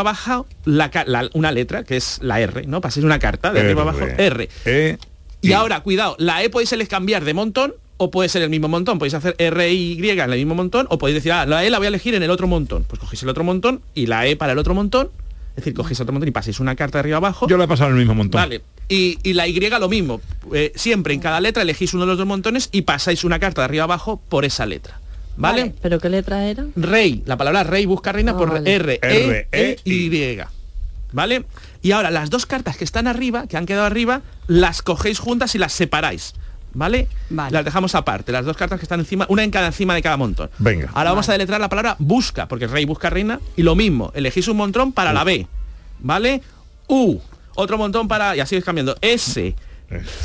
la, 0.66 0.92
la- 1.08 1.30
una 1.34 1.52
letra, 1.52 1.84
que 1.84 1.98
es 1.98 2.20
la 2.22 2.40
R, 2.42 2.68
¿no? 2.68 2.82
Paséis 2.82 3.06
una 3.06 3.18
carta 3.18 3.52
de 3.54 3.62
arriba 3.62 3.82
abajo, 3.84 4.06
R. 4.06 4.50
E, 4.66 4.98
Y 5.42 5.54
ahora, 5.54 5.80
cuidado, 5.82 6.16
la 6.20 6.44
E 6.44 6.50
podéis 6.50 6.72
cambiar 6.88 7.24
de 7.24 7.34
montón 7.34 7.74
o 8.04 8.12
puede 8.12 8.30
ser 8.30 8.42
el 8.42 8.50
mismo 8.50 8.68
montón. 8.68 9.00
Podéis 9.00 9.14
hacer 9.14 9.36
R 9.38 9.72
y 9.72 9.94
Y 10.04 10.10
en 10.10 10.20
el 10.20 10.38
mismo 10.38 10.56
montón 10.56 10.88
o 10.90 10.98
podéis 10.98 11.16
decir, 11.16 11.32
ah, 11.32 11.46
la 11.46 11.64
E 11.66 11.70
la 11.70 11.78
voy 11.78 11.86
a 11.86 11.90
elegir 11.90 12.16
en 12.16 12.24
el 12.24 12.32
otro 12.32 12.48
montón. 12.48 12.84
Pues 12.84 13.00
cogéis 13.00 13.24
el 13.24 13.30
otro 13.30 13.44
montón 13.44 13.82
y 13.94 14.08
la 14.08 14.28
E 14.28 14.36
para 14.36 14.54
el 14.54 14.60
otro 14.60 14.74
montón. 14.74 15.10
Es 15.52 15.58
decir, 15.58 15.74
cogéis 15.74 16.00
otro 16.02 16.14
montón 16.14 16.28
y 16.28 16.32
paséis 16.32 16.60
una 16.60 16.76
carta 16.76 16.98
de 16.98 17.02
arriba 17.02 17.18
abajo. 17.18 17.48
Yo 17.48 17.58
le 17.58 17.66
he 17.66 17.68
pasado 17.68 17.90
el 17.92 17.96
mismo 17.96 18.16
montón. 18.16 18.42
Vale. 18.42 18.62
Y, 18.90 19.18
y 19.24 19.34
la 19.34 19.48
Y 19.48 19.60
lo 19.60 19.90
mismo. 19.90 20.20
Eh, 20.54 20.72
siempre 20.76 21.14
en 21.14 21.20
cada 21.20 21.40
letra 21.40 21.64
elegís 21.64 21.94
uno 21.94 22.04
de 22.04 22.08
los 22.08 22.18
dos 22.18 22.28
montones 22.28 22.70
y 22.72 22.82
pasáis 22.84 23.24
una 23.24 23.40
carta 23.40 23.62
de 23.62 23.66
arriba 23.66 23.84
abajo 23.84 24.22
por 24.30 24.46
esa 24.46 24.66
letra. 24.66 25.00
¿Vale? 25.36 25.74
¿Pero 25.82 26.00
qué 26.00 26.10
letra 26.10 26.46
era? 26.48 26.66
Rey, 26.76 27.24
la 27.26 27.38
palabra 27.38 27.64
rey 27.64 27.86
busca 27.86 28.12
reina 28.12 28.34
Ah, 28.34 28.38
por 28.38 28.52
vale. 28.52 28.76
R, 28.76 29.00
R, 29.02 29.40
E, 29.40 29.48
E, 29.52 29.78
E, 29.86 29.90
Y. 29.90 30.38
¿Vale? 31.12 31.46
Y 31.82 31.92
ahora 31.92 32.12
las 32.12 32.30
dos 32.30 32.46
cartas 32.46 32.78
que 32.78 32.84
están 32.84 33.08
arriba, 33.08 33.48
que 33.48 33.58
han 33.58 33.66
quedado 33.66 33.86
arriba, 33.86 34.22
las 34.48 34.82
cogéis 34.82 35.20
juntas 35.20 35.56
y 35.56 35.58
las 35.60 35.74
separáis. 35.74 36.34
¿Vale? 36.74 37.08
Vale. 37.30 37.52
Las 37.52 37.66
dejamos 37.66 37.94
aparte, 37.96 38.32
las 38.32 38.46
dos 38.46 38.58
cartas 38.58 38.80
que 38.80 38.86
están 38.86 39.00
encima, 39.00 39.26
una 39.30 39.44
en 39.44 39.52
cada 39.52 39.68
encima 39.68 39.94
de 39.94 40.02
cada 40.02 40.18
montón. 40.18 40.50
Venga. 40.58 40.90
Ahora 40.94 41.12
vamos 41.12 41.30
a 41.30 41.34
deletrear 41.34 41.62
la 41.62 41.70
palabra 41.70 41.96
busca, 42.00 42.48
porque 42.48 42.66
rey 42.68 42.86
busca 42.86 43.10
reina, 43.10 43.40
y 43.56 43.62
lo 43.64 43.76
mismo, 43.76 44.12
elegís 44.16 44.48
un 44.48 44.58
montón 44.58 44.92
para 44.92 45.14
la 45.14 45.24
B. 45.24 45.46
¿Vale? 46.00 46.42
U, 46.88 47.20
otro 47.56 47.78
montón 47.78 48.08
para. 48.08 48.36
Y 48.36 48.40
así 48.40 48.56
vais 48.56 48.66
cambiando. 48.66 48.96
S, 49.02 49.56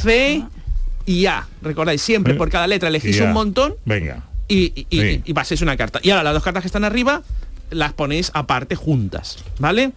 C 0.03 0.45
y 1.07 1.27
A. 1.27 1.47
Recordáis, 1.63 2.01
siempre 2.03 2.33
Eh, 2.35 2.37
por 2.37 2.51
cada 2.51 2.67
letra 2.67 2.89
elegís 2.89 3.21
un 3.21 3.33
montón 3.33 3.75
Venga. 3.85 4.23
y, 4.49 4.73
y, 4.75 4.87
y- 4.91 5.01
Sí. 5.01 5.23
y 5.25 5.33
paséis 5.35 5.61
una 5.63 5.77
carta. 5.77 6.01
Y 6.03 6.11
ahora 6.11 6.23
las 6.25 6.35
dos 6.35 6.43
cartas 6.43 6.63
que 6.63 6.69
están 6.69 6.85
arriba 6.85 7.23
las 7.71 7.93
ponéis 7.93 8.31
aparte 8.35 8.75
juntas, 8.77 9.39
¿vale? 9.59 9.93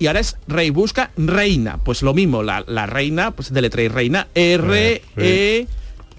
Y 0.00 0.08
ahora 0.08 0.18
es 0.20 0.36
rey 0.48 0.70
busca 0.70 1.10
reina. 1.16 1.78
Pues 1.78 2.02
lo 2.02 2.12
mismo, 2.14 2.42
la, 2.42 2.64
la 2.66 2.86
reina, 2.86 3.30
pues 3.30 3.52
deletreáis 3.52 3.92
reina, 3.92 4.26
R, 4.34 5.00
E, 5.16 5.68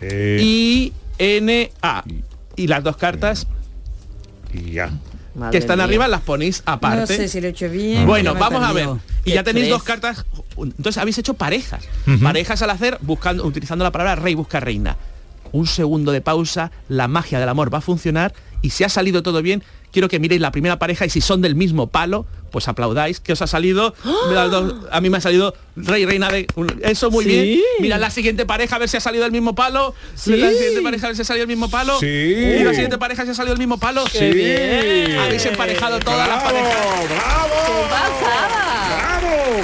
E, 0.01 0.39
I, 0.41 0.93
N, 1.17 1.71
A. 1.81 2.03
Y 2.55 2.67
las 2.67 2.83
dos 2.83 2.97
cartas 2.97 3.47
y 4.53 4.71
ya. 4.71 4.91
Madre 5.35 5.51
que 5.51 5.57
están 5.57 5.77
mía. 5.77 5.85
arriba 5.85 6.07
las 6.07 6.21
ponéis 6.21 6.63
aparte. 6.65 6.99
No 6.99 7.07
sé 7.07 7.27
si 7.27 7.41
lo 7.41 7.47
he 7.47 7.49
hecho 7.49 7.69
bien. 7.69 8.05
Bueno, 8.05 8.33
me 8.33 8.39
he 8.39 8.41
vamos 8.41 8.63
a 8.63 8.71
ver. 8.71 8.89
Y 9.25 9.33
ya 9.33 9.43
tenéis 9.43 9.69
dos 9.69 9.83
cartas. 9.83 10.25
Entonces 10.57 10.97
habéis 10.97 11.17
hecho 11.17 11.33
parejas. 11.33 11.83
Parejas 12.21 12.61
al 12.61 12.69
hacer 12.69 12.97
buscando, 13.01 13.45
utilizando 13.45 13.83
la 13.83 13.91
palabra 13.91 14.15
rey 14.15 14.33
busca 14.35 14.59
reina. 14.59 14.97
Un 15.51 15.67
segundo 15.67 16.11
de 16.11 16.21
pausa, 16.21 16.71
la 16.89 17.07
magia 17.07 17.39
del 17.39 17.49
amor 17.49 17.73
va 17.73 17.79
a 17.79 17.81
funcionar 17.81 18.33
y 18.61 18.71
si 18.71 18.83
ha 18.83 18.89
salido 18.89 19.23
todo 19.23 19.41
bien, 19.41 19.63
quiero 19.95 20.09
que 20.09 20.19
miréis 20.19 20.41
la 20.41 20.51
primera 20.51 20.77
pareja 20.77 21.05
y 21.05 21.09
si 21.09 21.21
son 21.21 21.41
del 21.41 21.55
mismo 21.55 21.87
palo, 21.87 22.25
pues 22.51 22.67
aplaudáis. 22.67 23.21
que 23.21 23.31
os 23.31 23.41
ha 23.41 23.47
salido? 23.47 23.95
A 24.91 24.99
mí 24.99 25.09
me 25.09 25.17
ha 25.17 25.21
salido 25.21 25.53
rey, 25.77 26.05
reina 26.05 26.29
de... 26.29 26.45
Eso 26.81 27.09
muy 27.09 27.23
Sí. 27.23 27.29
bien. 27.29 27.59
Mira 27.79 27.97
la 27.97 28.09
siguiente 28.09 28.45
pareja 28.45 28.75
a 28.75 28.79
ver 28.79 28.89
si 28.89 28.97
ha 28.97 28.99
salido 28.99 29.23
del 29.23 29.31
mismo 29.31 29.55
palo. 29.55 29.95
Sí. 30.15 30.35
La 30.35 30.49
siguiente 30.51 30.81
pareja 30.81 31.07
a 31.07 31.09
ver 31.09 31.15
si 31.15 31.21
ha 31.21 31.25
salido 31.25 31.45
del 31.47 31.55
mismo 31.55 31.69
palo. 31.69 31.97
Sí. 31.99 32.05
Y 32.07 32.63
la 32.63 32.71
siguiente 32.71 32.97
pareja 32.97 33.23
si 33.23 33.31
ha 33.31 33.33
salido 33.33 33.53
del 33.53 33.59
mismo 33.59 33.77
palo. 33.79 34.03
Qué 34.11 34.31
bien. 34.31 35.17
Habéis 35.19 35.45
emparejado 35.45 35.99
todas 35.99 36.27
las 36.27 36.43
Bravo, 36.43 36.43
parejas. 36.43 36.75
¡Bravo! 37.09 37.55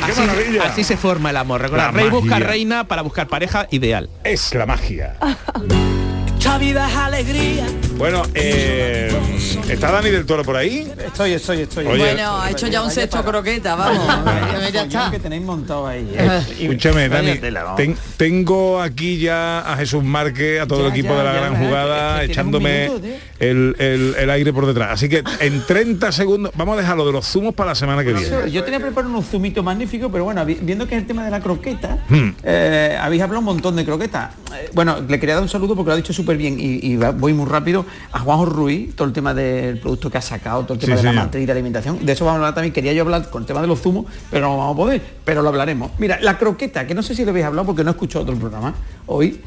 ¡Qué 0.06 0.12
Así, 0.12 0.22
maravilla! 0.22 0.64
así 0.64 0.84
se 0.86 0.96
forma 0.98 1.30
el 1.32 1.38
amor. 1.38 1.62
Recordad, 1.62 1.92
rey 1.94 2.10
busca 2.10 2.40
reina 2.40 2.88
para 2.88 3.02
buscar 3.02 3.28
pareja 3.28 3.68
ideal. 3.72 4.10
Es 4.24 4.54
la 4.56 4.66
magia. 4.66 5.18
Esta 6.40 6.58
vida 6.58 6.90
es 6.90 6.96
alegría. 6.96 7.68
Bueno, 7.98 8.24
eh, 8.34 9.12
¿está 9.70 9.92
Dani 9.92 10.10
del 10.10 10.26
Toro 10.26 10.44
por 10.44 10.56
ahí? 10.56 10.92
Estoy, 11.06 11.34
estoy, 11.34 11.62
estoy. 11.62 11.86
Oye. 11.86 12.00
Bueno, 12.00 12.42
ha 12.42 12.50
hecho 12.50 12.68
ya 12.68 12.82
un 12.82 12.89
sexto 12.89 13.24
croqueta, 13.24 13.76
vamos. 13.76 14.08
ya 14.74 14.84
está. 14.84 15.12
que 15.12 15.20
tenéis 15.20 15.44
montado 15.44 15.86
ahí. 15.88 16.10
¿eh? 16.16 16.28
Ah. 16.28 16.42
Escúchame, 16.60 17.10
Dani, 17.10 17.39
ten- 17.78 17.96
tengo 18.18 18.82
aquí 18.82 19.20
ya 19.20 19.60
a 19.60 19.76
Jesús 19.78 20.04
Márquez, 20.04 20.62
a 20.62 20.68
todo 20.68 20.80
Ya, 20.80 20.86
el 20.88 20.92
equipo 20.94 21.10
ya, 21.14 21.18
de 21.20 21.24
la 21.26 21.34
ya, 21.34 21.39
gran 21.39 21.54
ya, 21.54 21.60
jugada, 21.68 22.24
echándome 22.24 22.84
minuto, 22.88 23.06
¿eh? 23.08 23.20
el, 23.39 23.76
el- 23.78 24.16
el 24.18 24.30
aire 24.30 24.52
por 24.54 24.66
detrás. 24.66 24.92
Así 24.94 25.08
que 25.10 25.24
en 25.39 25.62
30 25.66 26.12
segundos, 26.12 26.52
vamos 26.56 26.78
a 26.78 26.82
dejarlo 26.82 27.06
de 27.06 27.12
los 27.12 27.28
zumos 27.28 27.54
para 27.54 27.72
la 27.72 27.76
semana 27.76 28.04
que 28.04 28.14
viene. 28.14 28.52
Yo 28.52 28.64
tenía 28.64 28.80
preparado 28.80 29.14
unos 29.14 29.28
zumitos 29.28 29.64
magníficos, 29.64 30.10
pero 30.12 30.24
bueno, 30.24 30.44
vi- 30.46 30.58
viendo 30.62 30.88
que 30.88 30.96
es 30.96 31.02
el 31.02 31.08
tema 31.08 31.24
de 31.26 31.32
la 31.32 31.39
croqueta, 31.39 32.00
Hmm. 32.10 32.30
eh, 32.44 32.98
habéis 33.00 33.22
hablado 33.22 33.39
un 33.39 33.46
montón 33.46 33.76
de 33.76 33.86
croquetas. 33.86 34.32
Eh, 34.56 34.70
bueno, 34.74 34.98
le 35.08 35.20
quería 35.20 35.36
dar 35.36 35.44
un 35.44 35.50
saludo 35.50 35.76
porque 35.76 35.89
lo 35.89 35.94
ha 35.94 35.98
dicho 35.98 36.14
súper 36.14 36.38
bien 36.38 36.58
y, 36.60 36.96
voy 37.16 37.34
muy 37.34 37.48
rápido 37.50 37.81
a 38.12 38.20
Juanjo 38.20 38.46
Ruiz, 38.46 38.96
todo 38.96 39.08
el 39.08 39.14
tema 39.14 39.34
del 39.34 39.80
producto 39.80 40.10
que 40.10 40.18
ha 40.18 40.22
sacado, 40.22 40.64
todo 40.64 40.74
el 40.76 40.80
tema 40.80 40.96
Sí, 40.98 41.04
de 41.04 41.14
la 41.14 41.22
matriz 41.24 41.46
de 41.46 41.52
alimentación. 41.52 42.06
De 42.06 42.12
eso 42.14 42.26
vamos 42.26 42.36
a 42.38 42.40
hablar 42.42 42.54
también. 42.56 42.74
Quería 42.74 42.94
yo 42.94 43.04
hablar 43.04 43.30
con 43.30 43.44
el 43.44 43.48
tema 43.48 43.62
de 43.62 43.68
los 43.68 43.82
zumos, 43.82 44.06
pero 44.30 44.48
no 44.48 44.58
vamos 44.58 44.74
a 44.74 44.78
poder, 44.78 45.02
pero 45.26 45.42
lo 45.42 45.50
hablaremos. 45.50 45.92
Mira, 45.98 46.20
la 46.22 46.38
croqueta, 46.38 46.86
que 46.88 46.94
no 46.94 47.04
sé 47.04 47.16
si 47.16 47.24
lo 47.26 47.32
habéis 47.32 47.46
hablado 47.46 47.66
porque 47.68 47.84
no 47.84 47.90
he 47.92 47.94
escuchado 47.94 48.24
otro 48.24 48.36
programa 48.36 48.74
hoy. 49.08 49.42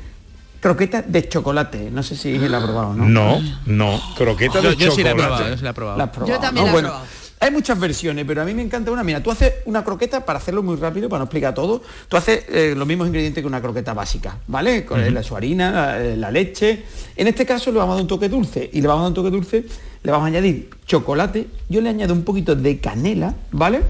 Croqueta 0.61 1.03
de 1.03 1.29
chocolate, 1.29 1.91
no 1.91 2.03
sé 2.03 2.17
si 2.17 2.39
la 2.39 2.57
ha 2.57 2.63
probado, 2.63 2.95
¿no? 2.95 3.05
No, 3.07 3.39
no, 3.67 4.01
croqueta 4.17 4.61
Yo, 4.63 4.71
de 4.71 4.77
yo 4.77 4.91
sí 4.93 5.03
la 5.03 5.11
he 5.11 5.13
chocolate. 5.13 5.27
probado, 5.37 5.49
yo 5.51 5.57
sí 5.59 5.63
la 5.65 5.71
he 5.71 5.75
probado. 5.75 5.99
La 5.99 6.05
has 6.05 6.11
probado, 6.11 6.33
Yo 6.35 6.41
también 6.41 6.65
¿no? 6.65 6.65
la 6.65 6.71
he 6.71 6.73
Bueno, 6.73 6.89
probado. 6.89 7.07
Hay 7.45 7.51
muchas 7.51 7.79
versiones, 7.79 8.25
pero 8.27 8.41
a 8.41 8.45
mí 8.47 8.55
me 8.55 8.63
encanta 8.63 8.91
una. 8.91 9.05
Mira, 9.05 9.23
tú 9.23 9.31
haces 9.31 9.53
una 9.67 9.85
croqueta 9.85 10.25
para 10.25 10.39
hacerlo 10.39 10.63
muy 10.63 10.77
rápido, 10.77 11.11
para 11.11 11.19
no 11.19 11.25
explicar 11.25 11.53
todo. 11.53 11.83
Tú 12.09 12.17
haces 12.17 12.43
eh, 12.49 12.73
los 12.75 12.87
mismos 12.89 13.07
ingredientes 13.07 13.43
que 13.43 13.47
una 13.47 13.61
croqueta 13.61 13.93
básica, 13.93 14.39
¿vale? 14.47 14.87
Con 14.87 15.13
la 15.13 15.23
su 15.23 15.37
harina, 15.37 15.71
la, 15.71 16.03
eh, 16.03 16.17
la 16.17 16.31
leche. 16.31 16.85
En 17.15 17.29
este 17.29 17.45
caso 17.45 17.71
le 17.71 17.77
vamos 17.77 17.93
a 17.93 17.97
dar 17.97 18.03
un 18.03 18.09
toque 18.09 18.31
dulce 18.31 18.71
y 18.73 18.81
le 18.81 18.89
vamos 18.89 19.01
a 19.01 19.03
dar 19.03 19.09
un 19.11 19.15
toque 19.15 19.31
dulce, 19.31 19.65
le 20.03 20.11
vamos 20.11 20.25
a 20.25 20.29
añadir 20.29 20.71
chocolate. 20.87 21.47
Yo 21.69 21.83
le 21.83 21.91
añado 21.91 22.15
un 22.15 22.25
poquito 22.25 22.57
de 22.57 22.79
canela, 22.79 23.35
¿vale? 23.53 23.83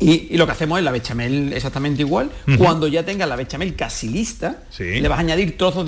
Y, 0.00 0.28
y 0.32 0.36
lo 0.36 0.46
que 0.46 0.52
hacemos 0.52 0.78
es 0.78 0.84
la 0.84 0.92
bechamel 0.92 1.52
exactamente 1.52 2.02
igual. 2.02 2.30
Cuando 2.56 2.86
ya 2.86 3.04
tenga 3.04 3.26
la 3.26 3.34
bechamel 3.34 3.74
casi 3.74 4.08
lista, 4.08 4.58
Sí. 4.70 5.00
le 5.00 5.08
vas 5.08 5.18
a 5.18 5.22
añadir 5.22 5.58
trozos 5.58 5.76